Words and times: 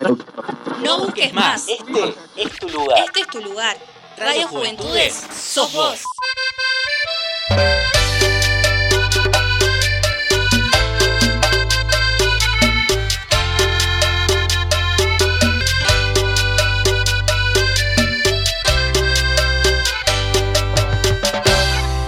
No 0.00 1.00
busques 1.00 1.34
más. 1.34 1.66
Este 1.66 2.14
es 2.36 2.52
tu 2.60 2.68
lugar. 2.68 3.00
Este 3.04 3.20
es 3.20 3.26
tu 3.26 3.40
lugar. 3.40 3.76
Radio 4.16 4.46
Juventudes, 4.46 5.12
sos 5.12 5.72
vos. 5.72 6.02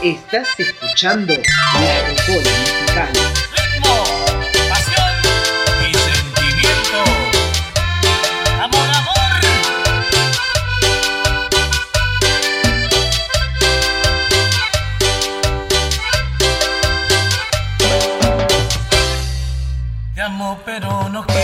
Estás 0.00 0.48
escuchando 0.60 1.34
la 1.34 2.06
Record 2.06 3.49
pero 20.70 21.08
no 21.08 21.24
quiero. 21.24 21.39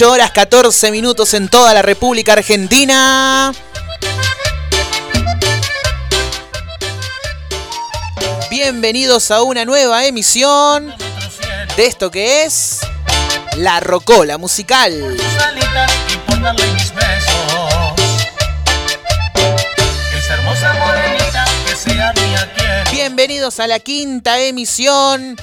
18 0.00 0.14
horas 0.14 0.30
14 0.30 0.92
minutos 0.92 1.34
en 1.34 1.50
toda 1.50 1.74
la 1.74 1.82
República 1.82 2.32
Argentina. 2.32 3.52
Bienvenidos 8.50 9.30
a 9.30 9.42
una 9.42 9.66
nueva 9.66 10.06
emisión 10.06 10.94
de 11.76 11.84
esto 11.84 12.10
que 12.10 12.44
es 12.44 12.80
La 13.58 13.80
Rocola 13.80 14.38
Musical. 14.38 15.18
Bienvenidos 22.90 23.60
a 23.60 23.66
la 23.66 23.80
quinta 23.80 24.40
emisión 24.40 25.36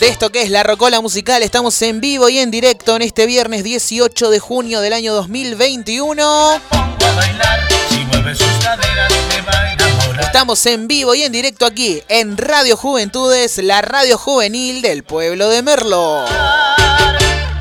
de 0.00 0.08
esto 0.08 0.30
que 0.30 0.42
es 0.42 0.50
La 0.50 0.62
Rocola 0.62 1.00
Musical. 1.00 1.42
Estamos 1.42 1.80
en 1.82 2.00
vivo 2.00 2.28
y 2.28 2.38
en 2.38 2.50
directo 2.50 2.94
en 2.96 3.02
este 3.02 3.26
viernes 3.26 3.64
18 3.64 4.30
de 4.30 4.38
junio 4.38 4.80
del 4.80 4.92
año 4.92 5.14
2021. 5.14 6.60
pongo 6.68 7.06
a 7.06 7.12
bailar. 7.14 7.68
Si 7.88 8.04
mueve 8.04 8.34
sus 8.34 8.52
caderas 8.62 9.12
me 9.28 9.40
va 9.42 9.52
a 9.52 9.72
enamorar. 9.72 10.24
Estamos 10.24 10.64
en 10.66 10.88
vivo 10.88 11.14
y 11.14 11.22
en 11.22 11.32
directo 11.32 11.66
aquí 11.66 12.02
en 12.08 12.36
Radio 12.36 12.76
Juventudes, 12.76 13.58
la 13.58 13.82
radio 13.82 14.18
juvenil 14.18 14.82
del 14.82 15.02
pueblo 15.02 15.48
de 15.48 15.62
Merlo. 15.62 16.24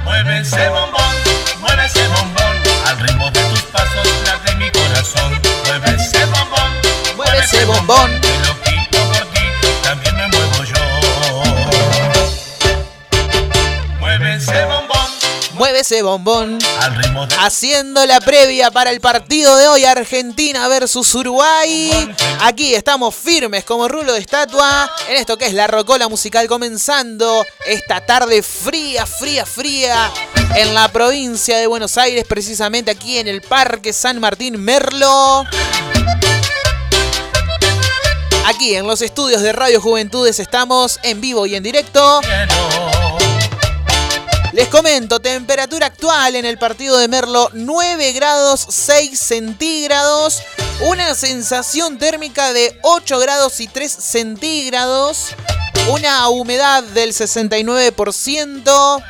Mueve 0.04 0.42
ese 0.42 0.70
bombón, 0.70 1.16
mueve 1.60 1.86
ese 1.86 2.08
bombón. 2.08 2.58
Al 2.86 3.00
ritmo 3.00 3.32
de 3.32 3.42
tus 3.42 3.62
pasos 3.64 4.08
late 4.26 4.56
mi 4.56 4.70
corazón. 4.72 5.42
Mueve 5.66 5.96
ese 5.96 6.26
bombón, 6.26 7.16
Mueve 7.16 7.40
ese 7.40 7.66
bombón. 7.66 8.17
Mueve 15.68 15.82
ese 15.82 16.02
bombón. 16.02 16.60
al 16.80 16.96
ritmo 16.96 17.28
de 17.28 17.36
Haciendo 17.36 18.06
la 18.06 18.22
previa 18.22 18.72
para 18.72 18.90
el 18.90 19.02
partido 19.02 19.54
de 19.58 19.68
hoy, 19.68 19.84
Argentina 19.84 20.66
versus 20.70 21.14
Uruguay. 21.14 22.16
Aquí 22.40 22.74
estamos 22.74 23.14
firmes 23.14 23.66
como 23.66 23.90
rulo 23.90 24.14
de 24.14 24.20
estatua 24.20 24.90
en 25.10 25.18
esto 25.18 25.38
que 25.38 25.46
es 25.46 25.54
la 25.54 25.68
rocola 25.68 26.08
musical 26.08 26.48
comenzando 26.48 27.46
esta 27.66 28.00
tarde 28.00 28.42
fría, 28.44 29.06
fría, 29.06 29.46
fría 29.46 30.10
en 30.56 30.74
la 30.74 30.88
provincia 30.88 31.58
de 31.58 31.68
Buenos 31.68 31.98
Aires, 31.98 32.24
precisamente 32.26 32.90
aquí 32.90 33.18
en 33.18 33.28
el 33.28 33.42
Parque 33.42 33.92
San 33.92 34.22
Martín 34.22 34.62
Merlo. 34.62 35.44
Aquí 38.46 38.74
en 38.74 38.88
los 38.88 39.02
estudios 39.02 39.42
de 39.42 39.52
Radio 39.52 39.82
Juventudes 39.82 40.40
estamos 40.40 40.98
en 41.04 41.20
vivo 41.20 41.46
y 41.46 41.56
en 41.56 41.64
directo. 41.64 42.22
Les 44.58 44.68
comento, 44.70 45.20
temperatura 45.20 45.86
actual 45.86 46.36
en 46.36 46.44
el 46.44 46.58
partido 46.58 46.98
de 46.98 47.08
Merlo 47.08 47.52
9 47.54 48.12
grados 48.14 48.66
6 48.68 49.20
centígrados, 49.20 50.42
una 50.80 51.14
sensación 51.14 52.00
térmica 52.00 52.54
de 52.54 52.76
8 52.82 53.20
grados 53.20 53.60
y 53.60 53.68
3 53.68 53.92
centígrados, 53.92 55.36
una 55.92 56.28
humedad 56.30 56.82
del 56.82 57.14
69%, 57.14 59.04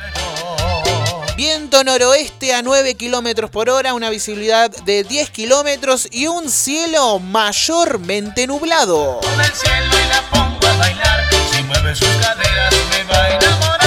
viento 1.34 1.82
noroeste 1.82 2.52
a 2.52 2.60
9 2.60 2.94
kilómetros 2.96 3.48
por 3.48 3.70
hora, 3.70 3.94
una 3.94 4.10
visibilidad 4.10 4.68
de 4.70 5.02
10 5.02 5.30
kilómetros 5.30 6.08
y 6.10 6.26
un 6.26 6.50
cielo 6.50 7.20
mayormente 7.20 8.46
nublado. 8.46 9.20
Con 9.22 9.40
el 9.40 9.54
cielo 9.54 9.96
y 9.98 10.08
la 10.10 10.20
pongo 10.28 10.66
a 10.66 10.76
bailar. 10.76 11.24
Si 11.50 11.62
mueve 11.62 11.94
sus 11.96 12.06
caderas 12.20 12.74
me 12.90 13.04
va 13.04 13.16
a 13.16 13.28
enamorar. 13.30 13.77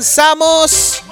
Comenzamos 0.00 1.02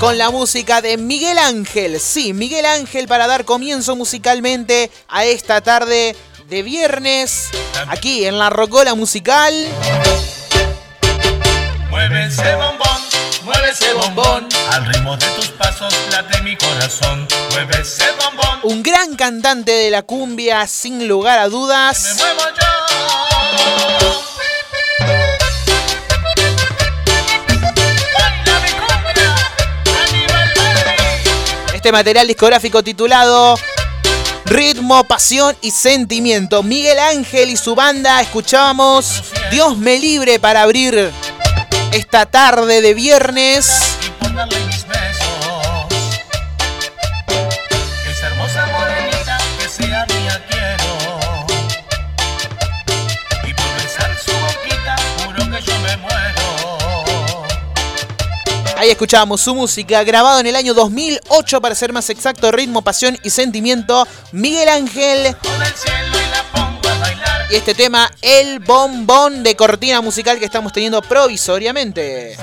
con 0.00 0.18
la 0.18 0.28
música 0.28 0.82
de 0.82 0.98
Miguel 0.98 1.38
Ángel. 1.38 1.98
Sí, 1.98 2.34
Miguel 2.34 2.66
Ángel 2.66 3.08
para 3.08 3.26
dar 3.26 3.46
comienzo 3.46 3.96
musicalmente 3.96 4.90
a 5.08 5.24
esta 5.24 5.62
tarde 5.62 6.14
de 6.50 6.62
viernes, 6.62 7.48
aquí 7.88 8.26
en 8.26 8.38
la 8.38 8.50
Rocola 8.50 8.94
Musical. 8.94 9.54
Mueve 11.88 12.26
ese 12.26 12.54
bombón, 12.56 13.00
mueve 13.44 13.70
ese 13.70 13.94
bombón. 13.94 14.46
Al 14.72 14.84
ritmo 14.92 15.16
de 15.16 15.26
tus 15.28 15.48
pasos 15.48 15.94
late 16.10 16.42
mi 16.42 16.54
corazón. 16.58 17.26
Mueve 17.52 17.80
ese 17.80 18.04
bombón, 18.22 18.60
Un 18.64 18.82
gran 18.82 19.16
cantante 19.16 19.72
de 19.72 19.90
la 19.90 20.02
cumbia, 20.02 20.66
sin 20.66 21.08
lugar 21.08 21.38
a 21.38 21.44
me 21.44 21.48
dudas. 21.48 22.16
muevo 22.18 22.42
yo. 22.60 22.74
Este 31.84 31.92
material 31.92 32.26
discográfico 32.26 32.82
titulado 32.82 33.58
Ritmo, 34.46 35.04
Pasión 35.04 35.54
y 35.60 35.70
Sentimiento. 35.70 36.62
Miguel 36.62 36.98
Ángel 36.98 37.50
y 37.50 37.58
su 37.58 37.74
banda 37.74 38.22
escuchábamos 38.22 39.22
Dios 39.50 39.76
me 39.76 39.98
libre 39.98 40.40
para 40.40 40.62
abrir 40.62 41.12
esta 41.92 42.24
tarde 42.24 42.80
de 42.80 42.94
viernes. 42.94 43.98
Ahí 58.84 58.90
escuchábamos 58.90 59.40
su 59.40 59.54
música, 59.54 60.04
grabado 60.04 60.40
en 60.40 60.46
el 60.46 60.56
año 60.56 60.74
2008 60.74 61.62
para 61.62 61.74
ser 61.74 61.94
más 61.94 62.10
exacto, 62.10 62.52
ritmo, 62.52 62.82
pasión 62.82 63.16
y 63.22 63.30
sentimiento. 63.30 64.06
Miguel 64.30 64.68
Ángel 64.68 65.34
y 67.48 67.54
este 67.54 67.72
tema, 67.72 68.10
el 68.20 68.58
bombón 68.58 69.42
de 69.42 69.56
cortina 69.56 70.02
musical 70.02 70.38
que 70.38 70.44
estamos 70.44 70.70
teniendo 70.70 71.00
provisoriamente. 71.00 72.36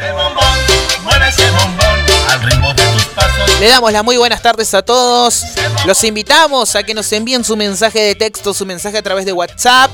Le 3.59 3.67
damos 3.67 3.93
las 3.93 4.03
muy 4.03 4.17
buenas 4.17 4.41
tardes 4.41 4.73
a 4.73 4.81
todos. 4.81 5.43
Los 5.85 6.03
invitamos 6.03 6.75
a 6.75 6.81
que 6.81 6.95
nos 6.95 7.11
envíen 7.13 7.43
su 7.43 7.55
mensaje 7.55 7.99
de 7.99 8.15
texto, 8.15 8.55
su 8.55 8.65
mensaje 8.65 8.97
a 8.97 9.03
través 9.03 9.25
de 9.27 9.33
WhatsApp. 9.33 9.91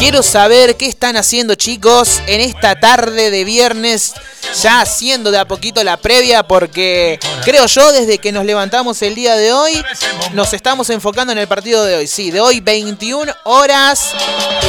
Quiero 0.00 0.22
saber 0.22 0.78
qué 0.78 0.86
están 0.86 1.18
haciendo 1.18 1.56
chicos 1.56 2.22
en 2.26 2.40
esta 2.40 2.80
tarde 2.80 3.30
de 3.30 3.44
viernes, 3.44 4.14
ya 4.62 4.80
haciendo 4.80 5.30
de 5.30 5.38
a 5.38 5.44
poquito 5.44 5.84
la 5.84 5.98
previa, 5.98 6.42
porque 6.42 7.20
creo 7.44 7.66
yo 7.66 7.92
desde 7.92 8.16
que 8.16 8.32
nos 8.32 8.46
levantamos 8.46 9.02
el 9.02 9.14
día 9.14 9.36
de 9.36 9.52
hoy, 9.52 9.84
nos 10.32 10.54
estamos 10.54 10.88
enfocando 10.88 11.32
en 11.32 11.38
el 11.38 11.46
partido 11.46 11.84
de 11.84 11.96
hoy. 11.96 12.06
Sí, 12.06 12.30
de 12.30 12.40
hoy 12.40 12.60
21 12.60 13.30
horas, 13.44 14.12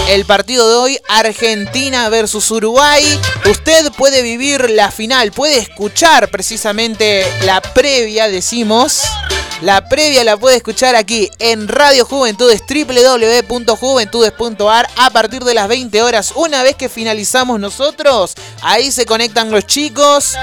el 0.09 0.25
partido 0.25 0.67
de 0.67 0.75
hoy 0.75 0.99
Argentina 1.07 2.09
versus 2.09 2.51
Uruguay. 2.51 3.01
Usted 3.49 3.89
puede 3.93 4.23
vivir 4.23 4.69
la 4.69 4.91
final, 4.91 5.31
puede 5.31 5.59
escuchar 5.59 6.29
precisamente 6.29 7.25
la 7.45 7.61
previa, 7.61 8.27
decimos. 8.27 9.01
La 9.61 9.87
previa 9.87 10.23
la 10.23 10.37
puede 10.37 10.57
escuchar 10.57 10.95
aquí 10.95 11.29
en 11.37 11.67
Radio 11.67 12.03
Juventudes, 12.03 12.63
www.juventudes.ar 12.67 14.89
a 14.95 15.11
partir 15.11 15.43
de 15.43 15.53
las 15.53 15.67
20 15.67 16.01
horas. 16.01 16.33
Una 16.35 16.63
vez 16.63 16.75
que 16.75 16.89
finalizamos 16.89 17.59
nosotros, 17.59 18.33
ahí 18.63 18.91
se 18.91 19.05
conectan 19.05 19.51
los 19.51 19.67
chicos. 19.67 20.35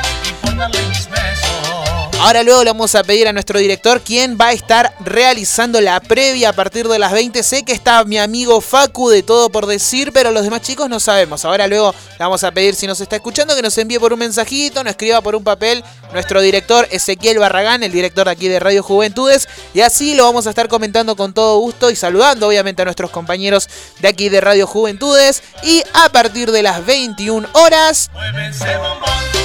Ahora 2.21 2.43
luego 2.43 2.65
le 2.65 2.71
vamos 2.71 2.97
a 2.97 3.05
pedir 3.05 3.29
a 3.29 3.33
nuestro 3.33 3.61
director 3.61 4.01
quien 4.01 4.37
va 4.37 4.49
a 4.49 4.53
estar 4.53 4.93
realizando 4.99 5.81
la 5.81 6.01
previa 6.01 6.49
a 6.49 6.53
partir 6.53 6.89
de 6.89 6.99
las 6.99 7.13
20. 7.13 7.45
Sé 7.45 7.63
que 7.63 7.73
está 7.73 8.03
mi 8.05 8.19
amigo 8.19 8.61
Facu 8.61 9.09
de 9.09 9.23
todo 9.23 9.51
por 9.51 9.67
decir, 9.67 10.13
pero 10.13 10.33
los 10.33 10.43
demás 10.43 10.63
chicos 10.63 10.89
no 10.89 10.99
sabemos. 10.99 11.45
Ahora 11.45 11.69
luego 11.69 11.93
le 11.93 12.19
vamos 12.19 12.43
a 12.43 12.51
pedir 12.51 12.75
si 12.75 12.89
nos 12.89 13.01
está 13.01 13.15
escuchando 13.17 13.55
que 13.55 13.63
nos 13.63 13.79
envíe 13.79 14.01
por 14.01 14.13
un 14.13 14.19
mensajito, 14.19 14.83
nos 14.83 14.91
escriba 14.91 15.21
por 15.21 15.37
un 15.37 15.45
papel 15.45 15.85
nuestro 16.13 16.41
director 16.41 16.89
Ezequiel 16.91 17.39
Barragán, 17.39 17.85
el 17.85 17.93
director 17.93 18.25
de 18.25 18.33
aquí 18.33 18.49
de 18.49 18.59
Radio 18.59 18.83
Juventudes. 18.83 19.49
Y 19.73 19.83
así 19.83 20.15
lo 20.15 20.25
vamos 20.25 20.49
a 20.49 20.51
estar 20.51 20.67
comentando 20.67 21.15
con 21.15 21.33
todo 21.33 21.59
gusto 21.59 21.89
y 21.89 21.95
saludando 21.95 22.49
obviamente 22.49 22.83
a 22.83 22.85
nuestros 22.85 23.13
compañeros 23.13 23.69
de 24.01 24.09
aquí 24.09 24.29
de 24.29 24.41
Radio 24.41 24.67
Juventudes. 24.67 25.45
Y 25.63 25.85
a 25.95 26.09
partir 26.09 26.51
de 26.51 26.65
las 26.65 26.85
21 26.85 27.49
horas 27.53 28.11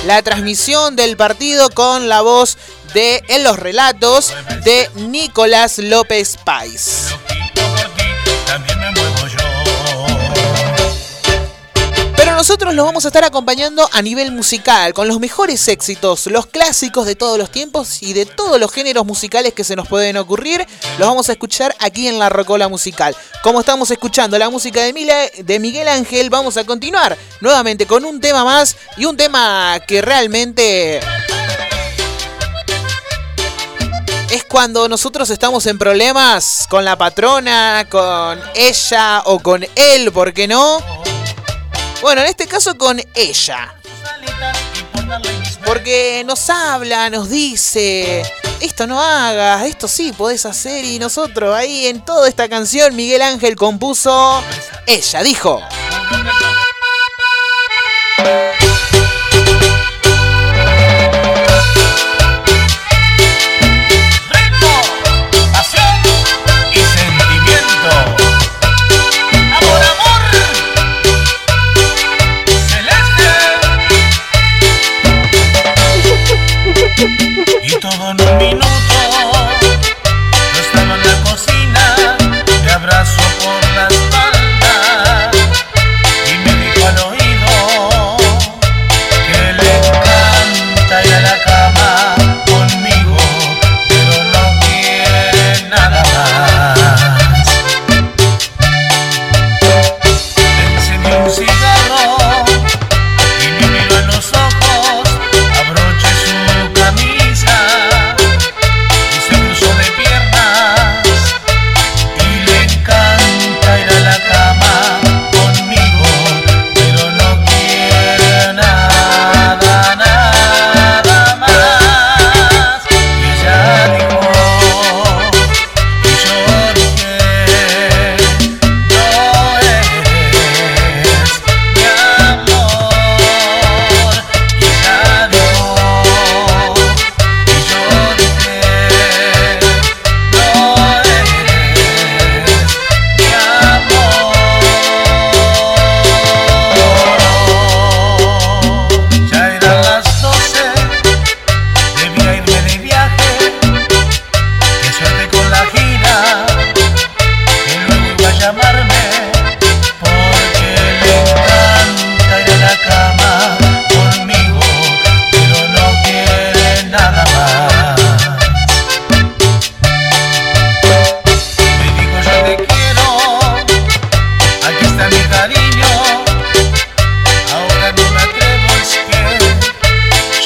la 0.05 0.21
transmisión 0.21 0.97
del 0.97 1.15
partido 1.15 1.69
con 1.69 2.09
la 2.09 2.21
voz 2.21 2.57
de 2.93 3.23
en 3.27 3.43
los 3.43 3.57
relatos 3.57 4.33
de 4.63 4.89
Nicolás 4.95 5.77
López 5.79 6.37
Pais. 6.43 7.07
Pero 12.15 12.35
nosotros 12.35 12.73
los 12.73 12.85
vamos 12.85 13.03
a 13.05 13.09
estar 13.09 13.23
acompañando 13.23 13.89
a 13.91 14.01
nivel 14.01 14.31
musical, 14.31 14.93
con 14.93 15.07
los 15.07 15.19
mejores 15.19 15.67
éxitos, 15.67 16.27
los 16.27 16.45
clásicos 16.45 17.05
de 17.05 17.15
todos 17.15 17.37
los 17.37 17.51
tiempos 17.51 18.01
y 18.01 18.13
de 18.13 18.25
todos 18.25 18.59
los 18.59 18.71
géneros 18.71 19.05
musicales 19.05 19.53
que 19.53 19.63
se 19.63 19.75
nos 19.75 19.87
pueden 19.87 20.15
ocurrir, 20.15 20.65
los 20.99 21.07
vamos 21.07 21.27
a 21.29 21.33
escuchar 21.33 21.75
aquí 21.79 22.07
en 22.07 22.19
la 22.19 22.29
Rocola 22.29 22.69
Musical. 22.69 23.15
Como 23.41 23.59
estamos 23.59 23.91
escuchando 23.91 24.37
la 24.37 24.49
música 24.49 24.81
de, 24.81 25.43
de 25.43 25.59
Miguel 25.59 25.87
Ángel, 25.87 26.29
vamos 26.29 26.55
a 26.57 26.63
continuar 26.63 27.17
nuevamente 27.41 27.85
con 27.85 28.05
un 28.05 28.21
tema 28.21 28.45
más 28.45 28.77
y 28.95 29.05
un 29.05 29.17
tema 29.17 29.79
que 29.85 30.01
realmente 30.01 31.01
es 34.33 34.43
cuando 34.45 34.89
nosotros 34.89 35.29
estamos 35.29 35.67
en 35.67 35.77
problemas 35.77 36.65
con 36.67 36.83
la 36.83 36.97
patrona, 36.97 37.85
con 37.87 38.41
ella 38.55 39.21
o 39.25 39.37
con 39.37 39.63
él, 39.75 40.11
¿por 40.11 40.33
qué 40.33 40.47
no? 40.47 40.79
Bueno, 42.01 42.21
en 42.21 42.27
este 42.27 42.47
caso 42.47 42.75
con 42.75 42.99
ella. 43.13 43.75
Porque 45.63 46.23
nos 46.25 46.49
habla, 46.49 47.11
nos 47.11 47.29
dice, 47.29 48.23
esto 48.59 48.87
no 48.87 48.99
hagas, 48.99 49.67
esto 49.67 49.87
sí 49.87 50.11
podés 50.11 50.47
hacer 50.47 50.83
y 50.83 50.97
nosotros 50.97 51.55
ahí 51.55 51.85
en 51.85 52.03
toda 52.03 52.27
esta 52.27 52.49
canción 52.49 52.95
Miguel 52.95 53.21
Ángel 53.21 53.55
compuso, 53.55 54.41
ella 54.87 55.21
dijo. 55.21 55.61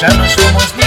ya 0.00 0.08
no 0.10 0.28
somos 0.28 0.77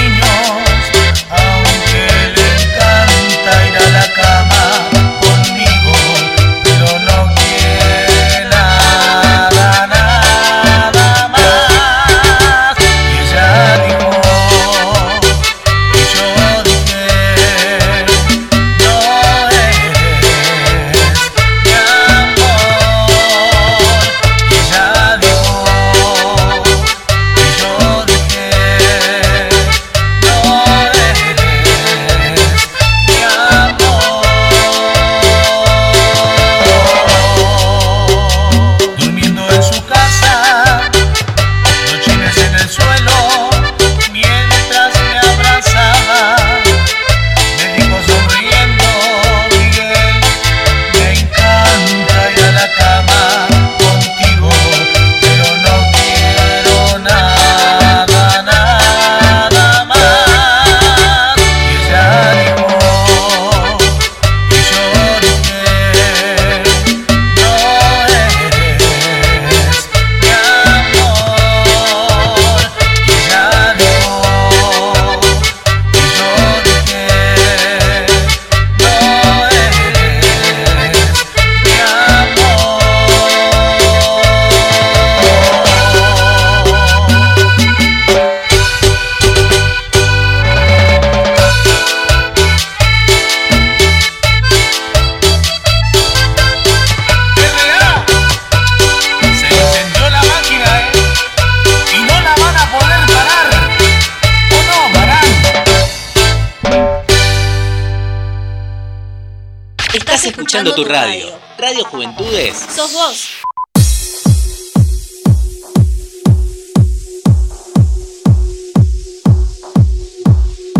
tu 110.69 110.85
radio. 110.85 111.25
Radio 111.57 111.83
Juventudes. 111.85 112.55
Sos 112.75 112.93
vos. 112.93 113.41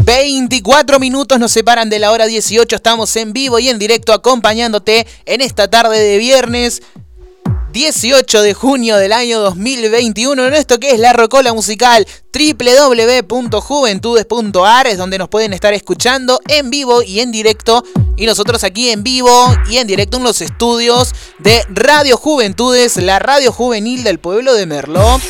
...24 0.04 1.00
minutos 1.00 1.40
nos 1.40 1.54
separan 1.54 1.90
de 1.90 1.98
la 1.98 2.12
hora 2.12 2.26
18... 2.26 2.76
...estamos 2.76 3.16
en 3.16 3.32
vivo 3.32 3.60
y 3.60 3.70
en 3.70 3.80
directo 3.80 4.14
acompañándote... 4.14 5.08
...en 5.26 5.42
esta 5.42 5.70
tarde 5.70 6.00
de 6.00 6.18
viernes... 6.18 6.82
18 7.72 8.42
de 8.42 8.54
junio 8.54 8.98
del 8.98 9.14
año 9.14 9.40
2021 9.40 10.48
en 10.48 10.54
esto 10.54 10.78
que 10.80 10.92
es 10.92 11.00
la 11.00 11.14
Rocola 11.14 11.54
Musical 11.54 12.06
www.juventudes.ar 12.34 14.88
es 14.88 14.98
donde 14.98 15.18
nos 15.18 15.30
pueden 15.30 15.54
estar 15.54 15.74
escuchando 15.74 16.42
en 16.48 16.70
vivo 16.70 17.02
y 17.02 17.22
en 17.22 17.32
directo 17.32 17.86
y 18.18 18.26
nosotros 18.26 18.66
aquí 18.66 18.90
en 18.90 19.04
vivo 19.04 19.56
y 19.70 19.78
en 19.78 19.88
directo 19.88 20.18
en 20.18 20.24
los 20.24 20.42
estudios 20.42 21.16
de 21.40 21.64
Radio 21.70 22.18
Juventudes, 22.18 22.98
la 22.98 23.20
radio 23.20 23.54
juvenil 23.54 24.04
del 24.04 24.20
pueblo 24.20 24.54
de 24.54 24.66
Merlo. 24.66 25.22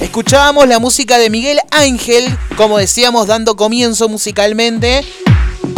Escuchábamos 0.00 0.66
la 0.68 0.78
música 0.78 1.18
de 1.18 1.28
Miguel 1.30 1.58
Ángel, 1.70 2.34
como 2.56 2.78
decíamos, 2.78 3.26
dando 3.26 3.56
comienzo 3.56 4.08
musicalmente. 4.08 5.04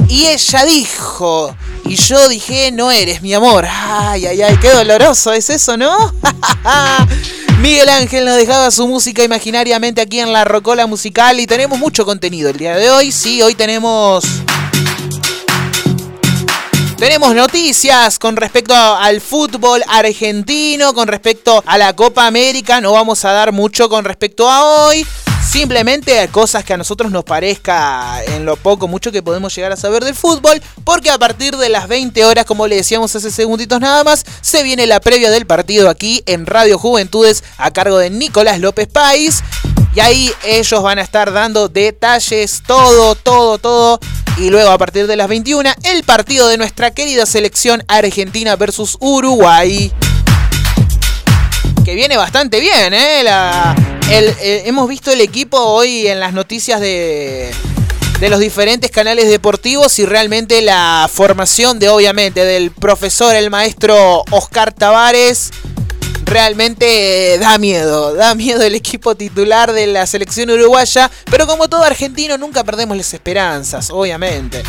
Y 0.08 0.26
ella 0.26 0.64
dijo, 0.64 1.56
y 1.84 1.96
yo 1.96 2.28
dije, 2.28 2.70
no 2.72 2.90
eres 2.90 3.22
mi 3.22 3.34
amor. 3.34 3.66
Ay, 3.68 4.26
ay, 4.26 4.42
ay, 4.42 4.56
qué 4.58 4.70
doloroso 4.70 5.32
es 5.32 5.50
eso, 5.50 5.76
¿no? 5.76 6.14
Miguel 7.60 7.88
Ángel 7.88 8.24
nos 8.24 8.36
dejaba 8.36 8.70
su 8.70 8.86
música 8.86 9.24
imaginariamente 9.24 10.00
aquí 10.00 10.20
en 10.20 10.32
la 10.32 10.44
Rocola 10.44 10.86
Musical 10.86 11.40
y 11.40 11.46
tenemos 11.46 11.78
mucho 11.78 12.04
contenido 12.04 12.50
el 12.50 12.58
día 12.58 12.76
de 12.76 12.90
hoy. 12.90 13.10
Sí, 13.10 13.42
hoy 13.42 13.54
tenemos 13.54 14.24
tenemos 16.98 17.34
noticias 17.34 18.18
con 18.18 18.36
respecto 18.36 18.74
al 18.74 19.20
fútbol 19.20 19.82
argentino, 19.88 20.94
con 20.94 21.06
respecto 21.08 21.62
a 21.66 21.76
la 21.76 21.94
Copa 21.94 22.26
América. 22.26 22.80
No 22.80 22.92
vamos 22.92 23.24
a 23.24 23.32
dar 23.32 23.52
mucho 23.52 23.88
con 23.88 24.04
respecto 24.04 24.48
a 24.48 24.64
hoy. 24.64 25.06
Simplemente 25.48 26.28
cosas 26.28 26.64
que 26.64 26.72
a 26.72 26.76
nosotros 26.76 27.12
nos 27.12 27.22
parezca 27.22 28.22
en 28.24 28.44
lo 28.44 28.56
poco, 28.56 28.88
mucho 28.88 29.12
que 29.12 29.22
podemos 29.22 29.54
llegar 29.54 29.70
a 29.72 29.76
saber 29.76 30.04
del 30.04 30.14
fútbol, 30.14 30.60
porque 30.84 31.10
a 31.10 31.18
partir 31.18 31.56
de 31.56 31.68
las 31.68 31.86
20 31.86 32.24
horas, 32.24 32.44
como 32.44 32.66
le 32.66 32.76
decíamos 32.76 33.14
hace 33.14 33.30
segunditos 33.30 33.80
nada 33.80 34.02
más, 34.02 34.24
se 34.40 34.62
viene 34.62 34.86
la 34.86 35.00
previa 35.00 35.30
del 35.30 35.46
partido 35.46 35.88
aquí 35.88 36.22
en 36.26 36.46
Radio 36.46 36.78
Juventudes 36.78 37.44
a 37.56 37.70
cargo 37.72 37.98
de 37.98 38.10
Nicolás 38.10 38.58
López 38.58 38.88
País. 38.88 39.42
Y 39.94 40.00
ahí 40.00 40.32
ellos 40.44 40.82
van 40.82 40.98
a 40.98 41.02
estar 41.02 41.32
dando 41.32 41.68
detalles, 41.68 42.62
todo, 42.66 43.14
todo, 43.14 43.58
todo. 43.58 44.00
Y 44.38 44.50
luego 44.50 44.70
a 44.70 44.78
partir 44.78 45.06
de 45.06 45.14
las 45.14 45.28
21, 45.28 45.70
el 45.84 46.02
partido 46.02 46.48
de 46.48 46.58
nuestra 46.58 46.90
querida 46.90 47.26
selección 47.26 47.84
Argentina 47.86 48.56
versus 48.56 48.96
Uruguay. 48.98 49.92
Que 51.84 51.94
viene 51.94 52.16
bastante 52.16 52.58
bien, 52.58 52.92
¿eh? 52.92 53.22
Eh 54.10 54.62
hemos 54.66 54.88
visto 54.88 55.10
el 55.10 55.20
equipo 55.20 55.58
hoy 55.58 56.06
en 56.06 56.20
las 56.20 56.32
noticias 56.32 56.80
de, 56.80 57.50
de 58.20 58.28
los 58.28 58.40
diferentes 58.40 58.90
canales 58.90 59.28
deportivos 59.28 59.98
y 59.98 60.06
realmente 60.06 60.62
la 60.62 61.10
formación 61.12 61.78
de, 61.78 61.88
obviamente, 61.88 62.44
del 62.44 62.70
profesor, 62.70 63.34
el 63.34 63.50
maestro 63.50 64.24
Oscar 64.30 64.72
Tavares 64.72 65.50
realmente 66.24 67.38
da 67.38 67.58
miedo. 67.58 68.14
Da 68.14 68.34
miedo 68.34 68.62
el 68.62 68.74
equipo 68.74 69.14
titular 69.14 69.72
de 69.72 69.86
la 69.86 70.06
selección 70.06 70.50
uruguaya. 70.50 71.10
Pero 71.30 71.46
como 71.46 71.68
todo 71.68 71.82
argentino, 71.82 72.38
nunca 72.38 72.64
perdemos 72.64 72.96
las 72.96 73.12
esperanzas, 73.12 73.90
obviamente. 73.90 74.62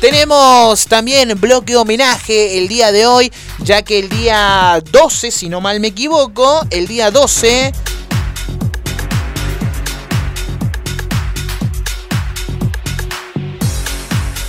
Tenemos 0.00 0.86
también 0.86 1.40
bloque 1.40 1.76
homenaje 1.76 2.58
el 2.58 2.68
día 2.68 2.92
de 2.92 3.06
hoy, 3.06 3.32
ya 3.60 3.82
que 3.82 3.98
el 3.98 4.08
día 4.08 4.80
12, 4.92 5.30
si 5.30 5.48
no 5.48 5.60
mal 5.60 5.80
me 5.80 5.88
equivoco, 5.88 6.64
el 6.70 6.86
día 6.86 7.10
12 7.10 7.72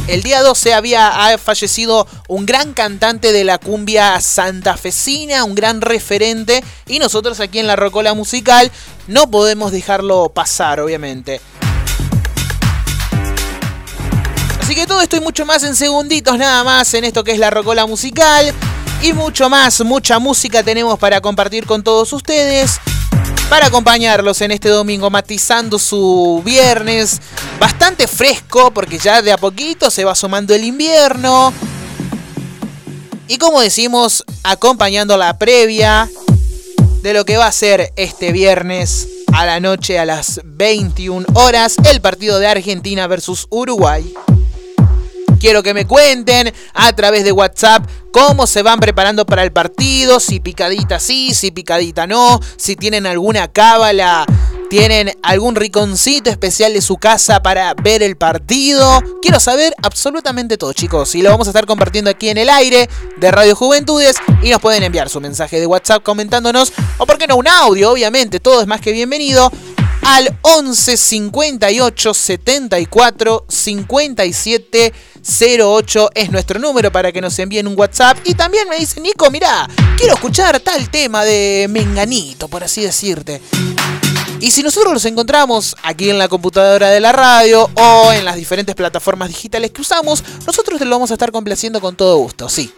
El 0.10 0.24
día 0.24 0.42
12 0.42 0.74
había 0.74 1.38
fallecido 1.38 2.08
un 2.28 2.48
gran 2.48 2.74
cantante 2.74 3.32
de 3.32 3.44
la 3.44 3.60
cumbia 3.60 4.20
santafesina, 4.20 5.44
un 5.44 5.54
gran 5.54 5.82
referente, 5.82 6.64
y 6.88 6.98
nosotros 6.98 7.40
aquí 7.40 7.60
en 7.60 7.68
la 7.68 7.76
Rocola 7.76 8.16
Musical 8.16 8.72
no 9.06 9.30
podemos 9.30 9.72
dejarlo 9.72 10.30
pasar, 10.30 10.80
obviamente. 10.80 11.40
Así 14.60 14.74
que 14.74 14.88
todo 14.88 15.00
esto 15.00 15.16
y 15.16 15.20
mucho 15.20 15.46
más 15.46 15.62
en 15.62 15.76
segunditos 15.76 16.40
nada 16.40 16.64
más 16.64 16.92
en 16.96 17.04
esto 17.04 17.24
que 17.24 17.34
es 17.34 17.40
la 17.40 17.52
Rocola 17.52 17.86
Musical. 17.86 18.52
Y 19.04 19.14
mucho 19.14 19.48
más, 19.48 19.80
mucha 19.82 20.18
música 20.18 20.64
tenemos 20.64 20.98
para 20.98 21.22
compartir 21.22 21.68
con 21.68 21.84
todos 21.84 22.12
ustedes 22.14 22.80
para 23.50 23.66
acompañarlos 23.66 24.42
en 24.42 24.52
este 24.52 24.70
domingo, 24.70 25.10
matizando 25.10 25.80
su 25.80 26.42
viernes 26.46 27.20
bastante 27.60 28.08
fresco, 28.08 28.72
porque 28.72 29.00
ya 29.00 29.22
de 29.22 29.32
a 29.32 29.38
poquito 29.38 29.90
se 29.90 30.06
va 30.06 30.12
asomando 30.12 30.54
el 30.54 30.64
invierno. 30.64 31.52
Y 33.28 33.38
como 33.38 33.62
decimos, 33.62 34.24
acompañando 34.44 35.18
la 35.18 35.38
previa 35.38 36.10
de 37.02 37.14
lo 37.14 37.26
que 37.26 37.38
va 37.38 37.48
a 37.48 37.52
ser 37.52 37.92
este 37.96 38.32
viernes 38.32 39.08
a 39.34 39.46
la 39.46 39.60
noche 39.60 39.98
a 39.98 40.06
las 40.06 40.42
21 40.44 41.26
horas, 41.34 41.78
el 41.86 42.02
partido 42.02 42.40
de 42.40 42.48
Argentina 42.48 43.08
versus 43.08 43.48
Uruguay. 43.50 44.14
Quiero 45.40 45.64
que 45.64 45.74
me 45.74 45.86
cuenten 45.86 46.54
a 46.74 46.94
través 46.94 47.24
de 47.24 47.32
WhatsApp 47.32 47.88
cómo 48.12 48.46
se 48.46 48.62
van 48.62 48.80
preparando 48.80 49.26
para 49.26 49.44
el 49.44 49.54
partido, 49.54 50.20
si 50.20 50.40
picadita 50.40 51.00
sí, 51.00 51.34
si 51.34 51.52
picadita 51.52 52.08
no, 52.08 52.40
si 52.58 52.76
tienen 52.76 53.06
alguna 53.06 53.48
cábala, 53.48 54.26
tienen 54.70 55.12
algún 55.24 55.56
riconcito 55.56 56.30
especial 56.30 56.74
de 56.74 56.82
su 56.82 56.98
casa 56.98 57.42
para 57.42 57.74
ver 57.74 58.04
el 58.04 58.18
partido. 58.18 59.02
Quiero 59.22 59.40
saber 59.40 59.74
absolutamente 59.82 60.58
todo, 60.58 60.74
chicos, 60.74 61.16
y 61.16 61.22
lo 61.22 61.30
vamos 61.30 61.48
a 61.48 61.52
estar 61.52 61.66
compartiendo 61.66 62.10
aquí 62.10 62.30
en 62.30 62.38
el 62.38 62.50
aire 62.50 62.90
de 63.18 63.32
Radio 63.32 63.56
Juventudes 63.56 64.18
y 64.44 64.50
nos 64.50 64.60
pueden 64.60 64.84
enviar 64.84 65.10
su 65.10 65.22
mensaje 65.22 65.60
de 65.60 65.66
WhatsApp 65.66 66.04
comentándonos 66.04 66.74
o 66.98 67.06
por 67.06 67.18
qué 67.18 67.28
no 67.28 67.38
un 67.38 67.48
audio, 67.48 67.92
obviamente, 67.92 68.40
todo 68.40 68.62
es 68.62 68.68
más 68.68 68.82
que 68.82 68.92
bienvenido 68.92 69.52
al 70.10 70.36
11 70.42 70.98
58 70.98 72.14
74 72.16 73.46
57 73.48 74.94
08 75.62 76.10
es 76.16 76.32
nuestro 76.32 76.60
número 76.60 76.92
para 76.92 77.12
que 77.12 77.22
nos 77.22 77.38
envíen 77.38 77.68
un 77.68 77.78
WhatsApp. 77.78 78.18
Y 78.26 78.34
también 78.34 78.68
me 78.68 78.78
dice, 78.78 79.00
Nico, 79.02 79.30
mira, 79.30 79.70
quiero 79.98 80.16
escuchar 80.16 80.60
tal 80.62 80.90
tema 80.90 81.24
de 81.24 81.68
Menganito, 81.70 82.48
por 82.48 82.64
así 82.64 82.82
decirte. 82.82 83.40
Y 84.40 84.50
si 84.52 84.64
nosotros 84.64 84.94
los 84.94 85.06
encontramos 85.06 85.76
aquí 85.84 86.10
en 86.10 86.18
la 86.18 86.28
computadora 86.28 86.90
de 86.90 87.00
la 87.00 87.12
radio 87.12 87.70
o 87.76 88.12
en 88.12 88.26
las 88.26 88.36
diferentes 88.36 88.74
plataformas 88.74 89.28
digitales 89.28 89.70
que 89.72 89.82
usamos, 89.82 90.24
nosotros 90.48 90.80
te 90.80 90.86
lo 90.86 90.92
vamos 90.92 91.12
a 91.12 91.16
estar 91.16 91.32
complaciendo 91.32 91.80
con 91.82 91.96
todo 91.96 92.18
gusto, 92.18 92.50
sí. 92.50 92.74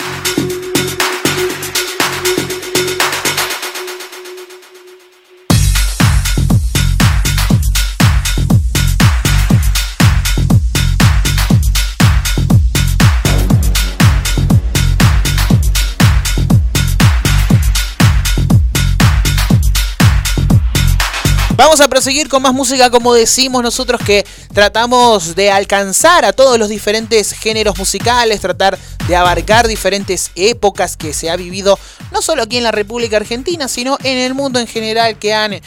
Vamos 21.63 21.79
a 21.79 21.87
proseguir 21.87 22.27
con 22.27 22.41
más 22.41 22.55
música 22.55 22.89
como 22.89 23.13
decimos 23.13 23.61
nosotros 23.61 24.01
que 24.03 24.25
tratamos 24.51 25.35
de 25.35 25.51
alcanzar 25.51 26.25
a 26.25 26.33
todos 26.33 26.57
los 26.57 26.69
diferentes 26.69 27.33
géneros 27.33 27.77
musicales, 27.77 28.41
tratar 28.41 28.79
de 29.07 29.15
abarcar 29.15 29.67
diferentes 29.67 30.31
épocas 30.33 30.97
que 30.97 31.13
se 31.13 31.29
ha 31.29 31.35
vivido 31.35 31.77
no 32.11 32.23
solo 32.23 32.41
aquí 32.41 32.57
en 32.57 32.63
la 32.63 32.71
República 32.71 33.17
Argentina, 33.17 33.67
sino 33.67 33.99
en 34.03 34.17
el 34.17 34.33
mundo 34.33 34.59
en 34.59 34.65
general 34.65 35.19
que 35.19 35.35
han, 35.35 35.61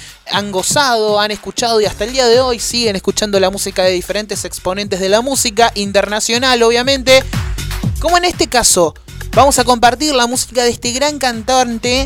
gozado, 0.51 1.21
han 1.21 1.31
escuchado 1.31 1.81
y 1.81 1.85
hasta 1.85 2.03
el 2.03 2.13
día 2.13 2.27
de 2.27 2.41
hoy 2.41 2.59
siguen 2.59 2.97
escuchando 2.97 3.39
la 3.39 3.51
música 3.51 3.85
de 3.85 3.93
diferentes 3.93 4.45
exponentes 4.45 4.99
de 4.99 5.09
la 5.09 5.21
música 5.21 5.71
internacional, 5.77 6.61
obviamente. 6.65 7.23
Como 8.01 8.17
en 8.19 8.25
este 8.25 8.49
caso, 8.49 8.95
vamos 9.31 9.61
a 9.61 9.65
compartir 9.65 10.13
la 10.13 10.27
música 10.27 10.65
de 10.65 10.71
este 10.71 10.91
gran 10.91 11.21
cantante 11.21 12.05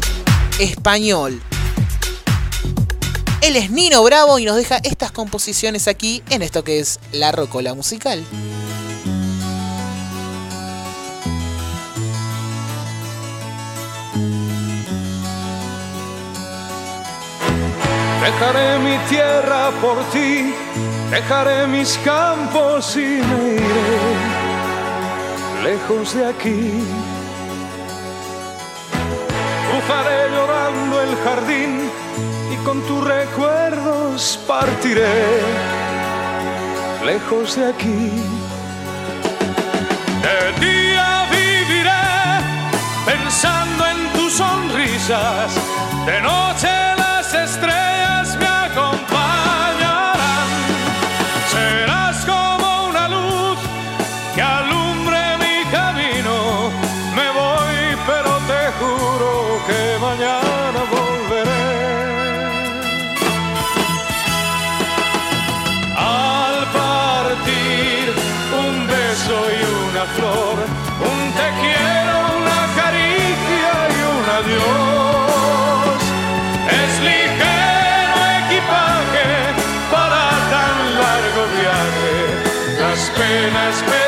español. 0.58 1.40
Él 3.40 3.54
es 3.54 3.70
Nino 3.70 4.02
Bravo 4.02 4.40
y 4.40 4.44
nos 4.44 4.56
deja 4.56 4.78
estas 4.82 5.12
composiciones 5.12 5.86
aquí 5.86 6.24
en 6.28 6.42
esto 6.42 6.64
que 6.64 6.80
es 6.80 6.98
la 7.12 7.30
rocola 7.30 7.72
musical. 7.74 8.24
Dejaré 18.20 18.78
mi 18.80 18.98
tierra 19.08 19.70
por 19.80 20.02
ti, 20.10 20.52
dejaré 21.10 21.68
mis 21.68 21.96
campos 21.98 22.96
y 22.96 22.98
me 22.98 23.54
iré 23.54 24.48
lejos 25.62 26.14
de 26.14 26.26
aquí. 26.26 26.82
Cruzaré 29.70 30.30
llorando 30.30 31.02
el 31.02 31.16
jardín 31.16 31.87
con 32.64 32.80
tus 32.86 33.04
recuerdos 33.04 34.38
partiré 34.46 35.06
lejos 37.04 37.56
de 37.56 37.66
aquí. 37.66 38.12
De 40.22 40.66
día 40.66 41.26
viviré 41.30 41.90
pensando 43.06 43.86
en 43.86 44.12
tus 44.12 44.32
sonrisas, 44.34 45.52
de 46.06 46.20
noche 46.20 46.97
same 83.48 83.56
as 83.56 83.82
me. 83.82 84.07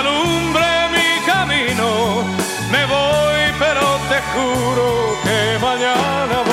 alumbre 0.00 0.66
mi 0.94 1.08
camino. 1.26 2.24
Me 2.72 2.82
voy, 2.86 3.40
pero 3.58 3.84
te 4.10 4.18
juro 4.32 4.86
que 5.24 5.58
mañana 5.60 6.49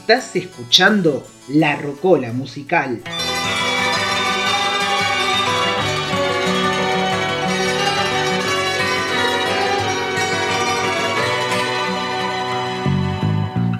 Estás 0.00 0.34
escuchando 0.34 1.24
La 1.48 1.76
Rocola 1.76 2.32
Musical. 2.32 3.02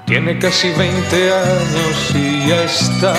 Tiene 0.06 0.38
casi 0.38 0.68
20 0.68 1.32
años 1.32 2.14
y 2.14 2.48
ya 2.48 2.64
está 2.64 3.14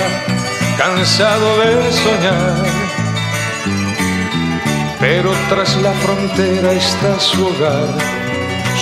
cansado 0.77 1.59
de 1.59 1.91
soñar. 1.91 2.65
Pero 4.99 5.31
tras 5.49 5.75
la 5.81 5.91
frontera 5.93 6.71
está 6.71 7.19
su 7.19 7.47
hogar, 7.47 7.89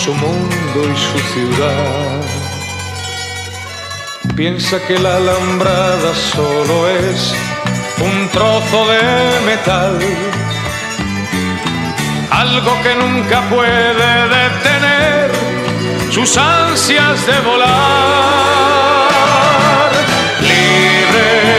su 0.04 0.14
mundo 0.14 0.94
y 0.94 0.98
su 0.98 1.20
ciudad 1.34 2.39
piensa 4.40 4.80
que 4.88 4.98
la 4.98 5.18
alambrada 5.18 6.16
solo 6.16 6.88
es 6.88 7.36
un 8.00 8.30
trozo 8.30 8.88
de 8.88 9.02
metal, 9.46 10.00
algo 12.32 12.72
que 12.82 12.96
nunca 12.96 13.42
puede 13.50 14.30
detener 14.40 15.32
sus 16.10 16.38
ansias 16.38 17.28
de 17.28 17.38
volar. 17.42 17.70
Libre 20.40 21.59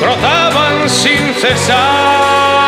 brotaban 0.00 0.88
sin 0.88 1.34
cesar. 1.34 2.67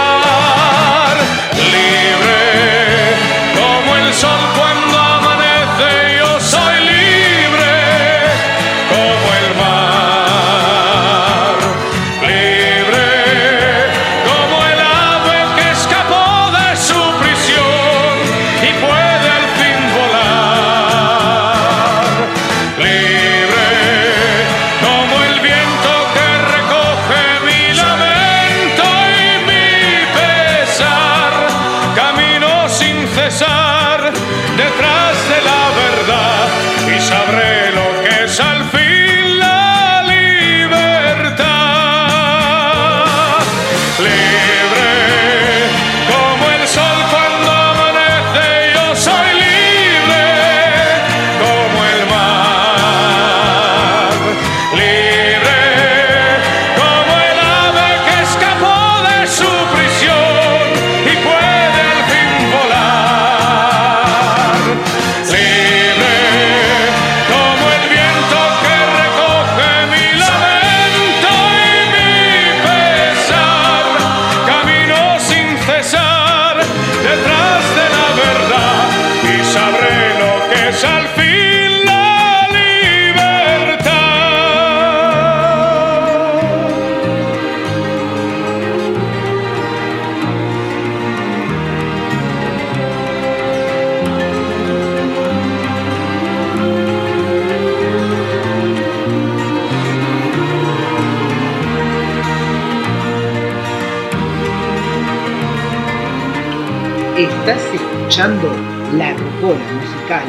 Escuchando 108.21 108.53
La 108.99 109.15
Rocola 109.15 109.65
Musical. 109.73 110.25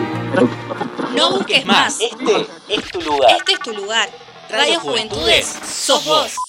No 1.14 1.32
busques 1.32 1.66
más. 1.66 2.00
Este 2.00 2.48
es 2.70 2.86
tu 2.86 3.02
lugar. 3.02 3.36
Este 3.38 3.54
es 3.54 3.60
tu 3.60 3.74
lugar. 3.74 4.10
Radio 4.50 4.80
Juventudes, 4.80 5.46
sos 5.46 6.06
vos. 6.06 6.41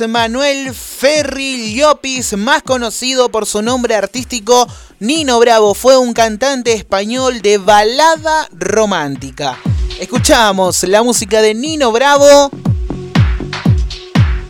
Manuel 0.00 0.74
Ferri 0.74 1.74
Llopis, 1.74 2.36
más 2.36 2.62
conocido 2.62 3.30
por 3.30 3.46
su 3.46 3.62
nombre 3.62 3.94
artístico 3.94 4.66
Nino 5.00 5.38
Bravo, 5.38 5.74
fue 5.74 5.96
un 5.96 6.12
cantante 6.12 6.72
español 6.72 7.40
de 7.40 7.58
balada 7.58 8.48
romántica. 8.52 9.58
Escuchamos 9.98 10.82
la 10.82 11.02
música 11.02 11.40
de 11.40 11.54
Nino 11.54 11.92
Bravo. 11.92 12.50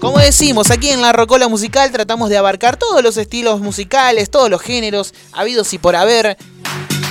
Como 0.01 0.19
decimos, 0.19 0.71
aquí 0.71 0.91
en 0.91 1.01
la 1.01 1.13
Rocola 1.13 1.49
Musical 1.49 1.93
tratamos 1.93 2.29
de 2.29 2.37
abarcar 2.37 2.77
todos 2.77 3.03
los 3.03 3.17
estilos 3.17 3.61
musicales, 3.61 4.31
todos 4.31 4.51
los 4.51 4.61
géneros 4.61 5.15
habidos 5.33 5.73
y 5.73 5.79
por 5.79 5.97
haber. 5.97 6.37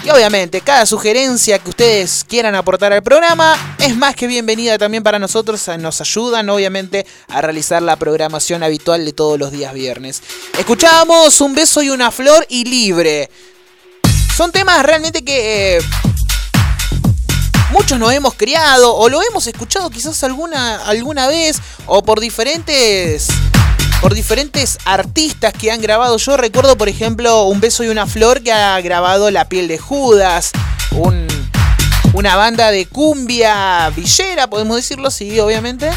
Y 0.06 0.10
obviamente, 0.12 0.62
cada 0.62 0.86
sugerencia 0.86 1.58
que 1.58 1.72
ustedes 1.72 2.24
quieran 2.30 2.54
aportar 2.54 2.94
al 2.94 3.02
programa 3.02 3.58
es 3.80 3.98
más 3.98 4.15
que 4.15 4.28
bienvenida 4.28 4.78
también 4.78 5.02
para 5.02 5.18
nosotros. 5.18 5.68
Nos 5.80 6.00
ayudan, 6.00 6.48
obviamente, 6.48 7.08
a 7.28 7.41
realizar 7.41 7.82
la 7.82 7.96
programación 7.96 8.62
habitual 8.62 9.04
de 9.04 9.13
todos 9.13 9.39
los 9.39 9.52
días 9.52 9.74
viernes. 9.74 10.22
Escuchábamos 10.60 11.41
Un 11.41 11.56
beso 11.56 11.82
y 11.82 11.89
una 11.89 12.12
flor 12.12 12.46
y 12.50 12.65
libre. 12.65 13.32
Son 14.38 14.52
temas 14.52 14.86
realmente 14.86 15.24
que 15.24 15.78
eh, 15.78 15.82
muchos 17.72 17.98
nos 17.98 18.13
hemos 18.13 18.36
criado 18.36 18.96
o 18.96 19.10
lo 19.10 19.24
hemos 19.24 19.48
escuchado 19.48 19.89
quizás 19.89 20.24
alguna, 20.24 20.86
alguna 20.86 21.28
vez 21.28 21.58
o 21.88 22.04
por 22.04 22.20
diferentes 22.20 23.30
por 24.01 24.13
diferentes 24.13 24.77
artistas 24.86 25.53
que 25.53 25.71
han 25.71 25.81
grabado. 25.81 26.17
Yo 26.17 26.38
recuerdo, 26.38 26.77
por 26.77 26.89
ejemplo, 26.89 27.43
Un 27.45 27.60
beso 27.60 27.84
y 27.84 27.88
una 27.88 28.05
flor 28.08 28.41
que 28.43 28.51
ha 28.51 28.79
grabado 28.81 29.31
La 29.31 29.47
piel 29.49 29.67
de 29.67 29.77
Judas, 29.77 30.51
un- 30.91 31.27
una 32.13 32.36
banda 32.36 32.71
de 32.71 32.86
cumbia 32.86 33.89
villera, 33.95 34.47
podemos 34.47 34.77
decirlo 34.77 35.08
así, 35.08 35.39
obviamente. 35.39 35.89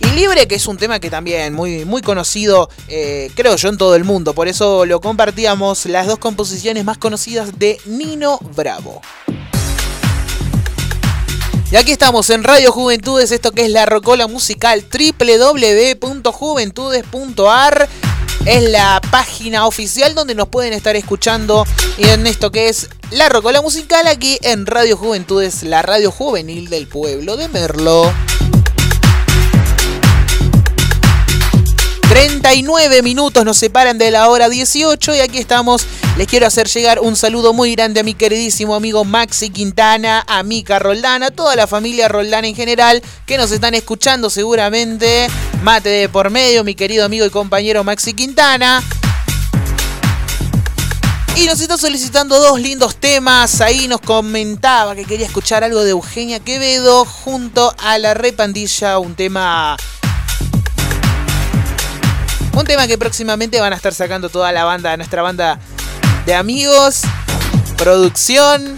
Y 0.00 0.06
Libre, 0.08 0.46
que 0.46 0.56
es 0.56 0.66
un 0.66 0.76
tema 0.76 0.98
que 1.00 1.08
también 1.08 1.54
muy, 1.54 1.84
muy 1.84 2.02
conocido, 2.02 2.68
eh, 2.88 3.30
creo 3.34 3.56
yo, 3.56 3.68
en 3.68 3.78
todo 3.78 3.94
el 3.94 4.04
mundo. 4.04 4.34
Por 4.34 4.48
eso 4.48 4.84
lo 4.84 5.00
compartíamos, 5.00 5.86
las 5.86 6.06
dos 6.06 6.18
composiciones 6.18 6.84
más 6.84 6.98
conocidas 6.98 7.58
de 7.58 7.78
Nino 7.86 8.38
Bravo. 8.54 9.00
Y 11.74 11.76
aquí 11.76 11.90
estamos 11.90 12.30
en 12.30 12.44
Radio 12.44 12.70
Juventudes, 12.70 13.32
esto 13.32 13.50
que 13.50 13.64
es 13.64 13.68
la 13.68 13.84
Rocola 13.84 14.28
Musical, 14.28 14.84
www.juventudes.ar. 14.92 17.88
Es 18.46 18.70
la 18.70 19.00
página 19.10 19.66
oficial 19.66 20.14
donde 20.14 20.36
nos 20.36 20.46
pueden 20.46 20.72
estar 20.72 20.94
escuchando 20.94 21.66
y 21.98 22.06
en 22.06 22.28
esto 22.28 22.52
que 22.52 22.68
es 22.68 22.90
la 23.10 23.28
Rocola 23.28 23.60
Musical 23.60 24.06
aquí 24.06 24.38
en 24.42 24.66
Radio 24.66 24.96
Juventudes, 24.96 25.64
la 25.64 25.82
radio 25.82 26.12
juvenil 26.12 26.70
del 26.70 26.86
pueblo 26.86 27.36
de 27.36 27.48
Merlo. 27.48 28.12
39 32.14 33.02
minutos 33.02 33.44
nos 33.44 33.56
separan 33.56 33.98
de 33.98 34.12
la 34.12 34.28
hora 34.28 34.48
18 34.48 35.16
y 35.16 35.18
aquí 35.18 35.38
estamos. 35.38 35.84
Les 36.16 36.28
quiero 36.28 36.46
hacer 36.46 36.68
llegar 36.68 37.00
un 37.00 37.16
saludo 37.16 37.52
muy 37.52 37.74
grande 37.74 37.98
a 37.98 38.02
mi 38.04 38.14
queridísimo 38.14 38.76
amigo 38.76 39.04
Maxi 39.04 39.50
Quintana, 39.50 40.24
a 40.28 40.44
Mica 40.44 40.78
Roldán, 40.78 41.24
a 41.24 41.32
toda 41.32 41.56
la 41.56 41.66
familia 41.66 42.06
Roldán 42.06 42.44
en 42.44 42.54
general 42.54 43.02
que 43.26 43.36
nos 43.36 43.50
están 43.50 43.74
escuchando 43.74 44.30
seguramente. 44.30 45.26
Mate 45.64 45.88
de 45.88 46.08
por 46.08 46.30
medio, 46.30 46.62
mi 46.62 46.76
querido 46.76 47.04
amigo 47.04 47.26
y 47.26 47.30
compañero 47.30 47.82
Maxi 47.82 48.14
Quintana. 48.14 48.80
Y 51.34 51.46
nos 51.46 51.60
está 51.60 51.76
solicitando 51.76 52.38
dos 52.38 52.60
lindos 52.60 52.94
temas. 52.94 53.60
Ahí 53.60 53.88
nos 53.88 54.00
comentaba 54.00 54.94
que 54.94 55.04
quería 55.04 55.26
escuchar 55.26 55.64
algo 55.64 55.82
de 55.82 55.90
Eugenia 55.90 56.38
Quevedo 56.38 57.04
junto 57.06 57.74
a 57.76 57.98
la 57.98 58.14
Repandilla, 58.14 59.00
un 59.00 59.16
tema 59.16 59.76
un 62.56 62.64
tema 62.64 62.86
que 62.86 62.96
próximamente 62.96 63.60
van 63.60 63.72
a 63.72 63.76
estar 63.76 63.92
sacando 63.92 64.28
toda 64.28 64.52
la 64.52 64.64
banda, 64.64 64.96
nuestra 64.96 65.22
banda 65.22 65.58
de 66.24 66.34
amigos, 66.34 67.02
producción. 67.76 68.76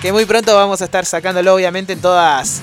Que 0.00 0.12
muy 0.12 0.24
pronto 0.24 0.54
vamos 0.54 0.82
a 0.82 0.84
estar 0.84 1.04
sacándolo 1.04 1.54
obviamente 1.54 1.94
en 1.94 2.00
todas 2.00 2.60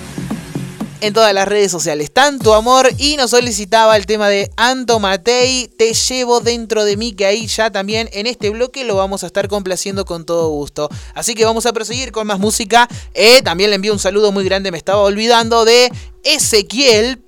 en 1.02 1.14
todas 1.14 1.34
las 1.34 1.48
redes 1.48 1.72
sociales. 1.72 2.12
Tanto 2.12 2.54
amor 2.54 2.88
y 2.98 3.18
nos 3.18 3.32
solicitaba 3.32 3.98
el 3.98 4.06
tema 4.06 4.30
de 4.30 4.52
Anto 4.56 5.00
Matei, 5.00 5.68
Te 5.68 5.94
llevo 5.94 6.40
dentro 6.40 6.86
de 6.86 6.96
mí, 6.96 7.14
que 7.14 7.26
ahí 7.26 7.48
ya 7.48 7.72
también 7.72 8.08
en 8.14 8.28
este 8.28 8.52
bloque 8.52 8.86
lo 8.86 8.96
vamos 8.96 9.24
a 9.24 9.28
estar 9.28 9.48
complaciendo 9.48 10.06
con 10.06 10.26
todo 10.26 10.50
gusto. 10.50 10.90
Así 11.16 11.34
que 11.34 11.44
vamos 11.44 11.66
a 11.66 11.74
proseguir 11.74 12.12
con 12.12 12.28
más 12.28 12.40
música. 12.40 12.88
Eh, 13.14 13.42
también 13.42 13.72
le 13.72 13.78
envío 13.78 13.94
un 13.94 14.00
saludo 14.00 14.32
muy 14.32 14.46
grande, 14.46 14.72
me 14.72 14.78
estaba 14.78 15.02
olvidando 15.02 15.66
de 15.66 15.92
Ezequiel. 16.24 17.20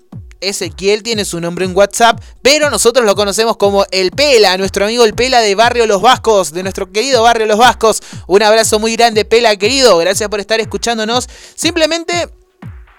Ezequiel 0.43 1.03
tiene 1.03 1.25
su 1.25 1.39
nombre 1.39 1.65
en 1.65 1.75
WhatsApp, 1.75 2.21
pero 2.41 2.69
nosotros 2.69 3.05
lo 3.05 3.15
conocemos 3.15 3.57
como 3.57 3.85
El 3.91 4.11
Pela, 4.11 4.57
nuestro 4.57 4.85
amigo 4.85 5.03
El 5.03 5.13
Pela 5.13 5.41
de 5.41 5.55
Barrio 5.55 5.85
Los 5.87 6.01
Vascos, 6.01 6.51
de 6.51 6.63
nuestro 6.63 6.91
querido 6.91 7.23
Barrio 7.23 7.45
Los 7.45 7.57
Vascos. 7.57 8.01
Un 8.27 8.43
abrazo 8.43 8.79
muy 8.79 8.95
grande, 8.95 9.25
Pela 9.25 9.55
querido. 9.55 9.97
Gracias 9.97 10.29
por 10.29 10.39
estar 10.39 10.59
escuchándonos. 10.59 11.27
Simplemente 11.55 12.29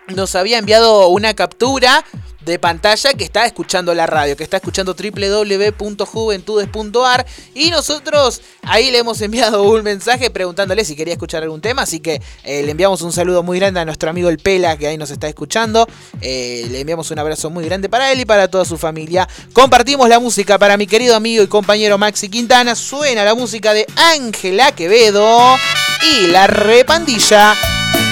nos 0.09 0.35
había 0.35 0.59
enviado 0.59 1.09
una 1.09 1.35
captura 1.35 2.05
de 2.45 2.59
pantalla 2.59 3.15
que 3.15 3.25
está 3.25 3.47
escuchando 3.47 3.95
la 3.95 4.07
radio, 4.07 4.37
que 4.37 4.45
está 4.45 4.59
escuchando 4.59 4.95
www.juventudes.ar 4.95 7.27
y 7.55 7.71
nosotros 7.71 8.43
ahí 8.63 8.91
le 8.91 8.99
hemos 8.99 9.21
enviado 9.21 9.63
un 9.63 9.83
mensaje 9.83 10.31
preguntándole 10.31 10.85
si 10.85 10.97
quería 10.97 11.15
escuchar 11.15 11.43
algún 11.43 11.61
tema, 11.61 11.83
así 11.83 12.01
que 12.01 12.21
eh, 12.43 12.63
le 12.63 12.73
enviamos 12.73 13.03
un 13.03 13.13
saludo 13.13 13.43
muy 13.43 13.59
grande 13.59 13.81
a 13.81 13.85
nuestro 13.85 14.09
amigo 14.11 14.29
el 14.29 14.39
Pela 14.39 14.77
que 14.77 14.87
ahí 14.87 14.99
nos 14.99 15.11
está 15.11 15.29
escuchando, 15.29 15.87
eh, 16.21 16.67
le 16.71 16.81
enviamos 16.81 17.11
un 17.11 17.19
abrazo 17.19 17.51
muy 17.51 17.65
grande 17.65 17.89
para 17.89 18.13
él 18.13 18.21
y 18.21 18.25
para 18.25 18.49
toda 18.49 18.65
su 18.65 18.79
familia. 18.79 19.29
Compartimos 19.53 20.09
la 20.09 20.21
música 20.21 20.59
para 20.59 20.77
mi 20.77 20.87
querido 20.87 21.17
amigo 21.17 21.43
y 21.43 21.47
compañero 21.47 21.99
Maxi 21.99 22.29
Quintana, 22.29 22.75
suena 22.75 23.25
la 23.25 23.35
música 23.35 23.73
de 23.73 23.87
Ángela 23.97 24.73
Quevedo 24.73 25.57
y 26.03 26.27
la 26.29 26.47
repandilla. 26.47 27.55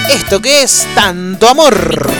¿Esto 0.09 0.41
que 0.41 0.63
es 0.63 0.87
tanto 0.95 1.47
amor? 1.47 2.11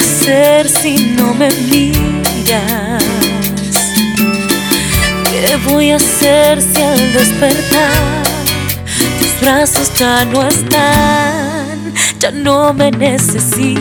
Hacer 0.00 0.68
si 0.68 0.96
no 1.16 1.34
me 1.34 1.48
miras? 1.70 3.04
¿Qué 5.30 5.56
voy 5.66 5.90
a 5.90 5.96
hacer 5.96 6.60
si 6.60 6.82
al 6.82 7.12
despertar 7.12 8.22
tus 9.18 9.40
brazos 9.40 9.92
ya 9.98 10.24
no 10.24 10.46
están, 10.46 11.92
ya 12.18 12.30
no 12.30 12.72
me 12.72 12.90
necesitan? 12.90 13.80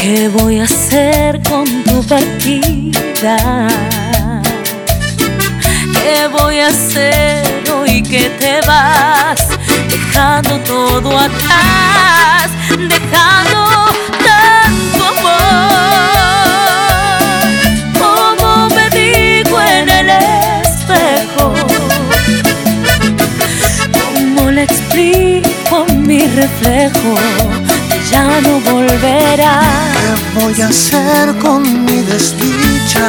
¿Qué 0.00 0.28
voy 0.28 0.60
a 0.60 0.64
hacer 0.64 1.40
con 1.48 1.66
tu 1.84 2.02
partida? 2.04 3.68
¿Qué 5.92 6.26
voy 6.28 6.58
a 6.58 6.68
hacer 6.68 7.70
hoy 7.70 8.02
que 8.02 8.30
te 8.40 8.60
vas? 8.66 9.46
Dejando 9.88 10.58
todo 10.60 11.18
atrás, 11.18 12.50
dejando 12.88 13.86
tanto 14.24 15.04
amor. 15.12 15.80
Como 17.98 18.68
me 18.74 18.84
digo 18.90 19.60
en 19.60 19.88
el 19.88 20.08
espejo, 20.10 21.54
como 23.92 24.50
le 24.50 24.62
explico 24.64 25.86
mi 25.94 26.26
reflejo, 26.26 27.14
que 27.90 27.98
ya 28.10 28.40
no 28.40 28.60
volverá. 28.60 29.60
¿Qué 30.00 30.40
voy 30.40 30.60
a 30.60 30.68
hacer 30.68 31.36
con 31.38 31.84
mi 31.84 31.98
desdicha? 32.02 33.08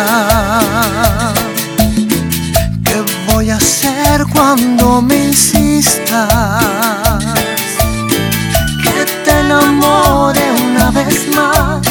¿Qué 2.83 2.97
voy 3.31 3.49
a 3.49 3.55
hacer 3.55 4.25
cuando 4.33 5.01
me 5.01 5.15
insistas? 5.15 6.29
Te 9.23 9.31
enamore 9.39 10.41
una 10.65 10.89
vez 10.91 11.27
más, 11.35 11.81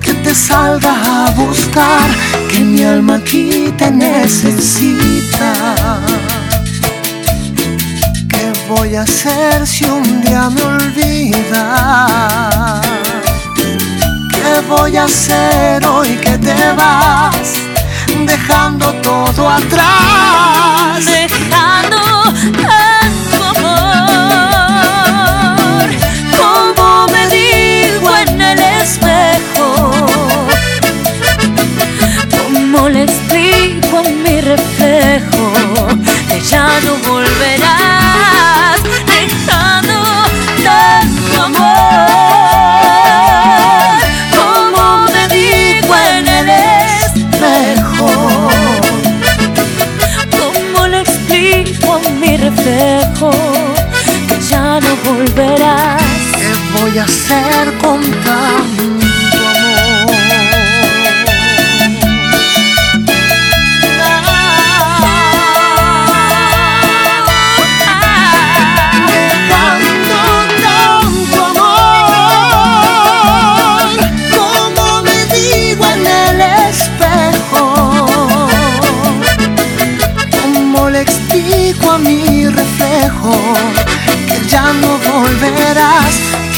que 0.00 0.12
te 0.14 0.34
salga 0.34 0.92
a 1.26 1.30
buscar, 1.30 2.10
que 2.50 2.60
mi 2.60 2.82
alma 2.84 3.16
aquí 3.16 3.72
te 3.76 3.90
necesita. 3.90 5.52
¿Qué 8.28 8.52
voy 8.68 8.96
a 8.96 9.02
hacer 9.02 9.66
si 9.66 9.84
un 9.84 10.20
día 10.22 10.50
me 10.50 10.62
olvidas? 10.62 11.60
¿Qué 14.34 14.60
voy 14.68 14.96
a 14.96 15.04
hacer 15.04 15.86
hoy 15.86 16.16
que 16.16 16.36
te 16.38 16.72
vas? 16.72 17.54
Dejando 18.26 18.92
todo 19.02 19.48
atrás. 19.48 21.17
Ya 36.50 36.80
no 36.84 36.96
volverás 37.10 38.80
dejando 39.06 39.94
tanto 40.64 41.42
amor 41.42 42.08
como 44.36 44.82
me 45.12 45.28
digo 45.28 45.94
en 46.14 46.26
el 46.26 46.48
espejo 46.48 48.10
¿Cómo 50.38 50.86
le 50.86 51.00
explico 51.00 52.00
a 52.06 52.10
mi 52.10 52.36
reflejo 52.38 53.30
que 54.28 54.40
ya 54.48 54.80
no 54.80 54.92
volverás? 55.04 56.02
¿Qué 56.32 56.80
voy 56.80 56.98
a 56.98 57.04
hacer 57.04 57.76
con 57.78 58.00
tanto 58.24 58.77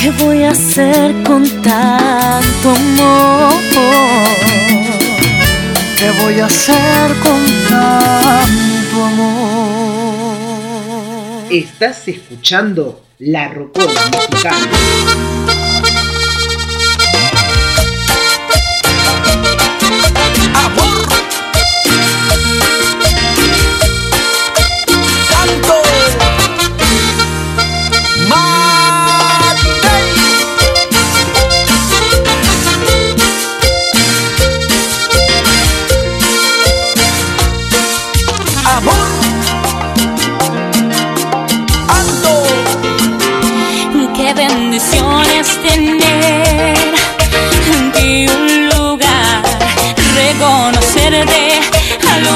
¿Qué 0.01 0.11
voy 0.13 0.45
a 0.45 0.53
hacer 0.53 1.15
con 1.25 1.45
tanto 1.61 2.71
amor? 2.71 3.53
¿Qué 5.99 6.11
voy 6.23 6.41
a 6.41 6.47
hacer 6.47 7.15
con 7.23 7.45
tanto 7.69 9.05
amor? 9.05 10.33
Estás 11.51 12.09
escuchando 12.09 13.03
La 13.19 13.49
Rocola 13.49 14.07
Musical. 14.07 15.60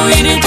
Al 0.04 0.43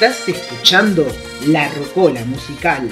Estás 0.00 0.28
escuchando 0.28 1.04
La 1.48 1.68
Rocola 1.70 2.24
Musical. 2.24 2.88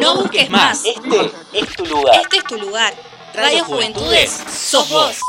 No 0.00 0.16
busques 0.16 0.48
más. 0.48 0.82
Este 0.86 1.30
es 1.52 1.76
tu 1.76 1.84
lugar. 1.84 2.20
Este 2.22 2.38
es 2.38 2.44
tu 2.44 2.56
lugar. 2.58 2.94
Radio 3.34 3.62
Juventudes, 3.64 4.30
sos 4.30 4.88
vos. 4.88 5.20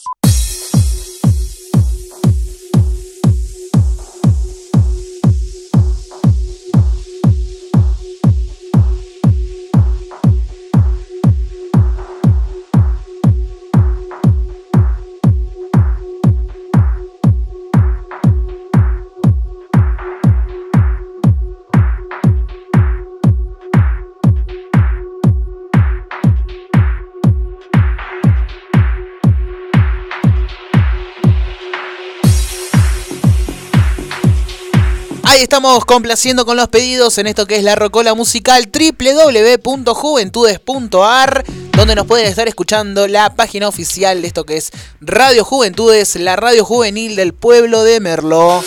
Estamos 35.58 35.86
complaciendo 35.86 36.46
con 36.46 36.56
los 36.56 36.68
pedidos 36.68 37.18
en 37.18 37.26
esto 37.26 37.48
que 37.48 37.56
es 37.56 37.64
la 37.64 37.74
Rocola 37.74 38.14
Musical 38.14 38.70
www.juventudes.ar 38.72 41.46
donde 41.76 41.96
nos 41.96 42.06
pueden 42.06 42.28
estar 42.28 42.48
escuchando 42.48 43.08
la 43.08 43.36
página 43.36 43.68
oficial 43.68 44.22
de 44.22 44.28
esto 44.28 44.46
que 44.46 44.58
es 44.58 44.70
Radio 45.02 45.44
Juventudes, 45.44 46.16
la 46.18 46.36
radio 46.36 46.64
juvenil 46.64 47.16
del 47.16 47.34
pueblo 47.34 47.84
de 47.84 48.00
Merlo. 48.00 48.64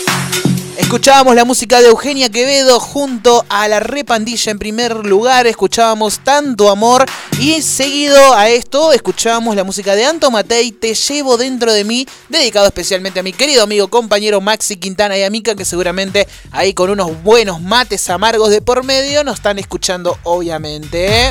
Escuchábamos 0.81 1.35
la 1.35 1.45
música 1.45 1.79
de 1.79 1.87
Eugenia 1.87 2.29
Quevedo 2.29 2.79
junto 2.79 3.45
a 3.49 3.67
la 3.67 3.79
repandilla 3.79 4.51
en 4.51 4.57
primer 4.57 5.05
lugar, 5.05 5.45
escuchábamos 5.45 6.19
Tanto 6.19 6.69
Amor 6.69 7.05
y 7.39 7.61
seguido 7.61 8.33
a 8.33 8.49
esto 8.49 8.91
escuchábamos 8.91 9.55
la 9.55 9.63
música 9.63 9.95
de 9.95 10.05
Anto 10.05 10.31
Matei, 10.31 10.71
Te 10.71 10.95
llevo 10.95 11.37
dentro 11.37 11.71
de 11.71 11.83
mí, 11.83 12.07
dedicado 12.29 12.65
especialmente 12.65 13.19
a 13.19 13.23
mi 13.23 13.31
querido 13.31 13.63
amigo 13.63 13.89
compañero 13.89 14.41
Maxi 14.41 14.75
Quintana 14.75 15.15
y 15.17 15.23
a 15.23 15.29
Mica 15.29 15.55
que 15.55 15.65
seguramente 15.65 16.27
ahí 16.49 16.73
con 16.73 16.89
unos 16.89 17.23
buenos 17.23 17.61
mates 17.61 18.09
amargos 18.09 18.49
de 18.49 18.61
por 18.61 18.83
medio 18.83 19.23
nos 19.23 19.35
están 19.35 19.59
escuchando 19.59 20.17
obviamente. 20.23 21.29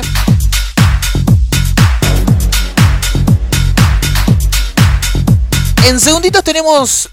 En 5.85 5.99
segunditos 5.99 6.41
tenemos 6.41 7.09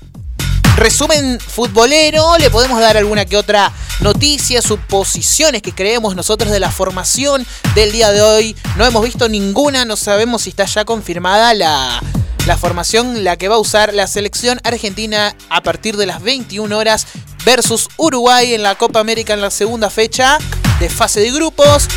resumen 0.79 1.39
futbolero, 1.41 2.39
le 2.39 2.51
podemos 2.51 2.81
dar 2.81 2.97
alguna 2.97 3.25
que 3.25 3.37
otra 3.37 3.73
noticia, 4.01 4.63
suposiciones 4.63 5.63
que 5.63 5.73
creemos 5.73 6.15
nosotros 6.15 6.51
de 6.53 6.61
la 6.61 6.71
formación 6.71 7.47
del 7.75 7.93
día 7.93 8.11
de 8.11 8.23
hoy. 8.23 8.57
No 8.77 8.87
hemos 8.87 9.05
visto 9.05 9.29
ninguna, 9.29 9.85
no 9.85 9.97
sabemos 9.97 10.43
si 10.43 10.51
está 10.51 10.65
ya 10.65 10.85
confirmada 10.85 11.55
la, 11.55 12.01
la 12.47 12.57
formación, 12.57 13.25
la 13.25 13.37
que 13.37 13.49
va 13.49 13.57
a 13.57 13.59
usar 13.59 13.93
la 13.93 14.07
selección 14.07 14.61
argentina 14.65 15.35
a 15.51 15.63
partir 15.63 15.97
de 15.97 16.07
las 16.07 16.23
21 16.23 16.77
horas 16.77 17.07
versus 17.45 17.89
Uruguay 17.97 18.55
en 18.55 18.63
la 18.63 18.75
Copa 18.75 19.01
América 19.01 19.35
en 19.35 19.41
la 19.41 19.51
segunda 19.51 19.91
fecha 19.91 20.39
de 20.81 20.89
fase 20.89 21.21
de 21.21 21.31
grupos. 21.31 21.89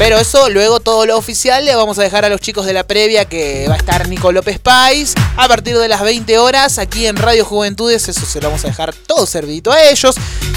Pero 0.00 0.18
eso, 0.18 0.48
luego 0.48 0.80
todo 0.80 1.04
lo 1.04 1.18
oficial 1.18 1.66
le 1.66 1.76
vamos 1.76 1.98
a 1.98 2.02
dejar 2.02 2.24
a 2.24 2.30
los 2.30 2.40
chicos 2.40 2.64
de 2.64 2.72
la 2.72 2.84
previa 2.84 3.26
que 3.26 3.66
va 3.68 3.74
a 3.74 3.76
estar 3.76 4.08
Nico 4.08 4.32
López 4.32 4.58
Pais 4.58 5.12
a 5.36 5.46
partir 5.46 5.76
de 5.76 5.88
las 5.88 6.00
20 6.00 6.38
horas 6.38 6.78
aquí 6.78 7.06
en 7.06 7.16
Radio 7.16 7.44
Juventudes. 7.44 8.08
Eso 8.08 8.24
se 8.24 8.40
lo 8.40 8.48
vamos 8.48 8.64
a 8.64 8.68
dejar 8.68 8.94
todo 8.94 9.26
servidito 9.26 9.70
a 9.70 9.82
ellos. 9.84 10.14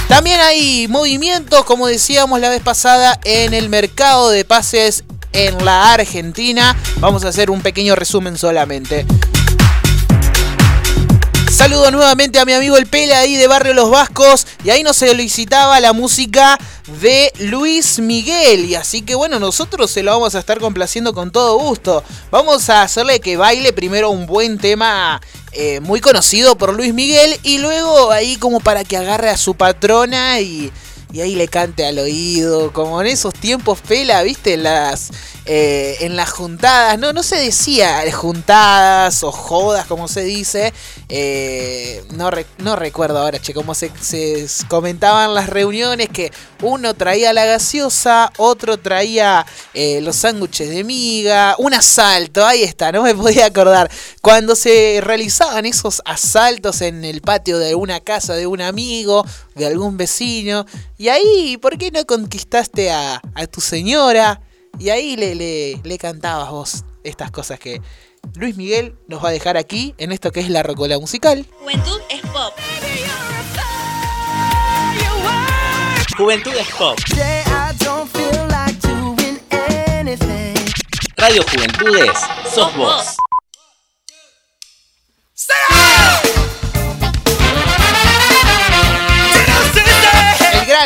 También 0.08 0.40
hay 0.40 0.88
movimientos, 0.88 1.66
como 1.66 1.88
decíamos 1.88 2.40
la 2.40 2.48
vez 2.48 2.62
pasada, 2.62 3.20
en 3.26 3.54
el 3.54 3.68
mercado 3.68 4.30
de 4.30 4.46
pases 4.46 5.04
en 5.34 5.66
la 5.66 5.92
Argentina. 5.92 6.78
Vamos 7.02 7.26
a 7.26 7.28
hacer 7.28 7.52
un 7.52 7.60
pequeño 7.60 7.98
resumen 7.98 8.38
solamente. 8.38 9.06
Saludo 11.54 11.92
nuevamente 11.92 12.40
a 12.40 12.46
mi 12.46 12.54
amigo 12.54 12.78
el 12.78 12.88
Pele 12.88 13.14
ahí 13.14 13.36
de 13.36 13.46
Barrio 13.46 13.76
Los 13.76 13.92
Vascos. 13.92 14.48
Y 14.64 14.72
ahí 14.72 14.82
nos 14.82 14.98
solicitaba 14.98 15.80
la 15.80 15.94
música 15.94 16.58
de 17.00 17.32
Luis 17.38 18.00
Miguel. 18.00 18.66
Y 18.66 18.74
así 18.74 19.04
que 19.04 19.14
bueno, 19.14 19.40
nosotros 19.40 19.92
se 19.92 20.02
lo 20.02 20.12
vamos 20.12 20.34
a 20.34 20.40
estar 20.40 20.60
complaciendo 20.60 21.14
con 21.14 21.30
todo 21.30 21.60
gusto. 21.60 22.04
Vamos 22.32 22.72
a 22.72 22.82
hacerle 22.82 23.20
que 23.20 23.38
baile 23.38 23.72
primero 23.72 24.10
un 24.10 24.26
buen 24.26 24.58
tema 24.58 25.22
eh, 25.52 25.80
muy 25.80 26.02
conocido 26.02 26.58
por 26.58 26.74
Luis 26.74 26.92
Miguel. 26.92 27.40
Y 27.44 27.60
luego 27.60 28.12
ahí 28.12 28.36
como 28.38 28.60
para 28.60 28.84
que 28.84 28.98
agarre 28.98 29.30
a 29.30 29.38
su 29.38 29.54
patrona 29.54 30.40
y 30.40 30.72
y 31.14 31.22
ahí 31.22 31.36
le 31.36 31.48
cante 31.48 31.86
al 31.86 32.00
oído, 32.00 32.74
como 32.74 33.00
en 33.00 33.06
esos 33.06 33.36
tiempos 33.36 33.82
pela, 33.82 34.24
viste, 34.24 34.58
las, 34.58 35.12
eh, 35.46 35.98
en 36.00 36.16
las 36.16 36.32
juntadas, 36.32 36.98
no, 36.98 37.12
no 37.12 37.22
se 37.22 37.36
decía 37.36 38.02
juntadas 38.14 39.24
o 39.24 39.32
jodas, 39.32 39.86
como 39.88 40.08
se 40.08 40.24
dice, 40.24 40.74
eh, 41.10 42.02
no, 42.14 42.30
no 42.60 42.78
recuerdo 42.78 43.20
ahora, 43.20 43.40
che, 43.40 43.54
cómo 43.54 43.76
se, 43.76 43.92
se 44.00 44.48
comentaban 44.70 45.34
las 45.34 45.50
reuniones 45.50 46.08
que 46.08 46.32
uno 46.62 46.94
traía 46.94 47.34
la 47.34 47.44
gaseosa, 47.44 48.32
otro 48.38 48.78
traía 48.78 49.46
eh, 49.74 50.00
los 50.00 50.16
sándwiches 50.16 50.70
de 50.70 50.86
miga, 50.86 51.56
un 51.58 51.74
asalto, 51.74 52.46
ahí 52.46 52.64
está, 52.64 52.94
no 52.94 53.04
me 53.04 53.14
podía 53.14 53.48
acordar, 53.48 53.92
cuando 54.22 54.56
se 54.56 55.02
realizaban 55.04 55.66
esos 55.66 56.02
asaltos 56.06 56.80
en 56.82 57.04
el 57.04 57.20
patio 57.20 57.60
de 57.60 57.76
una 57.76 58.00
casa 58.00 58.34
de 58.36 58.48
un 58.48 58.62
amigo, 58.62 59.26
de 59.56 59.66
algún 59.66 59.98
vecino, 59.98 60.66
y 60.98 61.10
ahí, 61.10 61.58
¿por 61.58 61.78
qué 61.78 61.92
no 61.92 62.06
conquistaste 62.06 62.92
a, 62.92 63.22
a 63.36 63.48
tu 63.48 63.60
señora? 63.60 64.40
Y 64.80 64.90
ahí 64.90 65.16
le, 65.16 65.36
le, 65.36 65.80
le, 65.84 65.98
cantabas 65.98 66.50
vos 66.50 66.86
estas 67.04 67.32
cosas 67.32 67.60
que 67.60 67.82
Luis 68.36 68.56
Miguel 68.56 68.96
nos 69.08 69.24
va 69.24 69.30
a 69.30 69.32
dejar 69.32 69.58
aquí 69.58 69.94
en 69.98 70.12
esto 70.12 70.32
que 70.32 70.40
es 70.40 70.50
la 70.50 70.64
rocola 70.64 70.98
musical. 71.00 71.46
Juventud 71.60 72.00
es 72.10 72.22
pop. 72.22 72.54
Juventud 76.18 76.54
es 76.54 76.68
pop. 76.70 77.00
Radio 81.18 81.44
Juventudes, 81.50 82.20
sos 82.54 82.76
vos. 82.76 83.16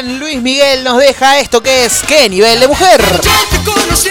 Luis 0.03 0.41
Miguel 0.41 0.83
nos 0.83 0.99
deja 0.99 1.39
esto 1.39 1.63
que 1.63 1.85
es 1.85 2.03
¿Qué 2.07 2.29
nivel 2.29 2.59
de 2.59 2.67
mujer? 2.67 3.01
Te 3.49 3.57
conocí, 3.63 4.09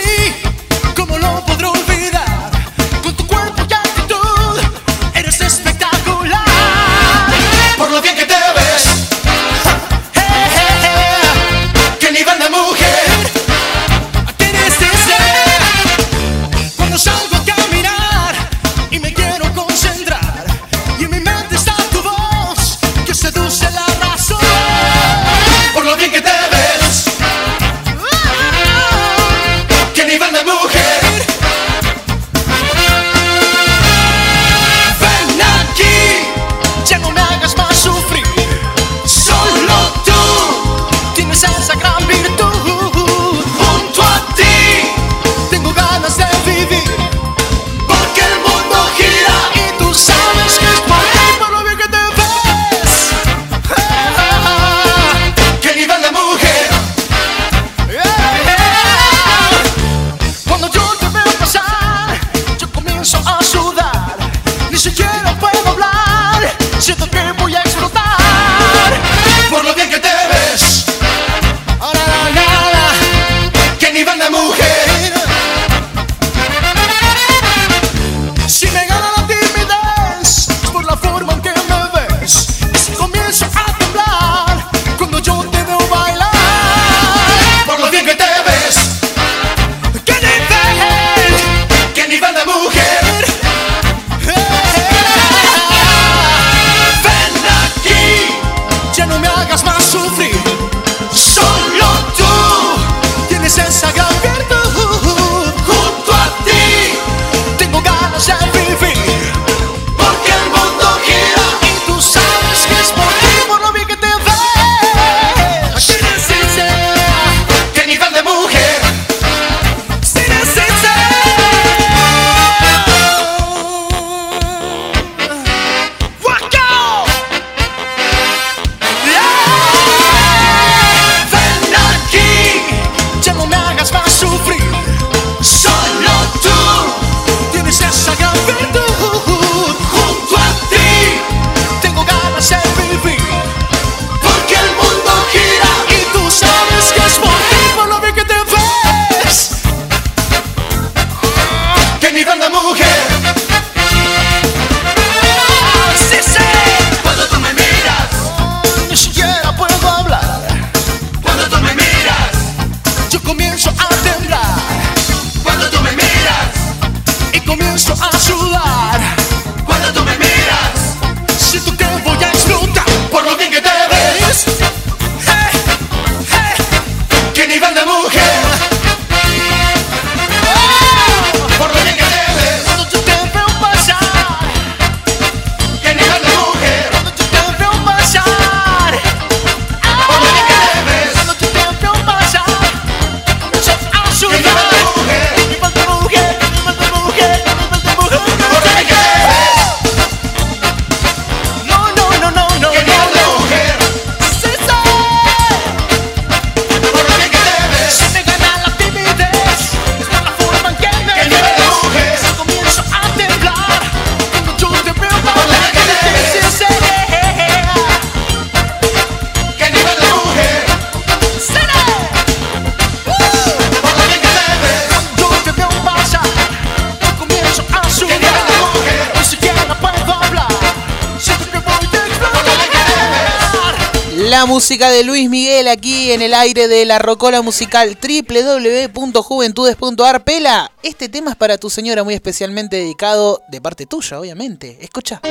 de 234.77 235.05
Luis 235.05 235.31
Miguel 235.31 235.69
aquí 235.69 236.13
en 236.13 236.21
el 236.21 236.35
aire 236.35 236.69
de 236.69 236.85
la 236.85 236.99
Rocola 236.99 237.41
Musical 237.41 237.97
www.juventudes.ar. 237.99 240.23
Pela, 240.23 240.71
este 240.83 241.09
tema 241.09 241.31
es 241.31 241.37
para 241.37 241.57
tu 241.57 241.71
señora 241.71 242.05
muy 242.05 242.13
especialmente 242.13 242.77
dedicado 242.77 243.41
de 243.49 243.63
parte 243.63 243.87
tuya, 243.87 244.21
obviamente. 244.21 244.77
Escucha. 244.83 245.23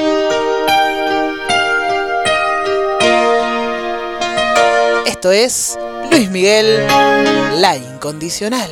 Esto 5.06 5.32
es 5.32 5.78
Luis 6.10 6.32
Miguel, 6.32 6.88
La 7.60 7.78
Incondicional. 7.78 8.72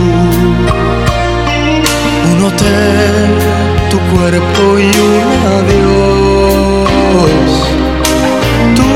tu 3.89 3.97
cuerpo 4.13 4.79
y 4.79 4.85
un 4.85 5.13
adiós. 5.59 6.89
Tú, 8.75 8.89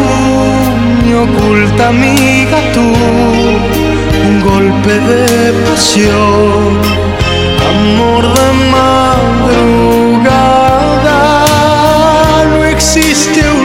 mi 1.03 1.14
oculta 1.14 1.89
amiga, 1.89 2.58
tú, 2.74 2.88
un 4.28 4.36
golpe 4.41 4.93
de 4.99 5.53
pasión, 5.70 6.82
amor 7.72 8.24
de 8.38 8.47
madrugada. 8.76 10.16
No 12.53 12.60
existe 12.66 13.39
un 13.60 13.64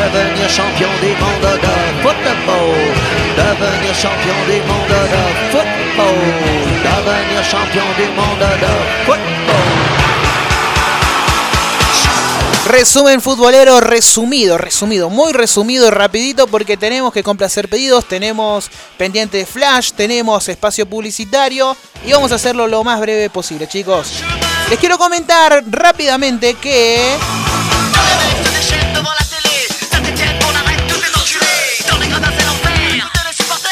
Devenir 0.00 0.48
champion 0.48 0.90
des 1.00 1.14
mondes 1.20 1.60
de 1.60 2.02
football 2.02 3.20
devenir 3.36 3.94
champion 3.94 4.38
du 4.46 4.58
monde 4.68 5.00
de 5.14 5.22
football. 5.52 6.18
Devenir 6.84 7.44
champion 7.44 7.88
du 7.96 8.06
monde 8.18 8.50
de 8.62 8.72
football. 9.06 9.60
Resumen 12.66 13.20
futbolero 13.20 13.80
resumido, 13.80 14.56
resumido, 14.56 15.10
muy 15.10 15.32
resumido 15.32 15.88
y 15.88 15.90
rapidito 15.90 16.46
porque 16.46 16.76
tenemos 16.76 17.12
que 17.12 17.22
complacer 17.22 17.68
pedidos, 17.68 18.06
tenemos 18.06 18.70
pendiente 18.96 19.38
de 19.38 19.46
flash, 19.46 19.90
tenemos 19.92 20.48
espacio 20.48 20.86
publicitario 20.86 21.76
y 22.06 22.12
vamos 22.12 22.30
a 22.30 22.36
hacerlo 22.36 22.68
lo 22.68 22.84
más 22.84 23.00
breve 23.00 23.28
posible, 23.28 23.66
chicos. 23.66 24.22
Les 24.68 24.78
quiero 24.78 24.98
comentar 24.98 25.64
rápidamente 25.68 26.54
que 26.54 27.16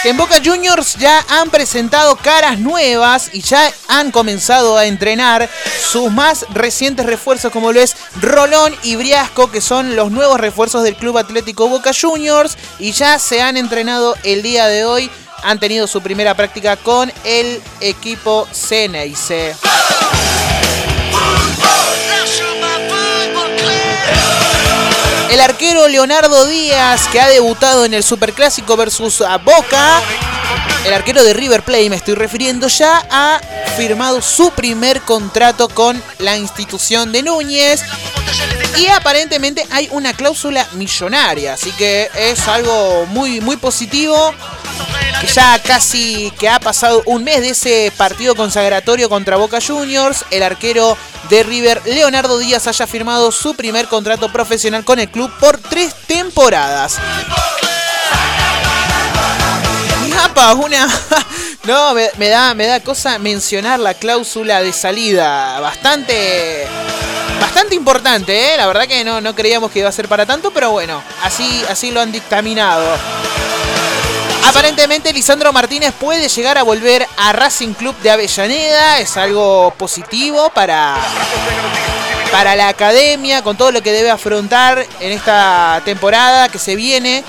En 0.05 0.17
Boca 0.17 0.37
Juniors 0.43 0.95
ya 0.95 1.25
han 1.29 1.51
presentado 1.51 2.15
caras 2.17 2.61
nuevas 2.61 3.31
y 3.33 3.43
ya 3.43 3.73
han 3.89 4.13
comenzado 4.13 4.77
a 4.77 4.87
entrenar 4.87 5.51
sus 5.91 6.13
más 6.13 6.47
recientes 6.51 7.05
refuerzos 7.05 7.51
como 7.51 7.73
lo 7.73 7.81
es 7.81 7.97
Rolón 8.21 8.77
y 8.85 8.95
Briasco, 8.95 9.51
que 9.51 9.61
son 9.61 9.97
los 9.97 10.13
nuevos 10.13 10.39
refuerzos 10.39 10.85
del 10.85 10.95
Club 10.95 11.19
Atlético 11.19 11.69
Boca 11.69 11.91
Juniors 11.99 12.57
y 12.79 12.93
ya 12.93 13.19
se 13.19 13.43
han 13.43 13.57
entrenado 13.57 14.15
el 14.23 14.43
día 14.43 14.69
de 14.69 14.85
hoy. 14.85 15.11
Han 15.43 15.59
tenido 15.59 15.87
su 15.89 16.01
primera 16.01 16.35
práctica 16.35 16.77
con 16.77 17.13
el 17.25 17.61
equipo 17.81 18.47
Ceneice. 18.53 19.57
El 25.31 25.41
arquero 25.41 25.87
Leonardo 25.89 26.47
Díaz, 26.47 27.07
que 27.09 27.21
ha 27.21 27.29
debutado 27.29 27.85
en 27.85 27.93
el 27.93 28.03
Superclásico 28.03 28.77
versus 28.79 29.21
a 29.21 29.37
Boca, 29.37 30.01
el 30.89 30.95
arquero 30.95 31.23
de 31.23 31.35
River 31.35 31.63
Plate 31.63 31.91
me 31.91 31.97
estoy 31.97 32.15
refiriendo, 32.15 32.67
ya 32.67 33.07
ha 33.11 33.41
firmado 33.77 34.23
su 34.23 34.51
primer 34.53 35.03
contrato 35.03 35.69
con 35.69 36.03
la 36.19 36.39
institución 36.39 37.13
de 37.13 37.23
Núñez. 37.23 37.83
Y 38.79 38.87
aparentemente 38.87 39.67
hay 39.71 39.89
una 39.93 40.15
cláusula 40.15 40.67
millonaria, 40.73 41.55
así 41.55 41.73
que 41.73 42.09
es 42.17 42.49
algo 42.49 43.05
muy, 43.07 43.41
muy 43.43 43.59
positivo. 43.59 44.35
Que 45.21 45.27
ya 45.27 45.61
casi 45.63 46.33
que 46.39 46.49
ha 46.49 46.59
pasado 46.59 47.03
un 47.05 47.23
mes 47.23 47.43
de 47.43 47.51
ese 47.51 47.93
partido 47.99 48.35
consagratorio 48.35 49.11
contra 49.11 49.37
Boca 49.37 49.59
Juniors, 49.61 50.25
el 50.31 50.43
arquero 50.43 50.97
de 51.29 51.43
River, 51.43 51.83
Leonardo 51.85 52.39
Díaz, 52.39 52.67
haya 52.67 52.87
firmado 52.87 53.31
su 53.31 53.55
primer 53.55 53.89
contrato 53.89 54.33
profesional 54.33 54.85
con 54.85 54.99
el 54.99 55.11
club 55.11 55.31
por 55.39 55.59
tres 55.59 55.95
temporadas. 56.07 56.99
Apa, 60.25 60.55
una. 60.55 60.89
No, 61.65 61.93
me, 61.93 62.09
me 62.17 62.29
da, 62.29 62.55
me 62.55 62.67
da 62.67 62.81
cosa 62.81 63.19
mencionar 63.19 63.79
la 63.79 63.93
cláusula 63.93 64.63
de 64.63 64.73
salida. 64.73 65.61
Bastante. 65.61 66.67
Bastante 67.39 67.75
importante, 67.75 68.55
¿eh? 68.55 68.57
La 68.57 68.67
verdad 68.67 68.87
que 68.87 69.05
no, 69.05 69.21
no 69.21 69.35
creíamos 69.35 69.71
que 69.71 69.81
iba 69.81 69.89
a 69.89 69.93
ser 69.93 70.09
para 70.09 70.25
tanto, 70.25 70.51
pero 70.51 70.71
bueno, 70.71 71.03
así, 71.23 71.63
así 71.69 71.91
lo 71.91 72.01
han 72.01 72.11
dictaminado. 72.11 72.87
Aparentemente 74.47 75.13
Lisandro 75.13 75.53
Martínez 75.53 75.93
puede 75.93 76.29
llegar 76.29 76.57
a 76.57 76.63
volver 76.63 77.07
a 77.19 77.33
Racing 77.33 77.75
Club 77.75 77.95
de 77.99 78.11
Avellaneda. 78.11 78.99
Es 78.99 79.17
algo 79.19 79.75
positivo 79.77 80.51
para, 80.55 80.97
para 82.33 82.57
la 82.57 82.69
academia, 82.69 83.43
con 83.43 83.59
todo 83.59 83.73
lo 83.73 83.83
que 83.83 83.93
debe 83.93 84.11
afrontar 84.11 84.87
en 85.01 85.13
esta 85.13 85.83
temporada 85.85 86.49
que 86.49 86.59
se 86.59 86.77
viene. 86.77 87.25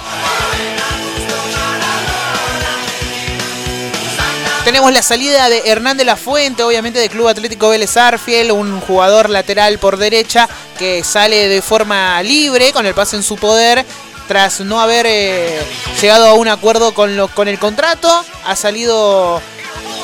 Tenemos 4.70 4.94
la 4.94 5.02
salida 5.02 5.50
de 5.50 5.64
Hernán 5.66 5.98
de 5.98 6.06
la 6.06 6.16
Fuente, 6.16 6.62
obviamente 6.62 7.00
del 7.00 7.10
Club 7.10 7.28
Atlético 7.28 7.70
Vélez 7.70 7.98
Arfiel, 7.98 8.52
un 8.52 8.80
jugador 8.82 9.28
lateral 9.28 9.80
por 9.80 9.98
derecha 9.98 10.48
que 10.78 11.04
sale 11.04 11.48
de 11.48 11.64
forma 11.64 12.22
libre 12.22 12.72
con 12.72 12.86
el 12.86 12.94
pase 12.94 13.16
en 13.16 13.24
su 13.24 13.36
poder 13.36 13.84
tras 14.28 14.60
no 14.60 14.80
haber 14.80 15.08
eh, 15.10 15.60
llegado 16.00 16.28
a 16.28 16.34
un 16.36 16.48
acuerdo 16.48 16.94
con, 16.94 17.18
lo, 17.18 17.30
con 17.30 17.48
el 17.48 17.58
contrato. 17.58 18.24
Ha 18.46 18.56
salido 18.56 19.42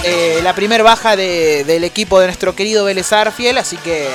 eh, 0.03 0.39
la 0.41 0.55
primer 0.55 0.81
baja 0.81 1.15
de- 1.15 1.63
del 1.63 1.83
equipo 1.83 2.19
de 2.19 2.25
nuestro 2.25 2.55
querido 2.55 2.85
Vélez 2.85 3.13
Arfiel, 3.13 3.59
así 3.59 3.77
que 3.77 4.09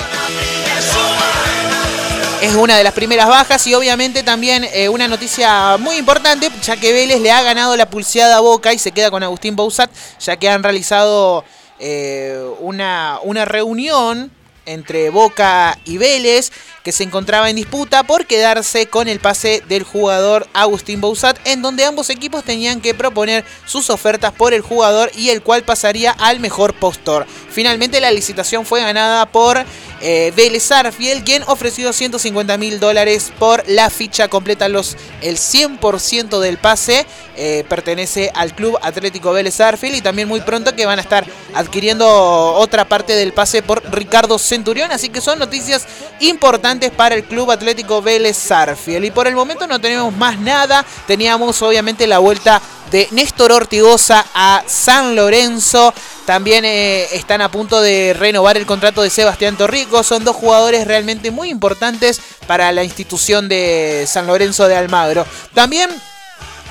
es 2.41 2.55
una 2.55 2.76
de 2.76 2.84
las 2.84 2.95
primeras 2.95 3.28
bajas 3.28 3.66
y 3.66 3.74
obviamente 3.74 4.22
también 4.22 4.64
eh, 4.72 4.88
una 4.88 5.09
noticia 5.09 5.76
muy 5.76 5.97
importante, 5.97 6.49
ya 6.62 6.76
que 6.76 6.93
Vélez 6.93 7.20
le 7.20 7.30
ha 7.30 7.43
ganado 7.43 7.76
la 7.76 7.91
pulseada 7.91 8.38
a 8.38 8.41
Boca 8.41 8.72
y 8.72 8.78
se 8.78 8.93
queda 8.93 9.11
con 9.11 9.22
Agustín 9.22 9.57
Bouzat, 9.57 9.91
ya 10.18 10.36
que 10.36 10.49
han 10.49 10.62
realizado 10.62 11.45
eh, 11.78 12.43
una, 12.61 13.18
una 13.22 13.45
reunión 13.45 14.32
entre 14.64 15.11
Boca 15.11 15.78
y 15.84 15.99
Vélez 15.99 16.53
que 16.82 16.93
se 16.93 17.05
encontraba 17.05 17.51
en 17.51 17.57
disputa 17.57 18.05
por 18.05 18.26
quedarse 18.26 18.86
con 18.86 19.09
el 19.09 19.20
pase 19.20 19.62
del 19.68 19.82
jugador 19.82 20.47
Agustín 20.55 21.01
Bouzat, 21.01 21.36
en 21.45 21.61
donde 21.61 21.84
ambos 21.84 22.09
equipos 22.09 22.45
tenían 22.45 22.80
que 22.80 22.95
proponer 22.95 23.45
sus 23.66 23.91
ofertas 23.91 24.32
por 24.32 24.55
el 24.55 24.62
jugador 24.62 25.11
y 25.14 25.30
el 25.30 25.43
cual 25.43 25.62
pasaría 25.62 26.12
al 26.12 26.41
mejor 26.41 26.74
postor. 26.74 27.26
Finalmente 27.61 28.00
la 28.00 28.11
licitación 28.11 28.64
fue 28.64 28.80
ganada 28.80 29.26
por 29.26 29.62
eh, 30.00 30.32
Vélez 30.34 30.72
Arfiel, 30.72 31.22
quien 31.24 31.42
ofreció 31.46 31.92
150 31.92 32.56
mil 32.56 32.80
dólares 32.80 33.34
por 33.38 33.62
la 33.68 33.90
ficha 33.90 34.28
completa. 34.28 34.66
Los, 34.66 34.96
el 35.20 35.36
100% 35.36 36.40
del 36.40 36.56
pase 36.56 37.04
eh, 37.36 37.66
pertenece 37.68 38.32
al 38.34 38.54
Club 38.54 38.78
Atlético 38.80 39.32
Vélez 39.32 39.61
Arfiel 39.61 39.94
y 39.94 40.00
también 40.00 40.26
muy 40.26 40.40
pronto 40.40 40.74
que 40.74 40.86
van 40.86 41.00
a 41.00 41.02
estar 41.02 41.26
adquiriendo 41.52 42.08
otra 42.54 42.88
parte 42.88 43.14
del 43.14 43.34
pase 43.34 43.62
por 43.62 43.82
Ricardo 43.92 44.38
Centurión. 44.38 44.90
Así 44.90 45.11
que 45.11 45.20
son 45.20 45.38
noticias 45.38 45.86
importantes 46.20 46.90
para 46.90 47.14
el 47.14 47.24
Club 47.24 47.50
Atlético 47.50 48.00
Vélez 48.00 48.50
Arfiel. 48.50 49.04
Y 49.04 49.11
por 49.11 49.26
el 49.26 49.34
momento 49.34 49.66
no 49.66 49.78
tenemos 49.78 50.16
más 50.16 50.38
nada. 50.38 50.86
Teníamos 51.06 51.61
obviamente 51.61 52.06
la 52.06 52.20
vuelta 52.20 52.62
de 52.91 53.09
Néstor 53.11 53.53
Ortigosa 53.53 54.26
a 54.34 54.62
San 54.66 55.14
Lorenzo. 55.16 55.95
También 56.24 56.64
eh, 56.64 57.09
están 57.12 57.41
a 57.41 57.51
punto 57.51 57.80
de 57.80 58.14
renovar 58.14 58.57
el 58.57 58.66
contrato 58.66 59.03
de 59.03 59.11
Sebastián 59.11 59.57
Torrico. 59.57 60.03
Son 60.03 60.24
dos 60.24 60.36
jugadores 60.36 60.86
realmente 60.86 61.30
muy 61.30 61.51
importantes 61.51 62.20
para 62.47 62.72
la 62.72 62.84
institución 62.84 63.49
de 63.49 64.05
San 64.07 64.26
Lorenzo 64.26 64.68
de 64.68 64.76
Almagro. 64.76 65.26
También 65.55 65.91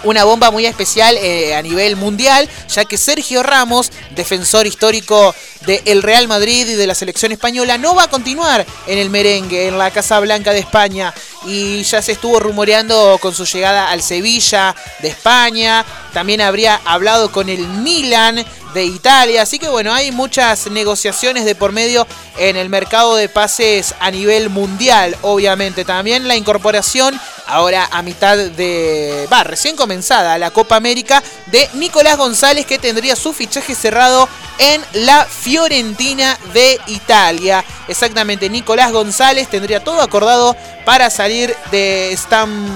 una 0.03 0.23
bomba 0.23 0.51
muy 0.51 0.65
especial 0.65 1.17
eh, 1.17 1.55
a 1.55 1.61
nivel 1.61 1.95
mundial, 1.95 2.49
ya 2.67 2.85
que 2.85 2.97
Sergio 2.97 3.43
Ramos, 3.43 3.91
defensor 4.15 4.67
histórico 4.67 5.33
del 5.65 6.01
Real 6.01 6.27
Madrid 6.27 6.67
y 6.67 6.75
de 6.75 6.87
la 6.87 6.95
selección 6.95 7.31
española, 7.31 7.77
no 7.77 7.95
va 7.95 8.03
a 8.03 8.09
continuar 8.09 8.65
en 8.87 8.97
el 8.97 9.09
merengue, 9.09 9.67
en 9.67 9.77
la 9.77 9.91
Casa 9.91 10.19
Blanca 10.19 10.53
de 10.53 10.59
España. 10.59 11.13
Y 11.45 11.83
ya 11.83 12.01
se 12.01 12.13
estuvo 12.13 12.39
rumoreando 12.39 13.17
con 13.21 13.33
su 13.33 13.45
llegada 13.45 13.89
al 13.89 14.01
Sevilla 14.01 14.75
de 14.99 15.09
España. 15.09 15.85
También 16.13 16.41
habría 16.41 16.79
hablado 16.85 17.31
con 17.31 17.49
el 17.49 17.67
Milan 17.67 18.45
de 18.74 18.86
Italia. 18.86 19.41
Así 19.41 19.59
que 19.59 19.70
bueno, 19.70 19.93
hay 19.93 20.11
muchas 20.11 20.67
negociaciones 20.67 21.45
de 21.45 21.55
por 21.55 21.72
medio 21.72 22.07
en 22.38 22.55
el 22.55 22.70
mercado 22.70 23.15
de 23.15 23.30
pases 23.30 23.95
a 23.99 24.11
nivel 24.11 24.49
mundial, 24.49 25.15
obviamente. 25.22 25.86
También 25.86 26.28
la 26.28 26.36
incorporación 26.36 27.20
ahora 27.47 27.88
a 27.91 28.01
mitad 28.01 28.38
de... 28.38 29.28
Va, 29.32 29.43
recién 29.43 29.76
comenzada 29.76 30.38
la 30.38 30.51
Copa 30.51 30.76
América 30.76 31.24
de 31.47 31.70
Nicolás 31.74 32.17
González 32.17 32.65
que 32.65 32.80
tendría 32.80 33.15
su 33.15 33.34
fichaje 33.34 33.76
cerrado 33.76 34.30
en 34.59 34.82
la 34.93 35.26
Fiorentina 35.26 36.38
de 36.53 36.80
Italia. 36.88 37.63
Exactamente, 37.88 38.49
Nicolás 38.49 38.91
González 38.91 39.49
tendría 39.49 39.84
todo 39.84 40.01
acordado 40.01 40.55
para 40.86 41.09
salir 41.09 41.55
de 41.72 42.13
Stam... 42.17 42.67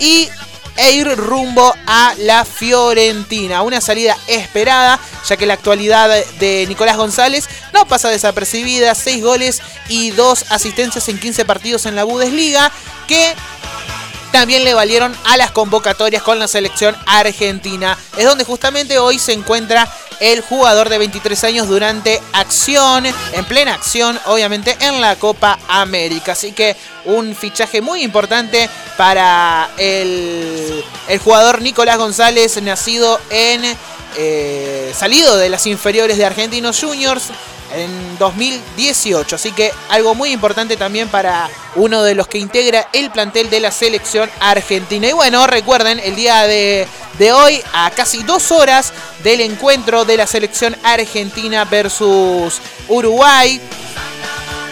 Y 0.00 0.28
e 0.76 0.92
ir 0.92 1.08
rumbo 1.16 1.74
a 1.86 2.14
la 2.18 2.44
Fiorentina. 2.44 3.62
Una 3.62 3.80
salida 3.80 4.16
esperada, 4.26 4.98
ya 5.28 5.36
que 5.36 5.46
la 5.46 5.54
actualidad 5.54 6.10
de 6.38 6.66
Nicolás 6.68 6.96
González 6.96 7.48
no 7.72 7.86
pasa 7.86 8.08
desapercibida. 8.08 8.94
6 8.94 9.22
goles 9.22 9.62
y 9.88 10.10
2 10.10 10.46
asistencias 10.50 11.08
en 11.08 11.18
15 11.18 11.44
partidos 11.44 11.86
en 11.86 11.96
la 11.96 12.04
Bundesliga, 12.04 12.70
que 13.06 13.34
también 14.32 14.64
le 14.64 14.74
valieron 14.74 15.14
a 15.24 15.36
las 15.36 15.50
convocatorias 15.50 16.22
con 16.22 16.38
la 16.38 16.48
selección 16.48 16.96
argentina. 17.06 17.98
Es 18.16 18.24
donde 18.24 18.44
justamente 18.44 18.98
hoy 18.98 19.18
se 19.18 19.32
encuentra 19.32 19.88
el 20.20 20.42
jugador 20.42 20.88
de 20.88 20.98
23 20.98 21.44
años 21.44 21.68
durante 21.68 22.20
acción, 22.32 23.06
en 23.06 23.44
plena 23.46 23.74
acción, 23.74 24.18
obviamente 24.26 24.76
en 24.80 25.00
la 25.00 25.16
Copa 25.16 25.58
América. 25.68 26.32
Así 26.32 26.52
que 26.52 26.76
un 27.06 27.34
fichaje 27.34 27.80
muy 27.80 28.02
importante 28.02 28.68
para 28.96 29.70
el, 29.78 30.84
jugador 31.24 31.62
Nicolás 31.62 31.98
González, 31.98 32.60
nacido 32.62 33.18
en... 33.30 33.64
eh, 34.16 34.92
salido 34.96 35.36
de 35.36 35.48
las 35.48 35.66
inferiores 35.66 36.18
de 36.18 36.26
Argentinos 36.26 36.80
Juniors 36.80 37.30
en 37.74 38.18
2018. 38.18 39.36
Así 39.36 39.52
que 39.52 39.72
algo 39.88 40.14
muy 40.14 40.32
importante 40.32 40.76
también 40.76 41.08
para 41.08 41.48
uno 41.76 42.02
de 42.02 42.14
los 42.14 42.26
que 42.26 42.38
integra 42.38 42.88
el 42.92 43.10
plantel 43.10 43.50
de 43.50 43.60
la 43.60 43.70
selección 43.70 44.30
argentina. 44.40 45.08
Y 45.08 45.12
bueno, 45.12 45.46
recuerden, 45.46 46.00
el 46.00 46.16
día 46.16 46.42
de, 46.46 46.86
de 47.18 47.32
hoy, 47.32 47.62
a 47.72 47.90
casi 47.90 48.22
dos 48.22 48.50
horas 48.50 48.92
del 49.22 49.40
encuentro 49.40 50.04
de 50.04 50.16
la 50.16 50.26
selección 50.26 50.76
argentina 50.82 51.64
versus 51.64 52.60
Uruguay. 52.88 53.60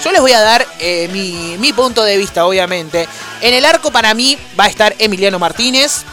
Yo 0.05 0.13
les 0.13 0.21
voy 0.21 0.33
a 0.33 0.41
dar 0.41 0.67
eh, 0.79 1.09
mi, 1.13 1.57
mi 1.59 1.73
punto 1.73 2.05
de 2.05 2.17
vista, 2.17 2.47
obviamente. 2.47 3.09
En 3.41 3.55
el 3.55 3.65
arco 3.65 3.91
para 3.91 4.15
mí 4.15 4.39
va 4.59 4.65
a 4.65 4.69
estar 4.69 4.95
Emiliano 4.99 5.39
Martínez. 5.39 6.05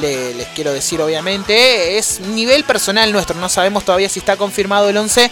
Le- 0.00 0.34
les 0.34 0.46
quiero 0.48 0.72
decir, 0.72 1.00
obviamente, 1.00 1.96
es 1.98 2.20
nivel 2.20 2.64
personal 2.64 3.12
nuestro. 3.12 3.38
No 3.38 3.48
sabemos 3.48 3.84
todavía 3.84 4.08
si 4.08 4.18
está 4.18 4.36
confirmado 4.36 4.88
el 4.88 4.96
11 4.96 5.30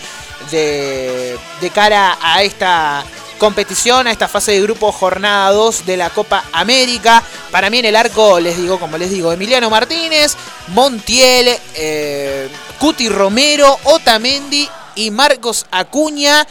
de, 0.51 1.37
de 1.61 1.71
cara 1.71 2.17
a 2.21 2.43
esta 2.43 3.05
competición, 3.39 4.07
a 4.07 4.13
esta 4.13 4.29
fase 4.29 4.53
de 4.53 4.61
grupo 4.63 4.91
jornada 4.93 5.51
2 5.51 5.85
de 5.87 5.97
la 5.97 6.11
Copa 6.11 6.45
América. 6.53 7.23
Para 7.51 7.69
mí 7.69 7.79
en 7.79 7.85
el 7.87 7.97
arco, 7.97 8.41
les 8.41 8.57
digo, 8.57 8.79
como 8.79 8.97
les 8.97 9.11
digo, 9.11 9.33
Emiliano 9.33 9.69
Martínez, 9.71 10.37
Montiel, 10.69 11.49
eh, 11.75 12.49
Cuti 12.79 13.09
Romero, 13.09 13.79
Otamendi 13.85 14.69
y 14.95 15.11
Marcos 15.11 15.67
Acuña. 15.71 16.47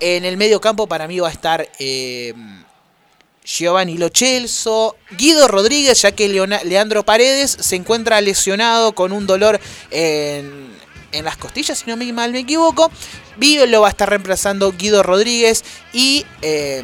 En 0.00 0.24
el 0.24 0.36
medio 0.36 0.60
campo 0.60 0.86
para 0.86 1.06
mí 1.06 1.18
va 1.20 1.28
a 1.28 1.32
estar 1.32 1.66
eh, 1.78 2.34
Giovanni 3.44 3.98
Lo 3.98 4.08
Celso, 4.08 4.96
Guido 5.10 5.48
Rodríguez, 5.48 6.00
ya 6.00 6.12
que 6.12 6.28
Leandro 6.28 7.04
Paredes 7.04 7.56
se 7.60 7.76
encuentra 7.76 8.20
lesionado 8.20 8.92
con 8.92 9.12
un 9.12 9.26
dolor 9.26 9.60
en, 9.90 10.74
en 11.12 11.24
las 11.24 11.36
costillas, 11.36 11.78
si 11.78 11.90
no 11.90 11.96
me, 11.96 12.10
mal 12.12 12.32
me 12.32 12.40
equivoco. 12.40 12.90
Vive 13.36 13.66
lo 13.66 13.82
va 13.82 13.88
a 13.88 13.90
estar 13.90 14.08
reemplazando 14.08 14.72
Guido 14.72 15.02
Rodríguez 15.02 15.62
y 15.92 16.24
eh, 16.40 16.82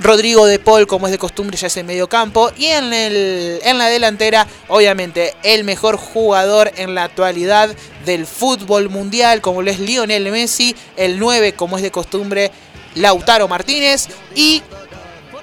Rodrigo 0.00 0.44
de 0.46 0.58
Paul, 0.58 0.86
como 0.86 1.06
es 1.06 1.12
de 1.12 1.18
costumbre, 1.18 1.56
ya 1.56 1.68
es 1.68 1.76
en 1.76 1.86
medio 1.86 2.08
campo. 2.08 2.50
Y 2.58 2.66
en, 2.66 2.92
el, 2.92 3.60
en 3.62 3.78
la 3.78 3.86
delantera, 3.86 4.46
obviamente, 4.68 5.34
el 5.42 5.64
mejor 5.64 5.96
jugador 5.96 6.70
en 6.76 6.94
la 6.94 7.04
actualidad 7.04 7.74
del 8.04 8.26
fútbol 8.26 8.90
mundial, 8.90 9.40
como 9.40 9.62
lo 9.62 9.70
es 9.70 9.78
Lionel 9.78 10.30
Messi, 10.30 10.74
el 10.96 11.18
9, 11.18 11.54
como 11.54 11.76
es 11.76 11.82
de 11.82 11.90
costumbre, 11.90 12.50
Lautaro 12.94 13.48
Martínez 13.48 14.08
y 14.34 14.62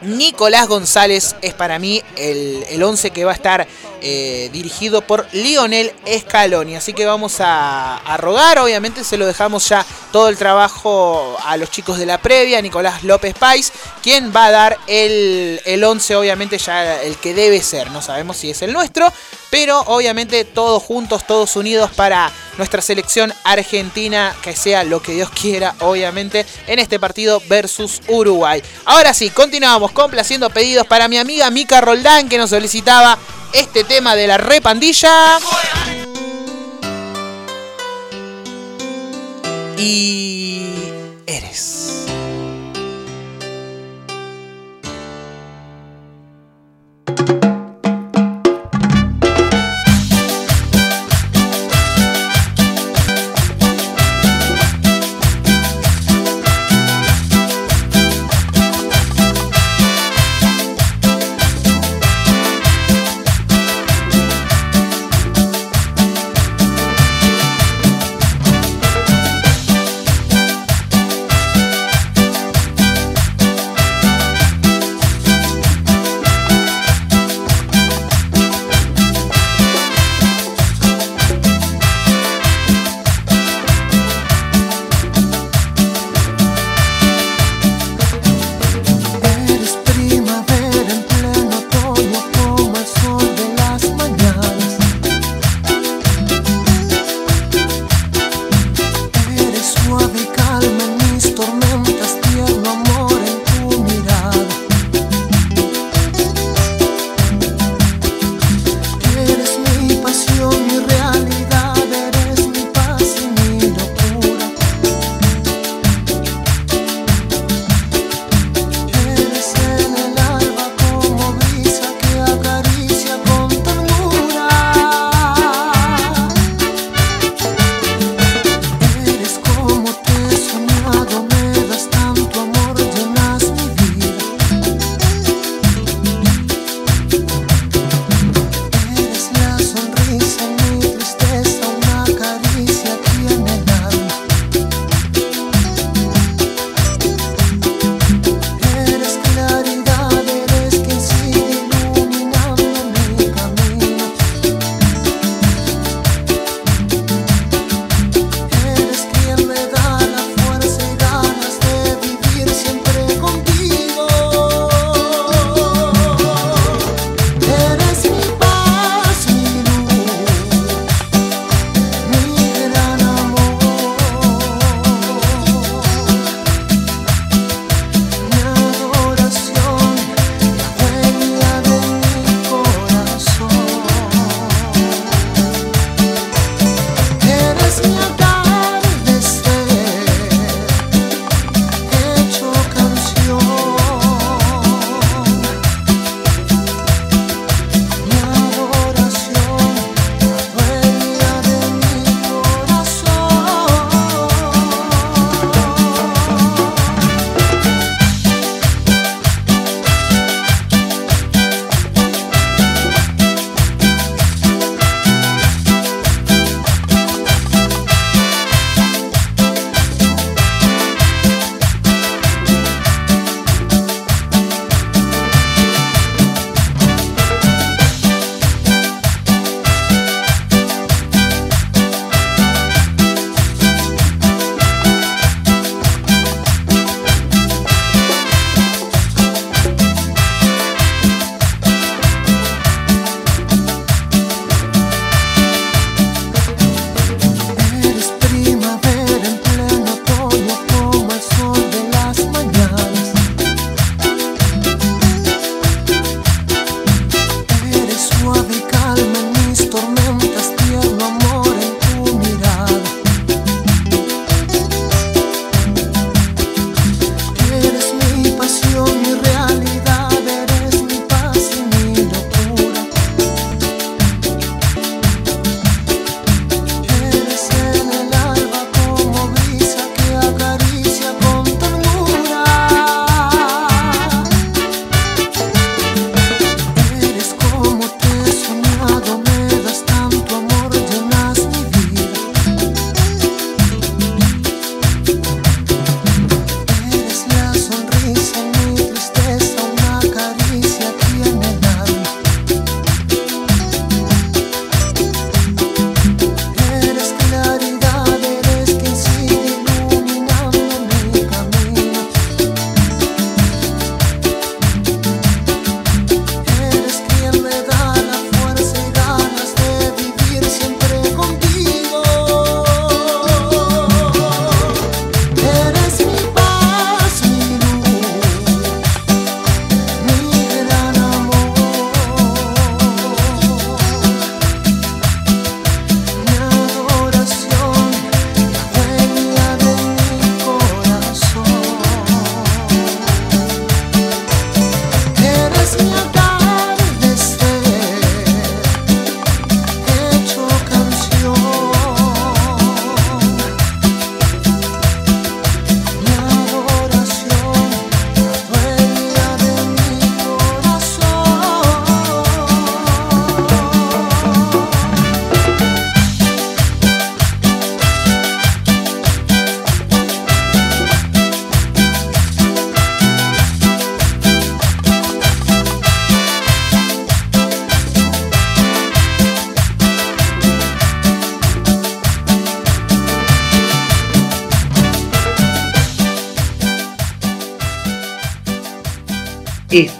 Nicolás 0.01 0.67
González 0.67 1.35
es 1.41 1.53
para 1.53 1.79
mí 1.79 2.01
el, 2.15 2.65
el 2.69 2.81
11 2.81 3.11
que 3.11 3.25
va 3.25 3.31
a 3.31 3.35
estar 3.35 3.67
eh, 4.01 4.49
dirigido 4.51 5.01
por 5.01 5.27
Lionel 5.31 5.93
Scaloni. 6.19 6.75
Así 6.75 6.93
que 6.93 7.05
vamos 7.05 7.39
a, 7.39 7.97
a 7.97 8.17
rogar, 8.17 8.59
obviamente 8.59 9.03
se 9.03 9.17
lo 9.17 9.25
dejamos 9.25 9.69
ya 9.69 9.85
todo 10.11 10.27
el 10.29 10.37
trabajo 10.37 11.37
a 11.45 11.55
los 11.57 11.69
chicos 11.69 11.99
de 11.99 12.05
la 12.05 12.17
previa, 12.17 12.61
Nicolás 12.61 13.03
López 13.03 13.35
Pais, 13.35 13.71
quien 14.01 14.33
va 14.35 14.45
a 14.45 14.51
dar 14.51 14.77
el, 14.87 15.61
el 15.65 15.83
11, 15.83 16.15
obviamente 16.15 16.57
ya 16.57 17.01
el 17.01 17.17
que 17.17 17.33
debe 17.33 17.61
ser. 17.61 17.91
No 17.91 18.01
sabemos 18.01 18.37
si 18.37 18.49
es 18.49 18.61
el 18.63 18.73
nuestro, 18.73 19.11
pero 19.51 19.81
obviamente 19.81 20.45
todos 20.45 20.81
juntos, 20.81 21.27
todos 21.27 21.55
unidos 21.55 21.91
para 21.95 22.31
nuestra 22.57 22.81
selección 22.81 23.31
argentina, 23.43 24.35
que 24.41 24.55
sea 24.55 24.83
lo 24.83 25.01
que 25.01 25.11
Dios 25.11 25.29
quiera, 25.29 25.75
obviamente, 25.81 26.45
en 26.67 26.79
este 26.79 26.99
partido 26.99 27.41
versus 27.47 28.01
Uruguay. 28.07 28.63
Ahora 28.85 29.13
sí, 29.13 29.29
continuamos 29.29 29.91
complaciendo 29.91 30.49
pedidos 30.49 30.87
para 30.87 31.07
mi 31.07 31.17
amiga 31.17 31.51
Mica 31.51 31.81
Roldán, 31.81 32.29
que 32.29 32.37
nos 32.37 32.49
solicitaba 32.49 33.19
este 33.53 33.83
tema 33.83 34.15
de 34.15 34.27
la 34.27 34.37
repandilla. 34.37 35.37
Y 39.77 40.75
eres. 41.27 42.05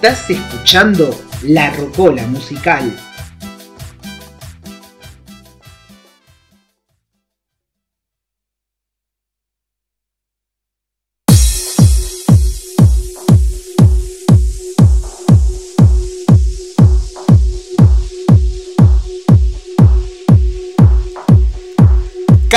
Estás 0.04 0.32
escuchando 0.32 1.12
La 1.44 1.70
Rocola 1.76 2.26
Musical. 2.26 2.92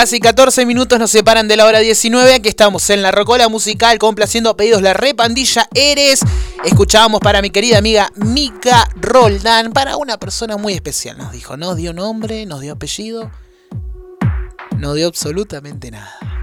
Casi 0.04 0.20
14 0.20 0.66
minutos 0.66 0.98
nos 0.98 1.10
separan 1.10 1.48
de 1.48 1.56
la 1.56 1.64
hora 1.64 1.78
19. 1.78 2.34
Aquí 2.34 2.50
estamos 2.50 2.90
en 2.90 3.00
la 3.00 3.10
Rocola 3.10 3.48
Musical 3.48 3.98
complaciendo 3.98 4.54
pedidos 4.54 4.82
La 4.82 4.92
Repandilla 4.92 5.66
Eres. 5.74 6.20
Escuchábamos 6.62 7.20
para 7.20 7.40
mi 7.40 7.48
querida 7.48 7.78
amiga 7.78 8.12
Mika 8.16 8.86
Roldán, 8.96 9.72
para 9.72 9.96
una 9.96 10.18
persona 10.18 10.58
muy 10.58 10.74
especial. 10.74 11.16
Nos 11.16 11.32
dijo, 11.32 11.56
nos 11.56 11.78
dio 11.78 11.94
nombre, 11.94 12.44
nos 12.44 12.60
dio 12.60 12.74
apellido, 12.74 13.30
no 14.76 14.92
dio 14.92 15.06
absolutamente 15.06 15.90
nada. 15.90 16.33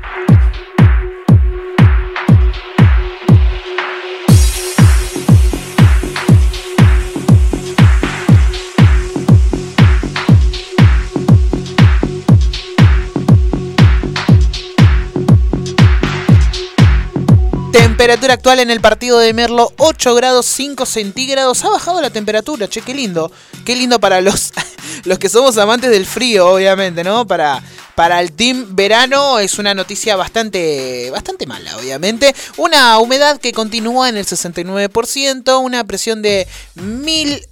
Temperatura 17.72 18.34
actual 18.34 18.59
en 18.59 18.69
el 18.69 18.82
partido 18.82 19.17
de 19.17 19.34
Merlo, 19.34 19.72
8 19.78 20.13
grados 20.13 20.45
5 20.45 20.86
centígrados. 20.86 21.63
Ha 21.63 21.69
bajado 21.69 22.01
la 22.01 22.09
temperatura, 22.09 22.67
che, 22.67 22.82
qué 22.82 22.93
lindo. 22.93 23.32
Qué 23.65 23.76
lindo 23.78 23.99
para 23.99 24.19
los, 24.19 24.51
los 25.05 25.17
que 25.19 25.30
somos 25.30 25.57
amantes 25.57 25.89
del 25.89 26.05
frío, 26.05 26.49
obviamente, 26.49 27.03
¿no? 27.03 27.26
Para, 27.26 27.63
para 27.95 28.19
el 28.19 28.34
team 28.34 28.76
verano 28.76 29.39
es 29.39 29.57
una 29.57 29.74
noticia 29.74 30.17
bastante, 30.17 31.09
bastante 31.11 31.45
mala, 31.45 31.78
obviamente. 31.78 32.36
Una 32.57 32.97
humedad 32.99 33.39
que 33.39 33.53
continúa 33.53 34.09
en 34.09 34.17
el 34.17 34.26
69%, 34.26 35.63
una 35.63 35.86
presión 35.86 36.22
de 36.22 36.47
1000 36.76 37.47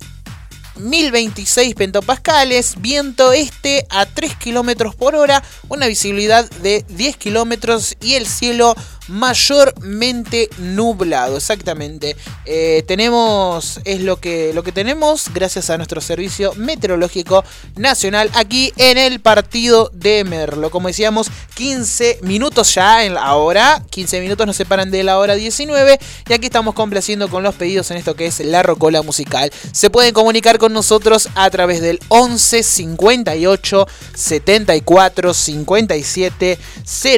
1026 0.79 1.75
pentopascales, 1.75 2.75
viento 2.79 3.33
este 3.33 3.85
a 3.89 4.05
3 4.05 4.35
kilómetros 4.37 4.95
por 4.95 5.13
hora, 5.15 5.43
una 5.67 5.87
visibilidad 5.87 6.49
de 6.61 6.85
10 6.87 7.17
kilómetros 7.17 7.97
y 8.01 8.13
el 8.13 8.25
cielo 8.25 8.75
mayormente 9.09 10.49
nublado, 10.59 11.37
exactamente. 11.37 12.15
Eh, 12.45 12.83
tenemos, 12.87 13.81
es 13.83 14.01
lo 14.01 14.19
que, 14.19 14.53
lo 14.53 14.63
que 14.63 14.71
tenemos 14.71 15.25
gracias 15.33 15.69
a 15.69 15.77
nuestro 15.77 15.99
servicio 15.99 16.53
meteorológico 16.55 17.43
nacional 17.75 18.29
aquí 18.33 18.71
en 18.77 18.97
el 18.97 19.19
partido 19.19 19.89
de 19.93 20.23
Merlo. 20.23 20.69
Como 20.69 20.87
decíamos, 20.87 21.29
15 21.55 22.19
minutos 22.21 22.73
ya 22.75 23.03
en 23.03 23.15
la 23.15 23.35
hora, 23.35 23.83
15 23.89 24.21
minutos 24.21 24.45
nos 24.45 24.55
separan 24.55 24.91
de 24.91 25.03
la 25.03 25.17
hora 25.17 25.35
19 25.35 25.99
y 26.29 26.33
aquí 26.33 26.45
estamos 26.45 26.75
complaciendo 26.75 27.29
con 27.29 27.43
los 27.43 27.55
pedidos 27.55 27.89
en 27.91 27.97
esto 27.97 28.15
que 28.15 28.27
es 28.27 28.39
la 28.41 28.63
rocola 28.63 29.01
musical. 29.01 29.51
Se 29.71 29.89
pueden 29.89 30.13
comunicar 30.13 30.59
con 30.59 30.73
nosotros 30.73 31.29
a 31.35 31.49
través 31.49 31.81
del 31.81 31.99
11 32.09 32.63
58 32.63 33.87
74 34.15 35.33
57 35.33 36.59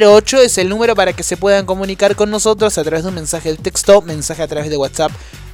08 0.01 0.41
es 0.41 0.57
el 0.57 0.69
número 0.69 0.95
para 0.95 1.13
que 1.13 1.23
se 1.23 1.37
puedan 1.37 1.65
comunicar 1.65 1.80
comunicar 1.81 2.15
con 2.15 2.29
nosotros 2.29 2.77
a 2.77 2.83
través 2.83 3.01
de 3.01 3.09
un 3.09 3.15
mensaje 3.15 3.49
de 3.49 3.57
texto, 3.57 4.03
mensaje 4.03 4.43
a 4.43 4.47
través 4.47 4.69
de 4.69 4.77
WhatsApp, 4.77 5.11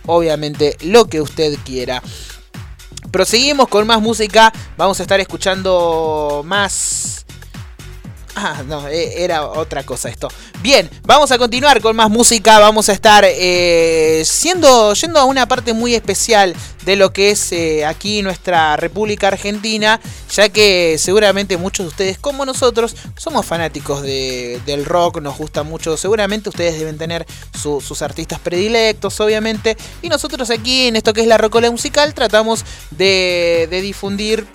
obviamente 0.07 0.75
lo 0.81 1.05
que 1.05 1.21
usted 1.21 1.57
quiera. 1.63 2.03
Proseguimos 3.13 3.69
con 3.69 3.87
más 3.87 4.01
música, 4.01 4.51
vamos 4.75 4.99
a 4.99 5.03
estar 5.03 5.21
escuchando 5.21 6.43
más 6.45 7.25
Ah, 8.47 8.63
no, 8.65 8.87
e, 8.87 9.23
era 9.23 9.47
otra 9.47 9.83
cosa 9.83 10.09
esto. 10.09 10.27
Bien, 10.61 10.89
vamos 11.03 11.31
a 11.31 11.37
continuar 11.37 11.81
con 11.81 11.95
más 11.95 12.09
música. 12.09 12.59
Vamos 12.59 12.87
a 12.87 12.93
estar 12.93 13.25
eh, 13.27 14.21
siendo, 14.25 14.93
yendo 14.93 15.19
a 15.19 15.25
una 15.25 15.47
parte 15.47 15.73
muy 15.73 15.95
especial 15.95 16.55
de 16.85 16.95
lo 16.95 17.11
que 17.11 17.31
es 17.31 17.51
eh, 17.51 17.83
aquí 17.83 18.21
nuestra 18.21 18.77
República 18.77 19.27
Argentina, 19.27 19.99
ya 20.31 20.49
que 20.49 20.97
seguramente 20.99 21.57
muchos 21.57 21.85
de 21.85 21.89
ustedes, 21.89 22.19
como 22.19 22.45
nosotros, 22.45 22.95
somos 23.17 23.45
fanáticos 23.45 24.03
del 24.03 24.85
rock, 24.85 25.19
nos 25.19 25.37
gusta 25.37 25.63
mucho. 25.63 25.97
Seguramente 25.97 26.49
ustedes 26.49 26.77
deben 26.77 26.97
tener 26.97 27.25
sus 27.59 28.01
artistas 28.03 28.39
predilectos, 28.39 29.19
obviamente. 29.19 29.75
Y 30.03 30.09
nosotros 30.09 30.49
aquí 30.51 30.87
en 30.87 30.95
esto 30.95 31.11
que 31.11 31.21
es 31.21 31.27
la 31.27 31.39
Rocola 31.39 31.71
Musical 31.71 32.13
tratamos 32.13 32.63
de, 32.91 33.67
de 33.69 33.81
difundir 33.81 34.45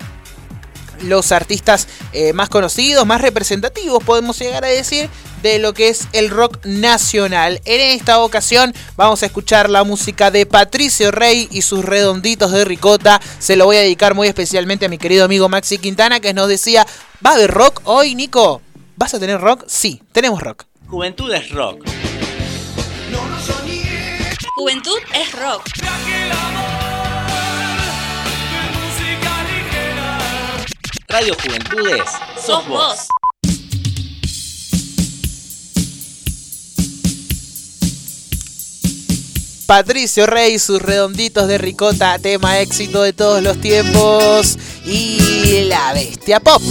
los 1.03 1.31
artistas 1.31 1.87
eh, 2.11 2.33
más 2.33 2.49
conocidos, 2.49 3.05
más 3.05 3.21
representativos, 3.21 4.03
podemos 4.03 4.39
llegar 4.39 4.65
a 4.65 4.67
decir, 4.67 5.09
de 5.43 5.59
lo 5.59 5.73
que 5.73 5.89
es 5.89 6.07
el 6.13 6.29
rock 6.29 6.65
nacional. 6.65 7.61
En 7.65 7.81
esta 7.81 8.19
ocasión 8.19 8.73
vamos 8.95 9.21
a 9.21 9.25
escuchar 9.27 9.69
la 9.69 9.83
música 9.83 10.31
de 10.31 10.45
Patricio 10.45 11.11
Rey 11.11 11.47
y 11.51 11.61
sus 11.61 11.85
redonditos 11.85 12.51
de 12.51 12.65
ricota. 12.65 13.21
Se 13.39 13.55
lo 13.55 13.65
voy 13.65 13.75
a 13.75 13.81
dedicar 13.81 14.15
muy 14.15 14.27
especialmente 14.27 14.85
a 14.85 14.89
mi 14.89 14.97
querido 14.97 15.25
amigo 15.25 15.49
Maxi 15.49 15.77
Quintana, 15.77 16.19
que 16.19 16.33
nos 16.33 16.47
decía, 16.47 16.87
¿va 17.23 17.31
a 17.31 17.33
haber 17.33 17.51
rock 17.51 17.81
hoy, 17.83 18.15
Nico? 18.15 18.61
¿Vas 18.95 19.13
a 19.13 19.19
tener 19.19 19.39
rock? 19.41 19.65
Sí, 19.67 20.01
tenemos 20.11 20.41
rock. 20.41 20.65
Juventud 20.87 21.31
es 21.33 21.49
rock. 21.51 21.83
Juventud 24.55 24.97
es 25.13 25.31
rock. 25.33 25.63
Radio 31.13 31.35
Juventudes. 31.35 32.09
Sos 32.43 32.67
vos. 32.67 33.07
Patricio 39.67 40.25
Rey, 40.25 40.57
sus 40.57 40.81
redonditos 40.81 41.47
de 41.47 41.59
ricota, 41.59 42.17
tema 42.17 42.61
éxito 42.61 43.03
de 43.03 43.13
todos 43.13 43.43
los 43.43 43.61
tiempos. 43.61 44.57
Y 44.87 45.65
la 45.65 45.93
bestia 45.93 46.39
pop. 46.39 46.63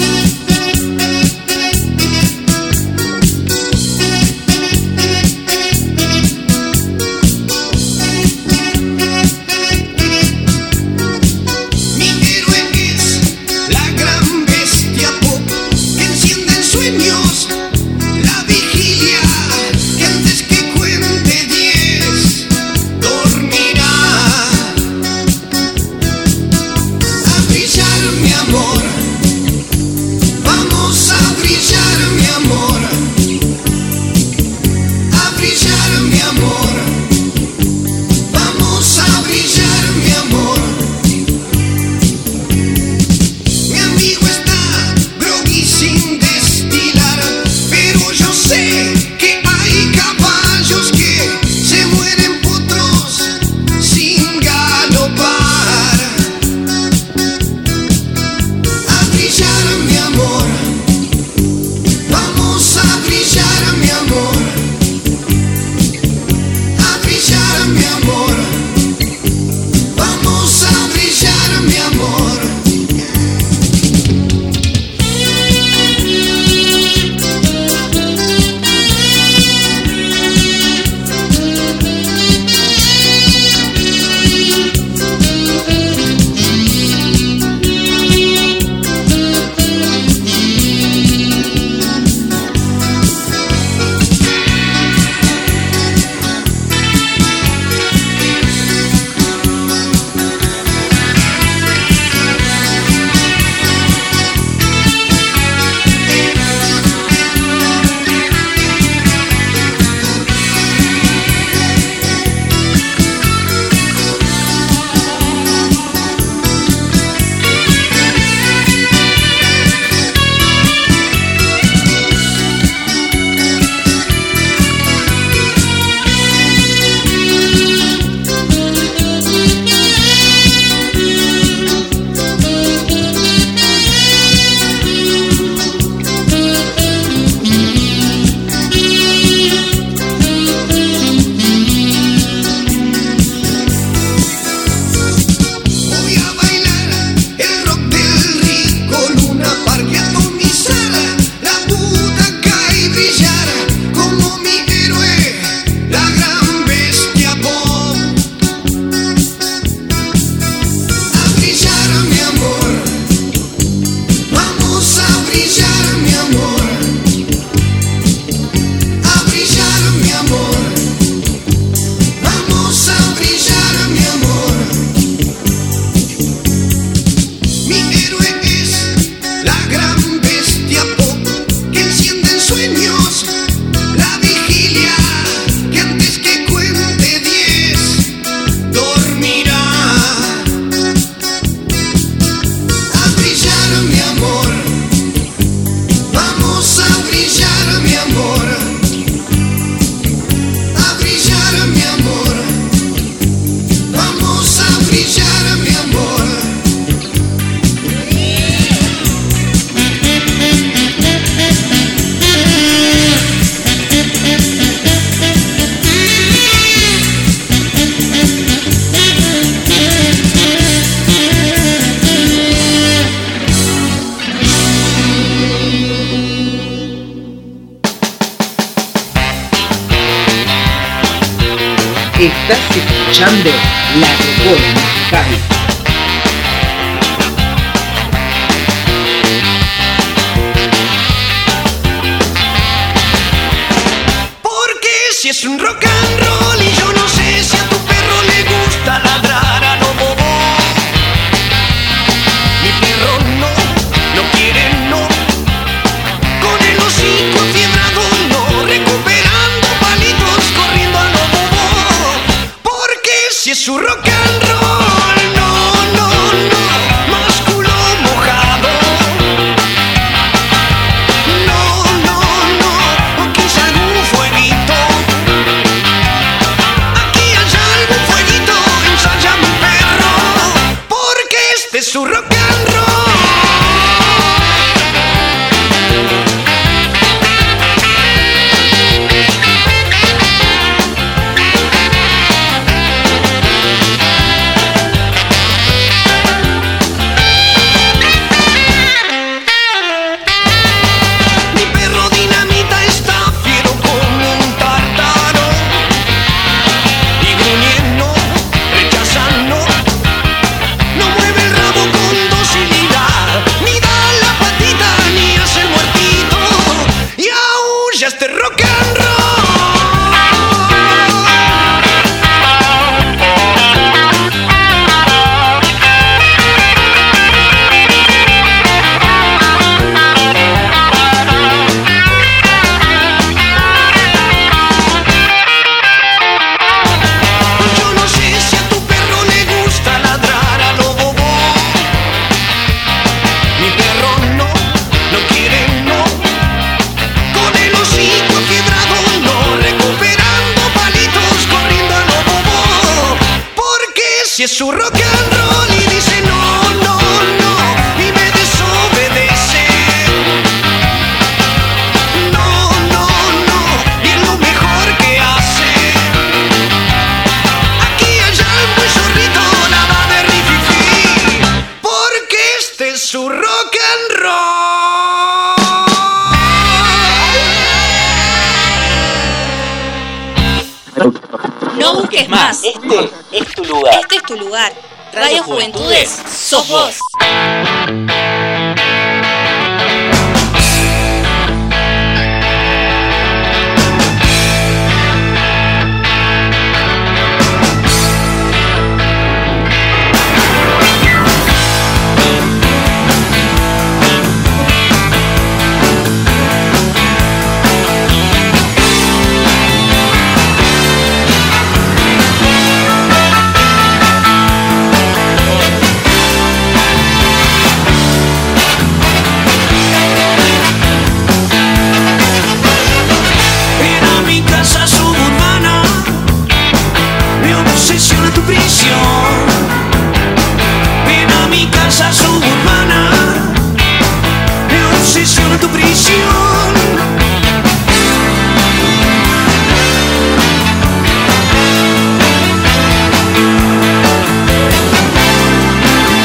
Lugar. 383.73 384.01
Este 384.01 384.17
es 384.17 384.23
tu 384.23 384.37
lugar. 384.37 384.73
Radio 385.13 385.43
Juventudes, 385.43 386.09
sos 386.27 386.69
vos. 386.69 386.99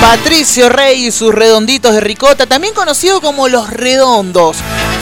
Patricio 0.08 0.70
Rey 0.70 1.08
y 1.08 1.12
sus 1.12 1.36
redonditos 1.36 1.94
de 1.94 2.00
ricota, 2.00 2.46
también 2.46 2.74
conocido 2.74 3.20
como 3.20 3.50
Los 3.50 3.70
Redondos. 3.70 4.56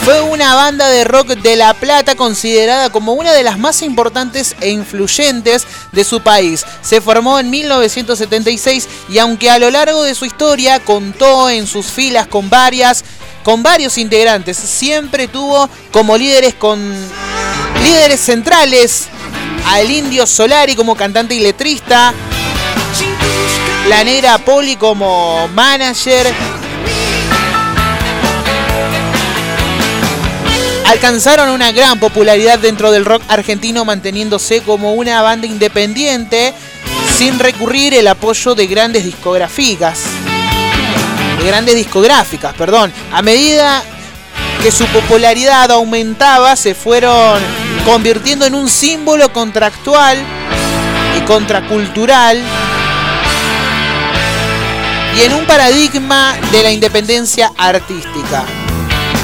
Fue 0.04 0.20
una 0.22 0.56
banda 0.56 0.90
de 0.90 1.04
rock 1.04 1.28
de 1.28 1.56
La 1.56 1.76
Plata 1.76 2.16
considerada 2.16 2.90
como 2.90 3.14
una 3.14 3.32
de 3.32 3.44
las 3.44 3.60
más 3.60 3.84
importantes 3.84 4.56
e 4.62 4.70
influyentes 4.72 5.68
de 5.92 6.04
su 6.04 6.22
país. 6.22 6.66
Se 6.82 7.02
formó 7.02 7.40
en 7.40 7.52
1976 7.52 8.90
y 9.08 9.20
aunque 9.20 9.52
a 9.52 9.60
lo 9.60 9.70
largo 9.70 10.02
de 10.02 10.16
su 10.16 10.26
historia 10.26 10.80
contó 10.80 11.52
en 11.52 11.68
sus 11.68 11.86
filas 11.86 12.26
con 12.26 12.50
varias 12.50 13.06
con 13.44 13.62
varios 13.62 14.00
integrantes, 14.00 14.58
siempre 14.58 15.28
tuvo 15.28 15.70
como 15.92 16.18
líderes 16.18 16.56
con 16.56 16.82
líderes 17.84 18.22
centrales 18.22 19.04
al 19.68 19.92
Indio 19.92 20.26
Solari 20.26 20.76
como 20.76 20.96
cantante 20.96 21.36
y 21.36 21.42
letrista, 21.42 22.12
la 23.88 24.04
negra 24.04 24.38
Poli 24.40 24.76
como 24.76 25.48
manager. 25.50 26.34
Alcanzaron 30.88 31.50
una 31.50 31.72
gran 31.72 32.00
popularidad 32.00 32.60
dentro 32.60 32.92
del 32.92 33.06
rock 33.06 33.24
argentino 33.28 33.86
manteniéndose 33.86 34.62
como 34.62 34.94
una 34.94 35.22
banda 35.22 35.48
independiente 35.48 36.54
sin 37.18 37.40
recurrir 37.40 37.94
el 37.94 38.08
apoyo 38.08 38.56
de 38.56 38.68
grandes 38.68 39.04
discográficas. 39.04 40.02
De 41.40 41.48
grandes 41.48 41.76
discográficas, 41.76 42.54
perdón. 42.56 42.92
A 43.12 43.22
medida 43.22 43.84
que 44.64 44.72
su 44.72 44.86
popularidad 44.88 45.70
aumentaba, 45.72 46.56
se 46.56 46.74
fueron 46.74 47.40
convirtiendo 47.86 48.46
en 48.46 48.56
un 48.56 48.70
símbolo 48.70 49.32
contractual 49.32 50.18
y 51.18 51.22
contracultural 51.22 52.42
y 55.18 55.24
en 55.24 55.34
un 55.34 55.46
paradigma 55.46 56.36
de 56.52 56.64
la 56.64 56.72
independencia 56.72 57.52
artística. 57.58 58.46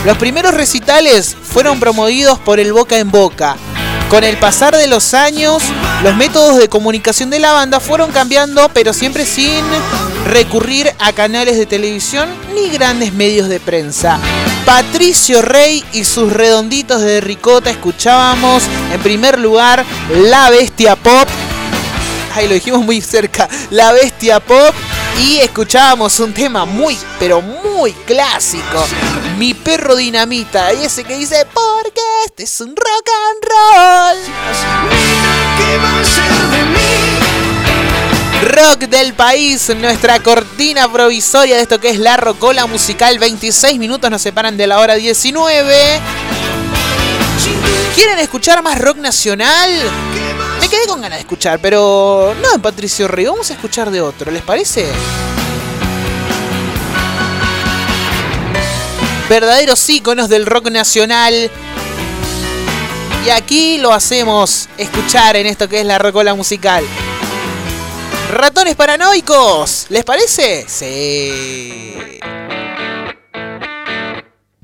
Los 0.05 0.17
primeros 0.17 0.53
recitales 0.53 1.35
fueron 1.41 1.79
promovidos 1.79 2.39
por 2.39 2.59
el 2.59 2.73
boca 2.73 2.97
en 2.97 3.11
boca. 3.11 3.55
Con 4.09 4.23
el 4.23 4.37
pasar 4.37 4.75
de 4.75 4.87
los 4.87 5.13
años, 5.13 5.63
los 6.03 6.15
métodos 6.15 6.57
de 6.57 6.69
comunicación 6.69 7.29
de 7.29 7.39
la 7.39 7.53
banda 7.53 7.79
fueron 7.79 8.11
cambiando, 8.11 8.69
pero 8.73 8.93
siempre 8.93 9.25
sin 9.25 9.63
recurrir 10.27 10.91
a 10.99 11.13
canales 11.13 11.57
de 11.57 11.65
televisión 11.65 12.29
ni 12.53 12.69
grandes 12.69 13.13
medios 13.13 13.47
de 13.47 13.59
prensa. 13.59 14.19
Patricio 14.65 15.41
Rey 15.41 15.83
y 15.93 16.03
sus 16.03 16.31
redonditos 16.33 17.01
de 17.01 17.21
ricota 17.21 17.69
escuchábamos 17.69 18.63
en 18.93 19.01
primer 19.01 19.39
lugar 19.39 19.85
La 20.29 20.49
Bestia 20.49 20.95
Pop 20.95 21.27
Ay, 22.33 22.47
lo 22.47 22.53
dijimos 22.53 22.83
muy 22.83 23.01
cerca. 23.01 23.49
La 23.71 23.91
bestia 23.91 24.39
pop. 24.39 24.73
Y 25.19 25.39
escuchábamos 25.39 26.19
un 26.19 26.33
tema 26.33 26.65
muy, 26.65 26.97
pero 27.19 27.41
muy 27.41 27.93
clásico. 27.93 28.85
Mi 29.37 29.53
perro 29.53 29.95
dinamita. 29.95 30.73
Y 30.73 30.85
ese 30.85 31.03
que 31.03 31.17
dice, 31.17 31.45
porque 31.53 32.01
este 32.25 32.43
es 32.43 32.61
un 32.61 32.75
rock 32.75 33.09
and 33.29 33.43
roll. 33.43 34.17
¿Qué 35.57 35.77
va 35.77 35.99
a 35.99 36.03
ser 36.03 36.31
de 36.51 36.63
mí? 36.65 37.41
Rock 38.43 38.89
del 38.89 39.13
país, 39.13 39.71
nuestra 39.75 40.19
cortina 40.19 40.91
provisoria 40.91 41.55
de 41.57 41.61
esto 41.61 41.79
que 41.79 41.89
es 41.91 41.99
la 41.99 42.17
Rocola 42.17 42.65
Musical. 42.65 43.19
26 43.19 43.77
minutos 43.77 44.09
nos 44.09 44.21
separan 44.21 44.57
de 44.57 44.67
la 44.67 44.79
hora 44.79 44.95
19. 44.95 46.01
¿Quieren 47.95 48.19
escuchar 48.19 48.63
más 48.63 48.79
rock 48.79 48.97
nacional? 48.97 49.69
Quedé 50.71 50.87
con 50.87 51.01
ganas 51.01 51.17
de 51.17 51.23
escuchar, 51.23 51.59
pero 51.59 52.33
no 52.41 52.49
de 52.49 52.59
Patricio 52.59 53.05
Río. 53.09 53.33
Vamos 53.33 53.51
a 53.51 53.55
escuchar 53.55 53.91
de 53.91 53.99
otro, 53.99 54.31
¿les 54.31 54.41
parece? 54.41 54.87
Verdaderos 59.27 59.89
íconos 59.89 60.29
del 60.29 60.45
rock 60.45 60.71
nacional. 60.71 61.51
Y 63.25 63.29
aquí 63.31 63.79
lo 63.79 63.91
hacemos 63.91 64.69
escuchar 64.77 65.35
en 65.35 65.47
esto 65.47 65.67
que 65.67 65.81
es 65.81 65.85
la 65.85 65.99
Rocola 65.99 66.35
Musical. 66.35 66.85
Ratones 68.31 68.75
paranoicos, 68.75 69.87
¿les 69.89 70.05
parece? 70.05 70.65
Sí. 70.69 72.17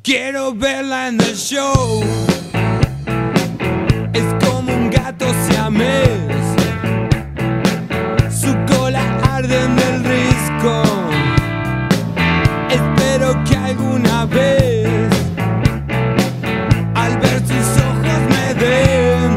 Quiero 0.02 0.54
verla 0.54 1.10
en 1.10 1.20
el 1.20 1.36
show. 1.36 2.02
Gato 5.68 5.78
siamés. 5.78 6.10
Su 8.30 8.56
cola 8.66 9.02
arde 9.36 9.64
en 9.64 9.80
el 9.80 10.04
risco. 10.04 10.84
Espero 12.70 13.44
que 13.44 13.56
alguna 13.56 14.26
vez, 14.26 15.10
al 16.96 17.18
ver 17.20 17.40
sus 17.40 17.68
ojos, 17.84 18.20
me 18.30 18.54
den 18.54 19.36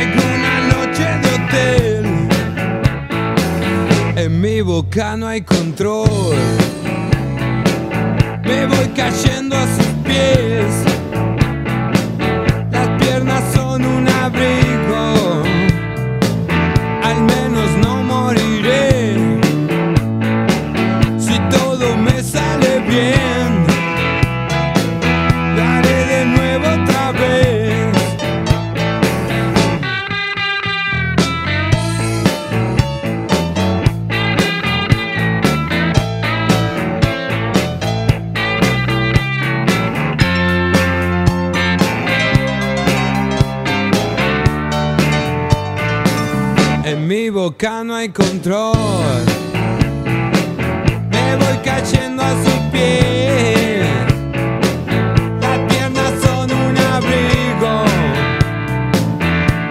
alguna 0.00 0.60
noche 0.72 1.06
de 1.22 1.28
hotel. 1.34 2.04
En 4.16 4.40
mi 4.40 4.60
boca 4.62 5.16
no 5.16 5.26
hay 5.26 5.42
control. 5.42 6.36
Me 8.44 8.66
voy 8.66 8.88
cayendo 8.94 9.56
a 9.56 9.66
sus 9.76 9.81
boca 47.62 47.84
no 47.84 47.94
hay 47.94 48.08
control. 48.08 48.74
Me 51.10 51.36
voy 51.36 51.58
cayendo 51.64 52.22
a 52.22 52.30
sus 52.42 52.58
pies. 52.72 53.86
Las 55.40 55.58
piernas 55.72 56.12
son 56.22 56.50
un 56.50 56.76
abrigo. 56.76 57.84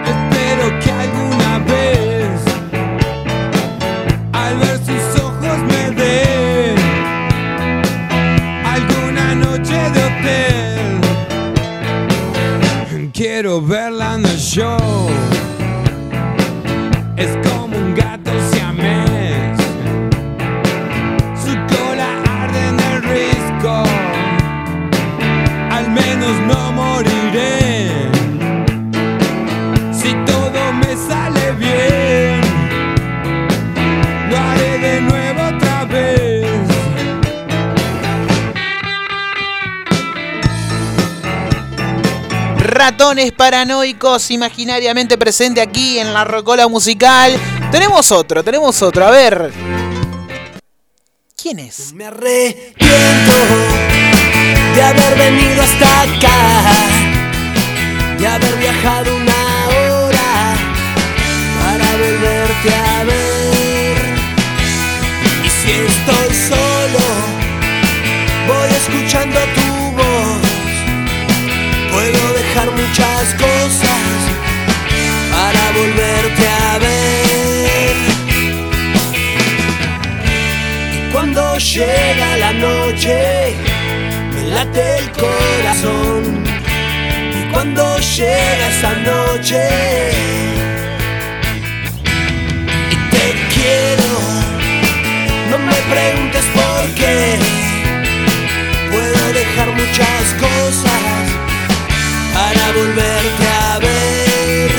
Espero 0.06 0.78
que 0.80 0.90
alguna 0.90 1.58
vez, 1.70 2.40
al 4.32 4.56
ver 4.58 4.78
sus 4.78 5.20
ojos, 5.20 5.58
me 5.68 5.90
den 5.90 6.76
alguna 8.64 9.34
noche 9.34 9.76
de 9.90 10.04
hotel. 10.08 11.00
Quiero 13.12 13.60
verla 13.60 14.14
en 14.14 14.24
el 14.24 14.38
show. 14.38 15.01
Ratones 43.02 43.32
paranoicos 43.32 44.30
imaginariamente 44.30 45.18
presente 45.18 45.60
aquí 45.60 45.98
en 45.98 46.14
la 46.14 46.22
Rocola 46.22 46.68
Musical. 46.68 47.36
Tenemos 47.72 48.12
otro, 48.12 48.44
tenemos 48.44 48.80
otro. 48.80 49.04
A 49.04 49.10
ver. 49.10 49.52
¿Quién 51.36 51.58
es? 51.58 51.92
Me 51.94 52.04
arrepiento 52.04 53.32
de 54.76 54.82
haber 54.82 55.18
venido 55.18 55.62
hasta 55.62 56.02
acá, 56.02 56.62
de 58.20 58.26
haber 58.28 58.54
viajado 58.58 59.16
una 59.16 59.66
hora 59.66 60.54
para 61.60 61.90
volverte 61.96 62.72
a 62.72 63.02
ver. 63.02 63.96
Y 65.44 65.48
si 65.50 65.72
estoy 65.72 66.34
solo, 66.36 67.04
voy 68.46 68.70
escuchando 68.76 69.40
tu 69.56 69.90
voz. 69.96 70.52
Puedo 71.90 72.31
muchas 72.92 73.34
cosas 73.34 74.20
para 75.30 75.72
volverte 75.72 76.48
a 76.48 76.78
ver. 76.78 77.96
Y 80.92 81.12
cuando 81.12 81.56
llega 81.56 82.36
la 82.36 82.52
noche, 82.52 83.54
me 84.34 84.42
late 84.54 84.98
el 84.98 85.10
corazón. 85.12 86.44
Y 87.40 87.52
cuando 87.52 87.98
llega 87.98 88.68
esa 88.68 88.92
noche, 89.10 89.68
y 92.90 92.96
te 93.10 93.26
quiero, 93.54 94.10
no 95.50 95.58
me 95.58 95.76
preguntes 95.92 96.44
por 96.54 96.94
qué. 96.94 97.61
Para 102.52 102.72
volverte 102.72 103.46
a 103.48 103.78
ver. 103.78 104.70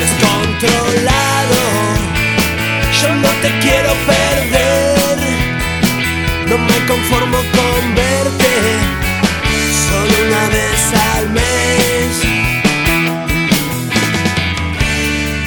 Descontrolado, 0.00 1.62
yo 3.00 3.14
no 3.14 3.28
te 3.42 3.50
quiero 3.60 3.92
perder. 4.06 5.18
No 6.48 6.58
me 6.58 6.86
conformo 6.86 7.38
con 7.38 7.94
verte 7.94 8.52
solo 9.88 10.14
una 10.26 10.48
vez 10.48 10.82
al 11.14 11.30
mes. 11.30 12.10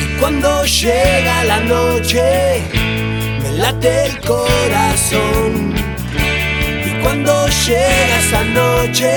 Y 0.03 0.19
cuando 0.19 0.65
llega 0.65 1.43
la 1.43 1.59
noche, 1.59 2.61
me 3.43 3.51
late 3.51 4.05
el 4.05 4.19
corazón. 4.21 5.73
Y 6.85 6.91
cuando 7.01 7.47
llega 7.47 8.19
esa 8.19 8.43
noche, 8.43 9.11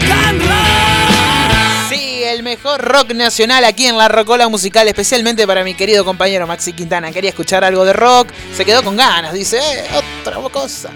rock 0.00 0.10
and 0.28 0.40
roll. 0.42 1.88
Sí, 1.88 2.22
el 2.24 2.42
mejor 2.42 2.80
rock 2.82 3.12
nacional 3.14 3.64
aquí 3.64 3.86
en 3.86 3.96
la 3.96 4.08
Rocola 4.08 4.48
Musical, 4.48 4.88
especialmente 4.88 5.46
para 5.46 5.62
mi 5.64 5.74
querido 5.74 6.04
compañero 6.04 6.46
Maxi 6.46 6.72
Quintana. 6.72 7.12
Quería 7.12 7.30
escuchar 7.30 7.64
algo 7.64 7.84
de 7.84 7.92
rock, 7.92 8.28
se 8.56 8.64
quedó 8.64 8.82
con 8.82 8.96
ganas, 8.96 9.32
dice, 9.32 9.58
eh, 9.58 9.84
otra 10.22 10.36
cosa. 10.50 10.90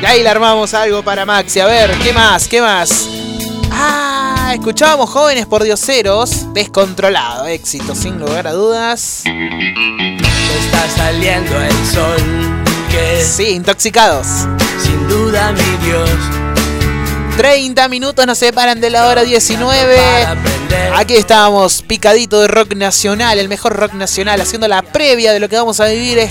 Y 0.00 0.04
ahí 0.04 0.22
le 0.22 0.28
armamos 0.28 0.74
algo 0.74 1.02
para 1.02 1.24
Maxi. 1.26 1.60
A 1.60 1.66
ver, 1.66 1.90
¿qué 2.02 2.12
más? 2.12 2.48
¿Qué 2.48 2.60
más? 2.60 3.08
Ah, 3.70 4.50
escuchábamos 4.54 5.08
jóvenes 5.10 5.46
por 5.46 5.62
dioseros, 5.62 6.52
descontrolado, 6.52 7.46
éxito, 7.46 7.94
sin 7.94 8.18
lugar 8.18 8.46
a 8.46 8.52
dudas. 8.52 9.22
Está 9.26 10.88
saliendo 10.96 11.56
el 11.60 11.86
sol, 11.86 12.16
que 12.90 13.22
Sí, 13.22 13.50
intoxicados. 13.50 14.26
sin 14.82 15.08
duda 15.08 15.52
mi 15.52 15.86
Dios. 15.86 16.10
30 17.42 17.88
minutos 17.88 18.24
nos 18.24 18.38
separan 18.38 18.80
de 18.80 18.88
la 18.88 19.08
hora 19.08 19.24
19. 19.24 19.96
Aquí 20.94 21.14
estamos, 21.14 21.82
picadito 21.82 22.40
de 22.40 22.46
rock 22.46 22.76
nacional, 22.76 23.36
el 23.36 23.48
mejor 23.48 23.74
rock 23.74 23.94
nacional, 23.94 24.40
haciendo 24.40 24.68
la 24.68 24.80
previa 24.82 25.32
de 25.32 25.40
lo 25.40 25.48
que 25.48 25.56
vamos 25.56 25.80
a 25.80 25.86
vivir 25.86 26.28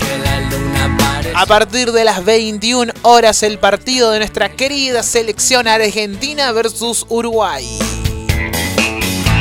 a 1.34 1.44
partir 1.44 1.92
de 1.92 2.04
las 2.04 2.24
21 2.24 2.94
horas 3.02 3.42
el 3.42 3.58
partido 3.58 4.10
de 4.10 4.20
nuestra 4.20 4.52
querida 4.52 5.02
selección 5.02 5.68
argentina 5.68 6.50
versus 6.52 7.04
Uruguay. 7.10 7.78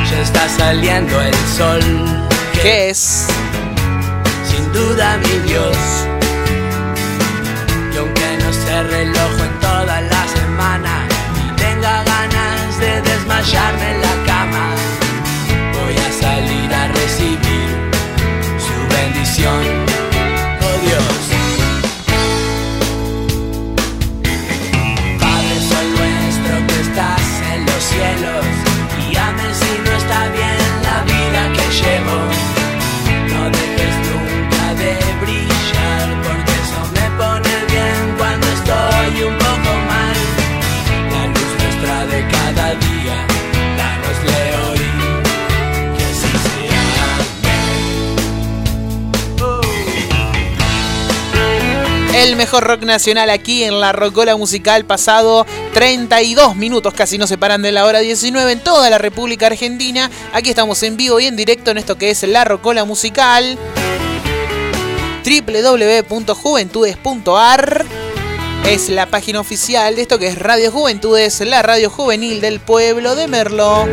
Ya 0.09 0.21
está 0.21 0.49
saliendo 0.49 1.21
el 1.21 1.33
sol. 1.55 1.81
¿Qué 2.61 2.89
es? 2.89 3.27
Sin 4.51 4.73
duda 4.73 5.17
mi 5.19 5.49
Dios. 5.49 5.77
Y 7.93 7.97
aunque 7.97 8.37
no 8.43 8.51
se 8.51 8.83
reloj 8.83 9.30
desmayarme 13.41 13.91
en 13.91 14.01
la 14.01 14.25
cama, 14.25 14.75
voy 15.73 15.95
a 15.95 16.11
salir 16.11 16.73
a 16.73 16.87
recibir 16.89 17.91
su 18.59 18.95
bendición. 18.95 19.80
El 52.31 52.37
mejor 52.37 52.63
rock 52.63 52.83
nacional 52.83 53.29
aquí 53.29 53.65
en 53.65 53.81
la 53.81 53.91
Rocola 53.91 54.37
Musical 54.37 54.85
pasado 54.85 55.45
32 55.73 56.55
minutos, 56.55 56.93
casi 56.93 57.17
no 57.17 57.27
se 57.27 57.37
paran 57.37 57.61
de 57.61 57.73
la 57.73 57.83
hora 57.83 57.99
19 57.99 58.53
en 58.53 58.61
toda 58.61 58.89
la 58.89 58.97
República 58.97 59.47
Argentina. 59.47 60.09
Aquí 60.31 60.49
estamos 60.49 60.81
en 60.83 60.95
vivo 60.95 61.19
y 61.19 61.25
en 61.25 61.35
directo 61.35 61.71
en 61.71 61.77
esto 61.77 61.97
que 61.97 62.09
es 62.09 62.23
la 62.23 62.45
Rocola 62.45 62.85
Musical. 62.85 63.59
www.juventudes.ar 65.25 67.85
es 68.65 68.87
la 68.87 69.07
página 69.07 69.41
oficial 69.41 69.97
de 69.97 70.03
esto 70.03 70.17
que 70.17 70.27
es 70.27 70.39
Radio 70.39 70.71
Juventudes, 70.71 71.41
la 71.41 71.61
radio 71.61 71.89
juvenil 71.89 72.39
del 72.39 72.61
pueblo 72.61 73.15
de 73.15 73.27
Merlo. 73.27 73.89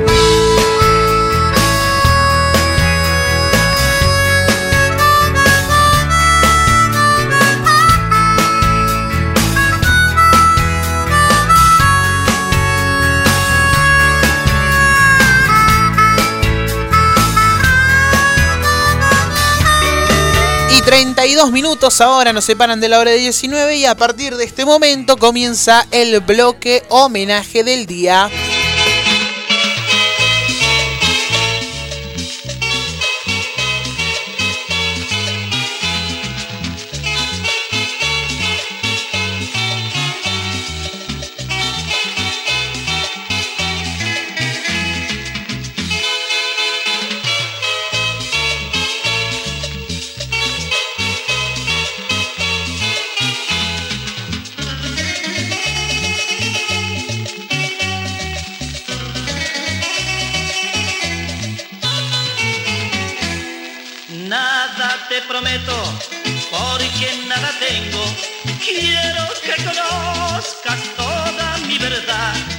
32 20.89 21.52
minutos 21.52 22.01
ahora 22.01 22.32
nos 22.32 22.47
separan 22.47 22.81
de 22.81 22.89
la 22.89 22.98
hora 22.98 23.10
de 23.10 23.19
19 23.19 23.77
y 23.77 23.85
a 23.85 23.94
partir 23.94 24.36
de 24.36 24.44
este 24.47 24.65
momento 24.65 25.19
comienza 25.19 25.86
el 25.90 26.19
bloque 26.20 26.82
homenaje 26.89 27.62
del 27.62 27.85
día. 27.85 28.31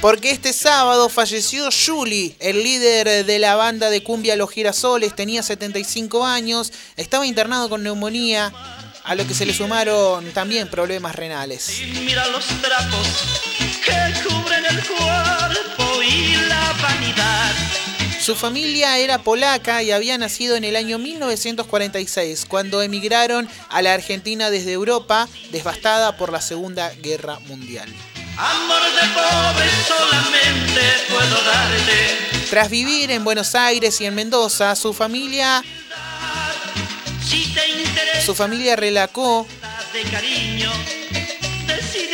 Porque 0.00 0.30
este 0.30 0.54
sábado 0.54 1.10
falleció 1.10 1.68
Juli, 1.70 2.34
el 2.38 2.62
líder 2.62 3.26
de 3.26 3.38
la 3.38 3.54
banda 3.54 3.90
de 3.90 4.02
cumbia 4.02 4.34
Los 4.34 4.50
Girasoles, 4.50 5.14
tenía 5.14 5.42
75 5.42 6.24
años, 6.24 6.72
estaba 6.96 7.26
internado 7.26 7.68
con 7.68 7.82
neumonía, 7.82 8.50
a 9.04 9.14
lo 9.14 9.26
que 9.26 9.34
se 9.34 9.44
le 9.44 9.52
sumaron 9.52 10.32
también 10.32 10.70
problemas 10.70 11.14
renales. 11.14 11.82
Mira 12.02 12.26
los 12.28 12.46
trapos 12.46 13.08
que 13.84 14.26
cubren 14.26 14.64
el 14.70 14.82
cuerpo 14.86 16.02
y 16.02 16.34
la 16.48 16.74
vanidad. 16.80 17.54
Su 18.22 18.34
familia 18.34 18.96
era 18.96 19.18
polaca 19.18 19.82
y 19.82 19.90
había 19.90 20.16
nacido 20.16 20.56
en 20.56 20.64
el 20.64 20.76
año 20.76 20.98
1946, 20.98 22.46
cuando 22.46 22.80
emigraron 22.80 23.48
a 23.68 23.82
la 23.82 23.92
Argentina 23.92 24.50
desde 24.50 24.72
Europa, 24.72 25.28
devastada 25.52 26.16
por 26.16 26.32
la 26.32 26.40
Segunda 26.40 26.90
Guerra 27.02 27.38
Mundial. 27.40 27.92
Amor 28.42 28.80
de 28.80 29.06
pobre 29.12 29.68
solamente 29.86 30.80
puedo 31.10 31.36
darte. 31.44 32.46
Tras 32.48 32.70
vivir 32.70 33.10
en 33.10 33.22
Buenos 33.22 33.54
Aires 33.54 34.00
y 34.00 34.06
en 34.06 34.14
Mendoza, 34.14 34.74
su 34.76 34.94
familia, 34.94 35.62
Si 37.22 37.52
te 37.52 37.68
interesa 37.68 38.24
su 38.24 38.34
familia 38.34 38.76
relacó, 38.76 39.46
de 39.92 40.04
cariño, 40.04 40.72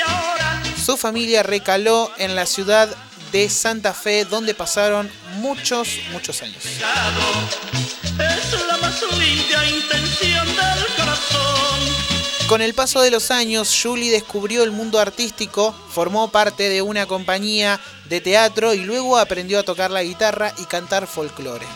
ahora. 0.04 0.60
su 0.84 0.96
familia 0.96 1.44
recaló 1.44 2.10
en 2.18 2.34
la 2.34 2.46
ciudad 2.46 2.88
de 3.30 3.48
Santa 3.48 3.94
Fe, 3.94 4.24
donde 4.24 4.52
pasaron 4.52 5.08
muchos, 5.36 5.90
muchos 6.10 6.42
años. 6.42 6.64
Es 6.64 6.80
la 8.66 8.76
más 8.78 9.00
limpia 9.16 9.64
intención 9.64 10.44
del 10.48 10.86
corazón. 10.96 11.45
Con 12.48 12.62
el 12.62 12.74
paso 12.74 13.02
de 13.02 13.10
los 13.10 13.32
años, 13.32 13.76
Julie 13.82 14.12
descubrió 14.12 14.62
el 14.62 14.70
mundo 14.70 15.00
artístico, 15.00 15.74
formó 15.90 16.30
parte 16.30 16.68
de 16.68 16.80
una 16.80 17.06
compañía 17.06 17.80
de 18.08 18.20
teatro 18.20 18.72
y 18.72 18.84
luego 18.84 19.18
aprendió 19.18 19.58
a 19.58 19.64
tocar 19.64 19.90
la 19.90 20.04
guitarra 20.04 20.54
y 20.56 20.64
cantar 20.64 21.08
folclore. 21.08 21.66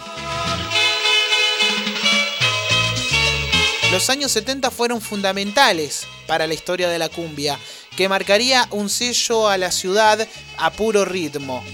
Los 3.91 4.09
años 4.11 4.31
70 4.31 4.71
fueron 4.71 5.01
fundamentales 5.01 6.07
para 6.29 6.47
la 6.47 6.55
historia 6.55 6.89
de 6.89 7.01
la 7.01 7.09
cumbia, 7.09 7.59
que 7.97 8.09
marcaría 8.09 8.69
un 8.71 8.89
sello 8.89 9.49
a 9.49 9.59
la 9.59 9.73
ciudad 9.73 10.29
a 10.57 10.71
puro 10.71 11.05
ritmo. 11.05 11.65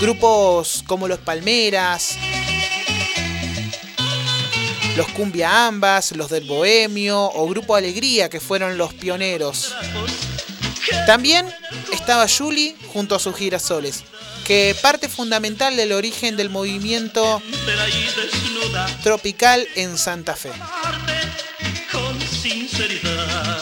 Grupos 0.00 0.84
como 0.86 1.08
los 1.08 1.18
Palmeras, 1.18 2.16
los 4.96 5.08
Cumbia 5.08 5.66
Ambas, 5.66 6.12
los 6.12 6.30
del 6.30 6.44
Bohemio 6.44 7.20
o 7.20 7.48
Grupo 7.48 7.74
Alegría, 7.74 8.28
que 8.28 8.40
fueron 8.40 8.78
los 8.78 8.94
pioneros. 8.94 9.74
También 11.06 11.52
estaba 11.92 12.26
Julie 12.28 12.76
junto 12.92 13.14
a 13.14 13.18
sus 13.18 13.34
girasoles, 13.36 14.04
que 14.46 14.76
parte 14.80 15.08
fundamental 15.08 15.76
del 15.76 15.92
origen 15.92 16.36
del 16.36 16.50
movimiento 16.50 17.42
tropical 19.02 19.66
en 19.74 19.98
Santa 19.98 20.36
Fe. 20.36 20.52
con 21.90 22.20
sinceridad. 22.20 23.53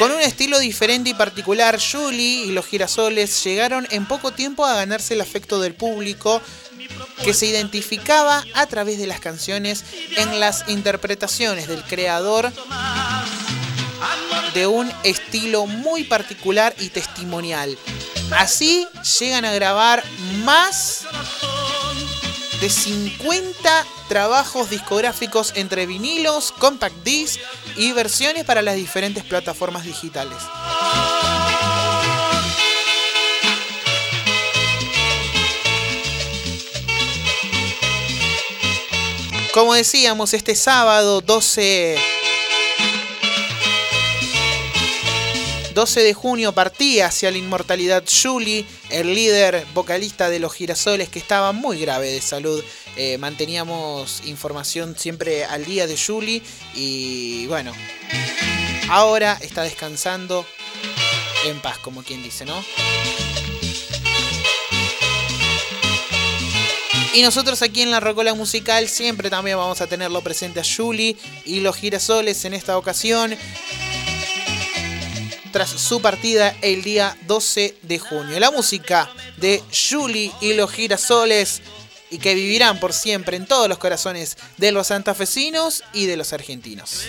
Con 0.00 0.12
un 0.12 0.20
estilo 0.22 0.58
diferente 0.58 1.10
y 1.10 1.14
particular, 1.14 1.78
Julie 1.78 2.46
y 2.46 2.52
los 2.52 2.64
girasoles 2.64 3.44
llegaron 3.44 3.86
en 3.90 4.06
poco 4.06 4.32
tiempo 4.32 4.64
a 4.64 4.72
ganarse 4.72 5.12
el 5.12 5.20
afecto 5.20 5.60
del 5.60 5.74
público 5.74 6.40
que 7.22 7.34
se 7.34 7.44
identificaba 7.44 8.42
a 8.54 8.64
través 8.64 8.98
de 8.98 9.06
las 9.06 9.20
canciones 9.20 9.84
en 10.16 10.40
las 10.40 10.66
interpretaciones 10.70 11.68
del 11.68 11.82
creador 11.84 12.50
de 14.54 14.66
un 14.66 14.90
estilo 15.02 15.66
muy 15.66 16.04
particular 16.04 16.74
y 16.80 16.88
testimonial. 16.88 17.76
Así 18.30 18.88
llegan 19.18 19.44
a 19.44 19.52
grabar 19.52 20.02
más 20.44 21.04
de 22.60 22.68
50 22.68 23.86
trabajos 24.08 24.68
discográficos 24.68 25.52
entre 25.56 25.86
vinilos, 25.86 26.52
compact 26.52 26.96
disc 27.02 27.40
y 27.76 27.92
versiones 27.92 28.44
para 28.44 28.60
las 28.60 28.76
diferentes 28.76 29.24
plataformas 29.24 29.84
digitales. 29.84 30.36
Como 39.52 39.74
decíamos, 39.74 40.32
este 40.34 40.54
sábado 40.54 41.22
12 41.22 42.19
12 45.74 46.02
de 46.02 46.14
junio 46.14 46.52
partía 46.52 47.06
hacia 47.06 47.30
la 47.30 47.38
inmortalidad 47.38 48.02
Julie, 48.04 48.66
el 48.90 49.14
líder 49.14 49.64
vocalista 49.72 50.28
de 50.28 50.40
los 50.40 50.52
girasoles 50.52 51.08
que 51.08 51.18
estaba 51.18 51.52
muy 51.52 51.78
grave 51.80 52.10
de 52.10 52.20
salud. 52.20 52.62
Eh, 52.96 53.18
manteníamos 53.18 54.22
información 54.26 54.96
siempre 54.98 55.44
al 55.44 55.64
día 55.64 55.86
de 55.86 55.96
Julie 55.96 56.42
y 56.74 57.46
bueno, 57.46 57.72
ahora 58.88 59.38
está 59.40 59.62
descansando 59.62 60.44
en 61.44 61.60
paz, 61.60 61.78
como 61.78 62.02
quien 62.02 62.22
dice, 62.22 62.44
¿no? 62.44 62.64
Y 67.12 67.22
nosotros 67.22 67.60
aquí 67.62 67.82
en 67.82 67.90
la 67.90 67.98
Rocola 67.98 68.34
Musical 68.34 68.88
siempre 68.88 69.30
también 69.30 69.56
vamos 69.56 69.80
a 69.80 69.88
tenerlo 69.88 70.20
presente 70.20 70.60
a 70.60 70.64
Julie 70.64 71.16
y 71.44 71.58
los 71.58 71.74
girasoles 71.76 72.44
en 72.44 72.54
esta 72.54 72.78
ocasión 72.78 73.36
tras 75.52 75.70
su 75.70 76.00
partida 76.00 76.54
el 76.62 76.82
día 76.82 77.16
12 77.26 77.76
de 77.82 77.98
junio. 77.98 78.38
La 78.40 78.50
música 78.50 79.10
de 79.36 79.62
Julie 79.72 80.32
y 80.40 80.54
los 80.54 80.70
girasoles 80.70 81.62
y 82.10 82.18
que 82.18 82.34
vivirán 82.34 82.80
por 82.80 82.92
siempre 82.92 83.36
en 83.36 83.46
todos 83.46 83.68
los 83.68 83.78
corazones 83.78 84.36
de 84.56 84.72
los 84.72 84.88
santafesinos 84.88 85.82
y 85.92 86.06
de 86.06 86.16
los 86.16 86.32
argentinos. 86.32 87.04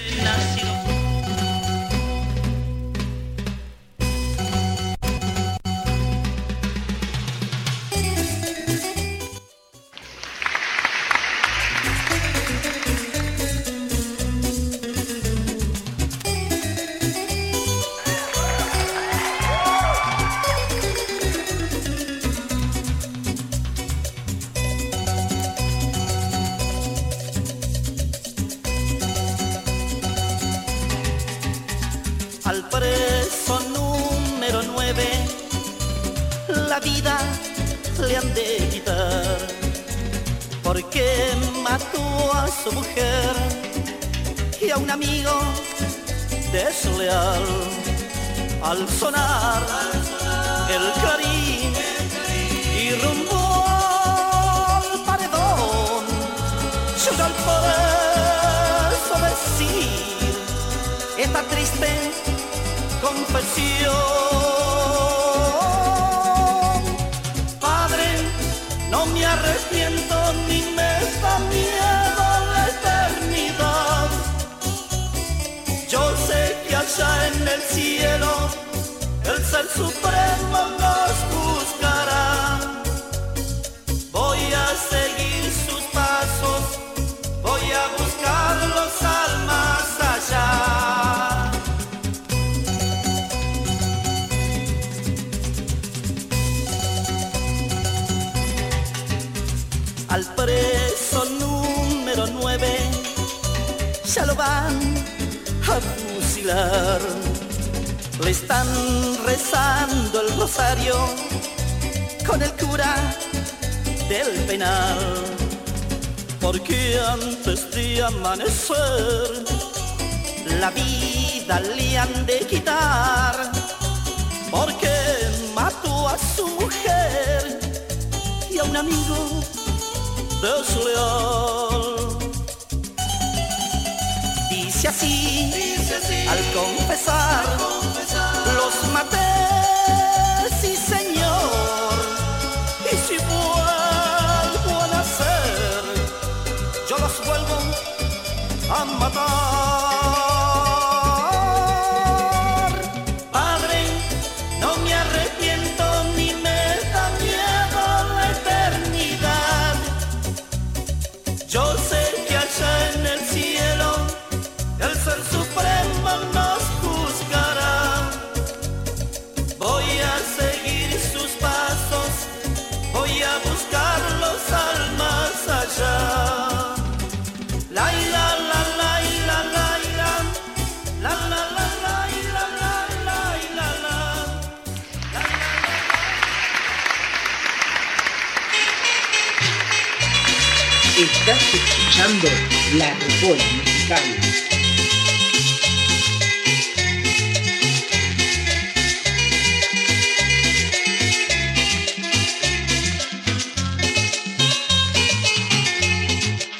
Estás 191.32 191.53
escuchando 191.53 192.28
La 192.74 192.94
Rocola. 192.94 193.44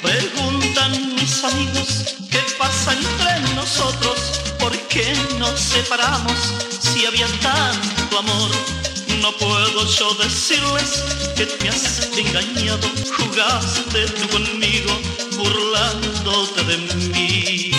Preguntan 0.00 1.14
mis 1.16 1.44
amigos 1.44 2.16
qué 2.30 2.38
pasa 2.58 2.94
entre 2.94 3.54
nosotros, 3.54 4.40
por 4.58 4.72
qué 4.88 5.12
nos 5.38 5.60
separamos 5.60 6.54
si 6.80 7.04
había 7.04 7.26
tanto 7.42 8.18
amor. 8.18 8.50
No 9.20 9.32
puedo 9.32 9.86
yo 9.86 10.14
decirles 10.14 11.11
que 11.34 11.48
me 11.62 11.68
has 11.68 12.08
engañado, 12.16 12.88
jugaste 13.16 14.06
tú 14.06 14.28
conmigo, 14.28 14.92
burlándote 15.36 16.64
de 16.64 16.76
mí. 17.08 17.70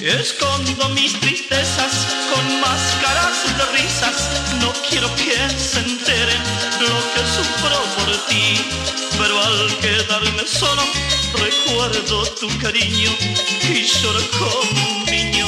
Escondo 0.00 0.88
mis 0.90 1.18
tristezas 1.20 2.06
con 2.32 2.60
máscaras 2.60 3.36
de 3.58 3.64
risas, 3.78 4.16
no 4.60 4.72
quiero 4.88 5.08
que 5.16 5.36
se 5.58 5.80
enteren 5.80 6.42
lo 6.80 6.96
que 7.12 7.22
sufro 7.36 7.78
por 7.96 8.26
ti, 8.26 8.60
pero 9.18 9.42
al 9.42 9.78
quedarme 9.78 10.46
solo 10.46 10.82
recuerdo 11.34 12.24
tu 12.40 12.48
cariño 12.58 13.10
y 13.62 13.84
lloro 13.84 14.20
como 14.38 14.98
un 14.98 15.04
niño, 15.06 15.46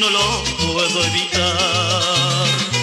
no 0.00 0.10
lo 0.10 0.44
puedo 0.72 1.04
evitar. 1.04 2.75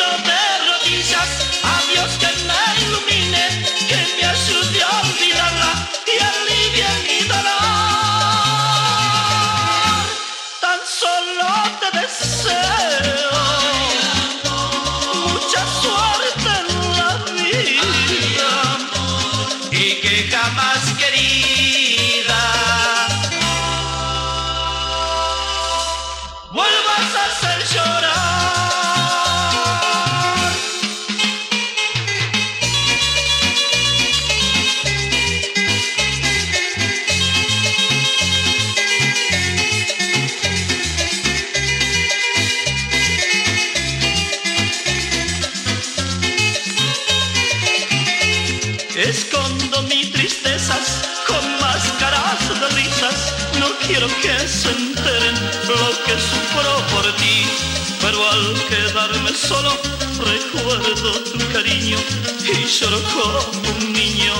Pido 0.00 0.16
de 0.22 0.70
rodillas 0.70 1.50
quedarme 59.10 59.32
solo 59.34 59.76
recuerdo 60.18 61.12
tu 61.24 61.38
cariño 61.52 61.98
y 62.44 62.66
lloro 62.66 63.02
como 63.02 63.70
un 63.70 63.92
niño. 63.92 64.32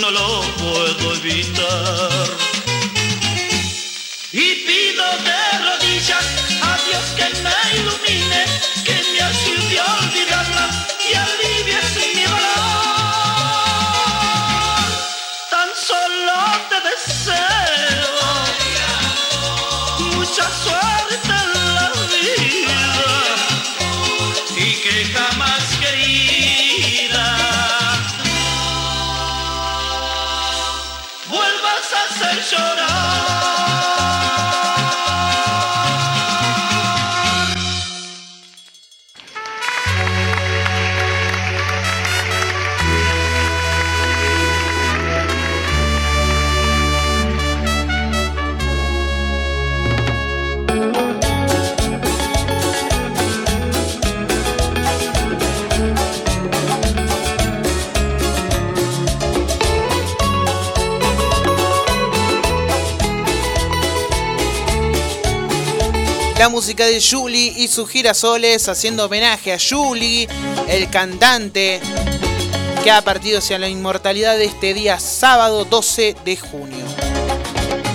No 0.00 0.10
lo 0.10 0.42
puedo 0.58 1.14
evitar. 1.14 2.28
Y 4.32 4.54
pido 4.66 5.04
de 5.24 5.42
rodillas 5.64 6.24
a 6.62 6.78
Dios 6.86 7.04
que 7.16 7.28
me 7.42 7.80
ilumine, 7.80 8.44
que 8.84 8.96
me 9.12 9.20
ayude 9.20 9.80
a 9.80 9.98
olvidarla 9.98 10.86
y 11.08 11.14
alivie 11.14 11.99
música 66.60 66.84
de 66.84 67.00
Julie 67.00 67.54
y 67.56 67.68
sus 67.68 67.88
girasoles 67.88 68.68
haciendo 68.68 69.06
homenaje 69.06 69.50
a 69.50 69.58
Julie, 69.58 70.28
el 70.68 70.90
cantante 70.90 71.80
que 72.84 72.90
ha 72.90 73.00
partido 73.00 73.38
hacia 73.38 73.58
la 73.58 73.66
inmortalidad 73.66 74.36
de 74.36 74.44
este 74.44 74.74
día 74.74 75.00
sábado 75.00 75.64
12 75.64 76.16
de 76.22 76.36
junio. 76.36 76.84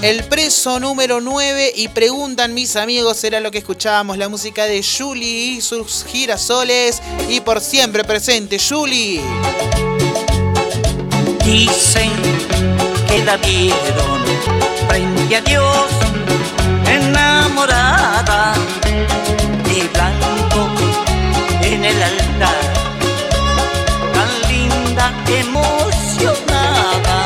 El 0.02 0.24
preso 0.24 0.80
número 0.80 1.22
9 1.22 1.74
y 1.76 1.90
preguntan 1.90 2.56
mis 2.56 2.76
amigos 2.76 3.24
era 3.24 3.40
lo 3.40 3.52
que 3.52 3.60
escuchábamos, 3.60 4.18
la 4.18 4.30
música 4.30 4.66
de 4.66 4.84
Julie 4.84 5.58
y 5.58 5.62
sus 5.62 6.04
girasoles 6.04 7.04
y 7.30 7.42
por 7.42 7.62
siempre 7.62 8.04
presente 8.04 8.58
Julie. 8.58 9.22
Dicen 11.46 12.12
que 13.08 13.24
la 13.24 13.38
vieron 13.38 14.26
frente 14.88 15.36
a 15.36 15.42
Dios 15.42 16.15
enamorada 17.16 18.54
de 19.64 19.88
blanco 19.94 20.70
en 21.62 21.86
el 21.86 22.04
altar, 22.04 22.64
tan 24.14 24.32
linda, 24.50 25.14
emocionada. 25.44 27.18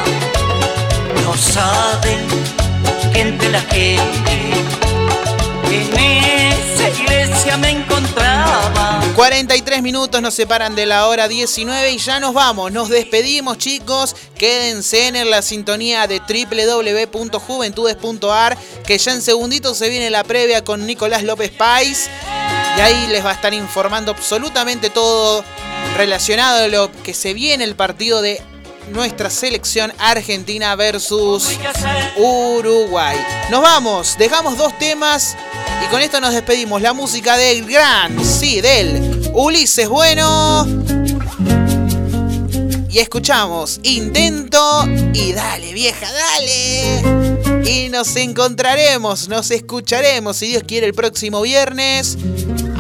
No 1.26 1.34
saben 1.36 2.22
que 3.14 3.22
entre 3.22 3.50
la 3.50 3.62
gente 3.62 4.34
en 5.72 6.29
esa 7.40 7.40
iglesia 7.40 7.58
me 7.58 7.72
encontraba. 7.72 9.02
43 9.16 9.82
minutos 9.82 10.22
nos 10.22 10.34
separan 10.34 10.76
de 10.76 10.86
la 10.86 11.08
hora 11.08 11.30
19 11.30 11.92
y 11.92 11.98
ya 11.98 12.20
nos 12.20 12.34
vamos. 12.34 12.72
Nos 12.72 12.88
despedimos, 12.90 13.58
chicos. 13.58 14.16
Quédense 14.38 15.08
en 15.08 15.28
la 15.30 15.42
sintonía 15.42 16.08
de 16.08 16.20
www.juventudes.ar, 16.20 18.58
que 18.86 18.98
ya 18.98 19.14
en 19.14 19.22
segunditos 19.22 19.78
se 19.78 19.90
viene 19.90 20.10
la 20.10 20.24
previa 20.24 20.64
con 20.64 20.86
Nicolás 20.86 21.24
López 21.24 21.52
Pais. 21.52 22.10
Y 22.78 22.82
ahí 22.82 23.08
les 23.08 23.26
va 23.26 23.32
a 23.32 23.34
estar 23.34 23.54
informando 23.54 24.12
absolutamente 24.12 24.90
todo 24.90 25.44
relacionado 25.98 26.66
a 26.66 26.68
lo 26.68 26.92
que 27.04 27.14
se 27.14 27.34
viene 27.34 27.64
el 27.64 27.76
partido 27.76 28.22
de 28.22 28.42
nuestra 28.92 29.30
selección 29.30 29.92
argentina 29.98 30.76
versus 30.76 31.58
Uruguay. 32.18 33.18
Nos 33.50 33.62
vamos, 33.62 34.16
dejamos 34.18 34.58
dos 34.58 34.78
temas 34.78 35.36
y 35.84 35.90
con 35.90 36.02
esto 36.02 36.20
nos 36.20 36.34
despedimos. 36.34 36.82
La 36.82 36.94
música 36.94 37.38
del 37.38 37.66
gran, 37.66 38.24
sí, 38.24 38.62
del 38.62 39.32
Ulises 39.34 39.88
Bueno. 39.88 40.66
Y 42.90 42.98
escuchamos 42.98 43.80
Intento 43.84 44.86
y 45.14 45.34
dale, 45.34 45.74
vieja, 45.74 46.08
dale. 46.12 47.64
Y 47.70 47.90
nos 47.90 48.16
encontraremos, 48.16 49.30
nos 49.30 49.52
escucharemos, 49.52 50.38
si 50.38 50.48
Dios 50.48 50.64
quiere, 50.66 50.88
el 50.88 50.94
próximo 50.94 51.42
viernes 51.42 52.18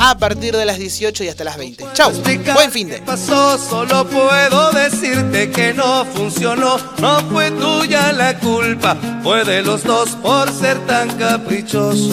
a 0.01 0.17
partir 0.17 0.55
de 0.55 0.65
las 0.65 0.77
18 0.77 1.25
y 1.25 1.27
hasta 1.27 1.43
las 1.43 1.57
20. 1.57 1.85
Chau, 1.93 2.11
buen 2.53 2.71
fin 2.71 2.87
de. 2.87 2.99
pasó, 2.99 3.57
solo 3.57 4.07
puedo 4.07 4.71
decirte 4.71 5.51
que 5.51 5.73
no 5.73 6.05
funcionó. 6.05 6.77
No 6.99 7.19
fue 7.29 7.51
tuya 7.51 8.13
la 8.13 8.39
culpa, 8.39 8.95
fue 9.21 9.43
de 9.43 9.61
los 9.61 9.83
dos 9.83 10.11
por 10.21 10.49
ser 10.51 10.79
tan 10.87 11.09
caprichosos. 11.17 12.09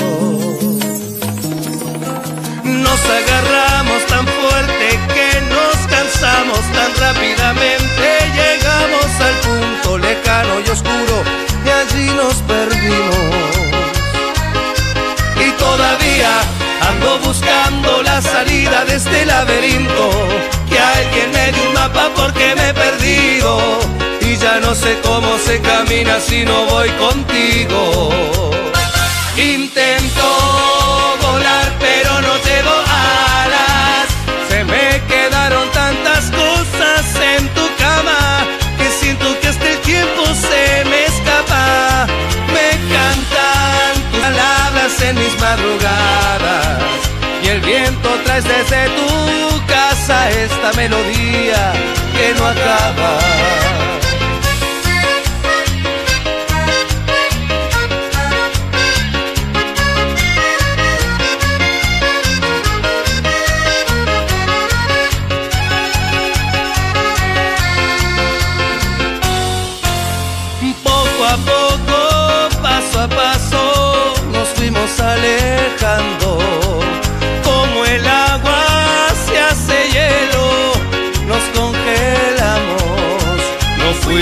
Nos 2.64 3.00
agarramos 3.04 4.06
tan 4.08 4.26
fuerte 4.26 4.98
que 5.14 5.40
nos 5.42 5.76
cansamos 5.86 6.60
tan 6.72 6.92
rápidamente. 6.98 8.06
Llegamos 8.34 9.20
al 9.20 9.34
punto 9.36 9.98
lejano 9.98 10.60
y 10.66 10.70
oscuro 10.70 11.22
y 11.64 11.68
allí 11.68 12.06
nos 12.16 12.34
perdimos. 12.42 13.26
Y 15.36 15.50
todavía 15.52 16.65
ando 16.80 17.18
buscando 17.20 18.02
la 18.02 18.20
salida 18.20 18.84
de 18.84 18.96
este 18.96 19.24
laberinto. 19.26 20.10
Que 20.68 20.78
alguien 20.78 21.30
me 21.30 21.52
dé 21.52 21.60
un 21.66 21.74
mapa 21.74 22.10
porque 22.14 22.54
me 22.56 22.70
he 22.70 22.74
perdido. 22.74 23.78
Y 24.20 24.36
ya 24.36 24.60
no 24.60 24.74
sé 24.74 24.98
cómo 25.02 25.38
se 25.38 25.60
camina 25.60 26.20
si 26.20 26.44
no 26.44 26.66
voy 26.66 26.90
contigo. 26.90 28.10
Intento 29.36 30.26
volar 31.22 31.72
pero 31.78 32.20
no 32.20 32.34
tengo 32.50 32.74
alas. 33.42 34.06
Se 34.48 34.64
me 34.64 35.02
quedaron 35.08 35.70
tantas 35.70 36.30
cosas 36.30 37.04
en 37.36 37.48
tu 37.54 37.66
cama 37.76 38.46
que 38.78 38.88
siento 39.00 39.38
que 39.40 39.48
hasta 39.48 39.68
el 39.68 39.78
tiempo 39.80 40.22
se 40.26 40.84
me 40.90 41.04
escapa. 41.04 42.06
Me 42.54 42.68
cantan 42.94 44.10
tus 44.10 44.20
palabras 44.20 45.02
en 45.02 45.14
mis 45.18 45.40
madrugadas 45.40 46.25
y 47.46 47.48
el 47.48 47.60
viento 47.60 48.08
trae 48.24 48.42
desde 48.42 48.88
tu 48.96 49.66
casa 49.66 50.30
esta 50.30 50.72
melodía 50.72 51.72
no 52.38 52.46
acaba. 52.46 54.05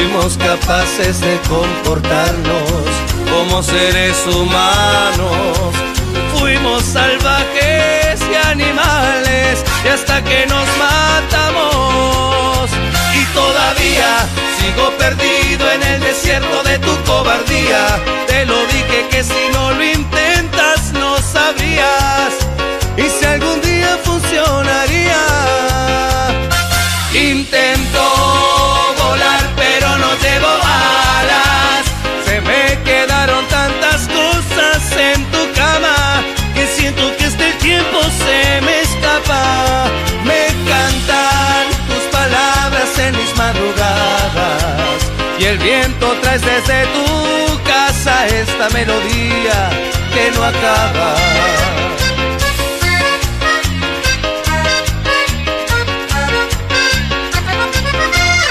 Fuimos 0.05 0.37
capaces 0.37 1.21
de 1.21 1.41
comportarnos 1.49 2.85
como 3.31 3.63
seres 3.63 4.27
humanos. 4.27 5.75
Fuimos 6.39 6.83
salvajes 6.83 8.21
y 8.31 8.35
animales 8.49 9.65
y 9.85 9.89
hasta 9.89 10.23
que 10.23 10.47
nos 10.47 10.67
matamos. 10.79 12.71
Y 13.15 13.25
todavía 13.35 14.27
sigo 14.59 14.91
perdido 14.99 15.71
en 15.73 15.83
el 15.83 16.01
desierto 16.01 16.63
de 16.65 16.79
tu 16.81 16.95
cobardía. 17.05 17.99
Te 18.27 18.45
lo 18.45 18.59
dije 18.67 19.07
que 19.11 19.25
si 19.25 19.49
no 19.53 19.73
lo 19.73 19.85
intentas 19.85 20.24
viento 45.95 46.21
traes 46.21 46.43
desde 46.43 46.87
tu 46.87 47.63
casa 47.65 48.27
esta 48.27 48.69
melodía 48.71 49.71
que 50.13 50.31
no 50.33 50.45
acaba. 50.45 51.15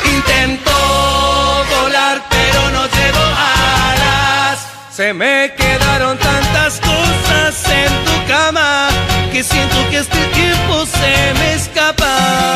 Intento 0.06 0.72
volar 1.76 2.22
pero 2.30 2.70
no 2.72 2.86
llevo 2.88 3.24
alas. 3.90 4.68
Se 4.92 5.14
me 5.14 5.54
quedaron 5.58 6.18
tantas 6.18 6.80
cosas 6.80 7.70
en 7.70 8.06
tu 8.06 8.28
cama 8.28 8.90
que 9.32 9.44
siento 9.44 9.90
que 9.90 9.98
este 10.00 10.26
tiempo 10.28 10.86
se 10.86 11.34
me 11.40 11.54
escapa. 11.54 12.54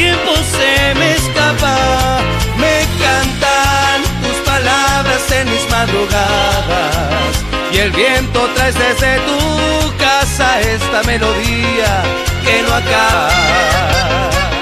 Tiempo 0.00 0.32
se 0.56 0.94
me 0.98 1.08
escapa. 1.20 2.20
Me 2.62 2.76
cantan 3.02 3.98
tus 4.24 4.38
palabras 4.50 5.22
en 5.38 5.46
mis 5.52 5.64
madrugadas 5.70 7.32
y 7.72 7.76
el 7.78 7.90
viento 7.92 8.40
traes 8.54 8.76
desde 8.86 9.12
tu 9.28 9.38
casa 9.98 10.60
esta 10.60 11.02
melodía 11.02 11.92
que 12.44 12.62
no 12.62 12.72
acaba. 12.82 14.59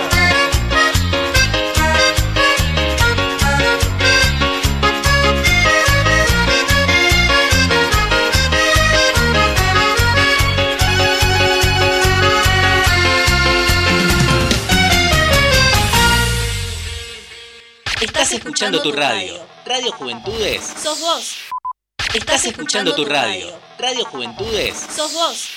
Escuchando 18.58 18.82
tu 18.82 18.90
radio. 18.90 19.34
Radio 19.64 19.92
Juventudes. 19.92 20.74
Sos 20.82 20.98
vos. 20.98 21.36
Estás 22.12 22.44
escuchando 22.44 22.92
tu 22.92 23.04
radio. 23.04 23.52
Radio 23.78 24.04
Juventudes. 24.06 24.76
Sos 24.76 25.14
vos. 25.14 25.48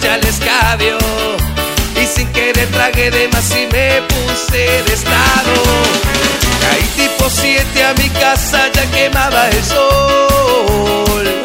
Toda 0.00 0.08
la 0.08 0.08
ya 0.08 0.14
al 0.14 0.26
escabio 0.26 0.98
y 2.00 2.06
sin 2.06 2.28
querer 2.32 2.68
tragué 2.68 3.10
de 3.10 3.28
más 3.28 3.50
y 3.50 3.66
me 3.72 4.02
puse 4.02 4.82
de 4.82 4.92
estado. 4.92 5.54
Caí 6.60 6.82
tipo 6.96 7.28
7 7.28 7.84
a 7.84 7.94
mi 7.94 8.08
casa, 8.10 8.68
ya 8.72 8.90
quemaba 8.90 9.48
el 9.48 9.64
sol. 9.64 11.42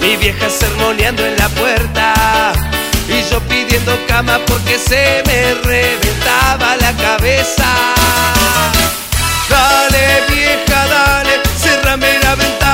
Mi 0.00 0.16
vieja 0.16 0.50
sermoneando 0.50 1.24
en 1.24 1.36
la 1.36 1.48
puerta 1.50 2.52
y 3.08 3.30
yo 3.30 3.40
pidiendo 3.40 3.96
cama 4.08 4.40
porque 4.46 4.78
se 4.78 5.22
me 5.26 5.54
reventaba 5.62 6.76
la 6.76 6.92
cabeza. 6.92 7.68
Dale 9.48 10.22
vieja, 10.28 10.86
dale, 10.88 11.40
cerrame 11.60 12.18
la 12.20 12.34
ventana, 12.34 12.71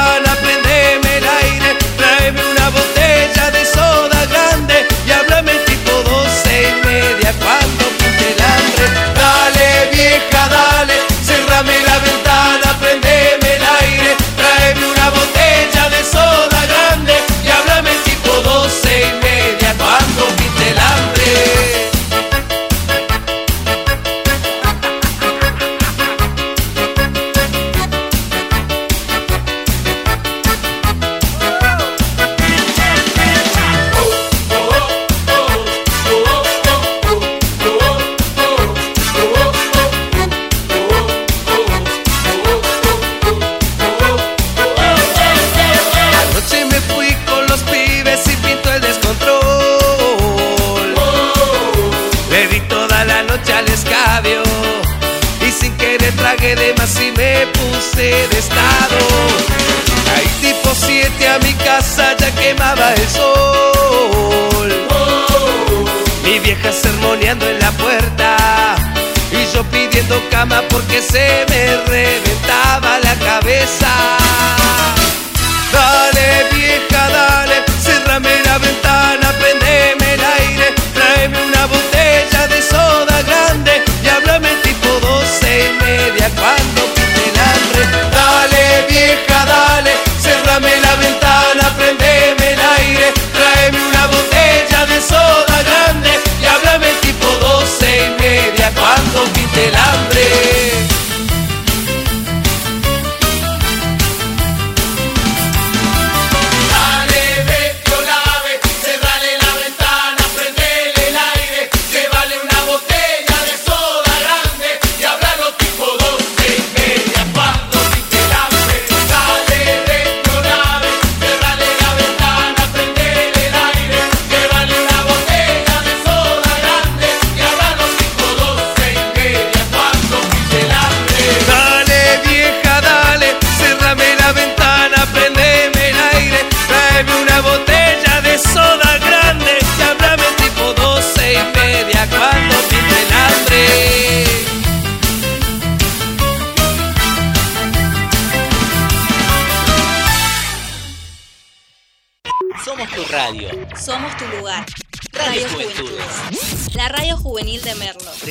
porque 70.47 71.03
se 71.03 71.45
me 71.49 71.77
reventaba 71.87 73.01
la 73.01 73.15
cabeza. 73.17 74.18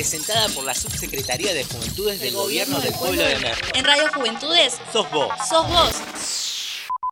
presentada 0.08 0.48
por 0.54 0.64
la 0.64 0.74
Subsecretaría 0.74 1.52
de 1.52 1.64
Juventudes 1.64 2.18
del 2.20 2.32
Gobierno 2.32 2.80
del 2.80 2.94
Pueblo 2.94 3.22
de 3.22 3.36
México. 3.40 3.68
En 3.74 3.84
Radio 3.84 4.04
Juventudes, 4.14 4.78
sos 4.90 5.10
vos. 5.10 5.28
Sos 5.46 5.68
vos. 5.68 5.96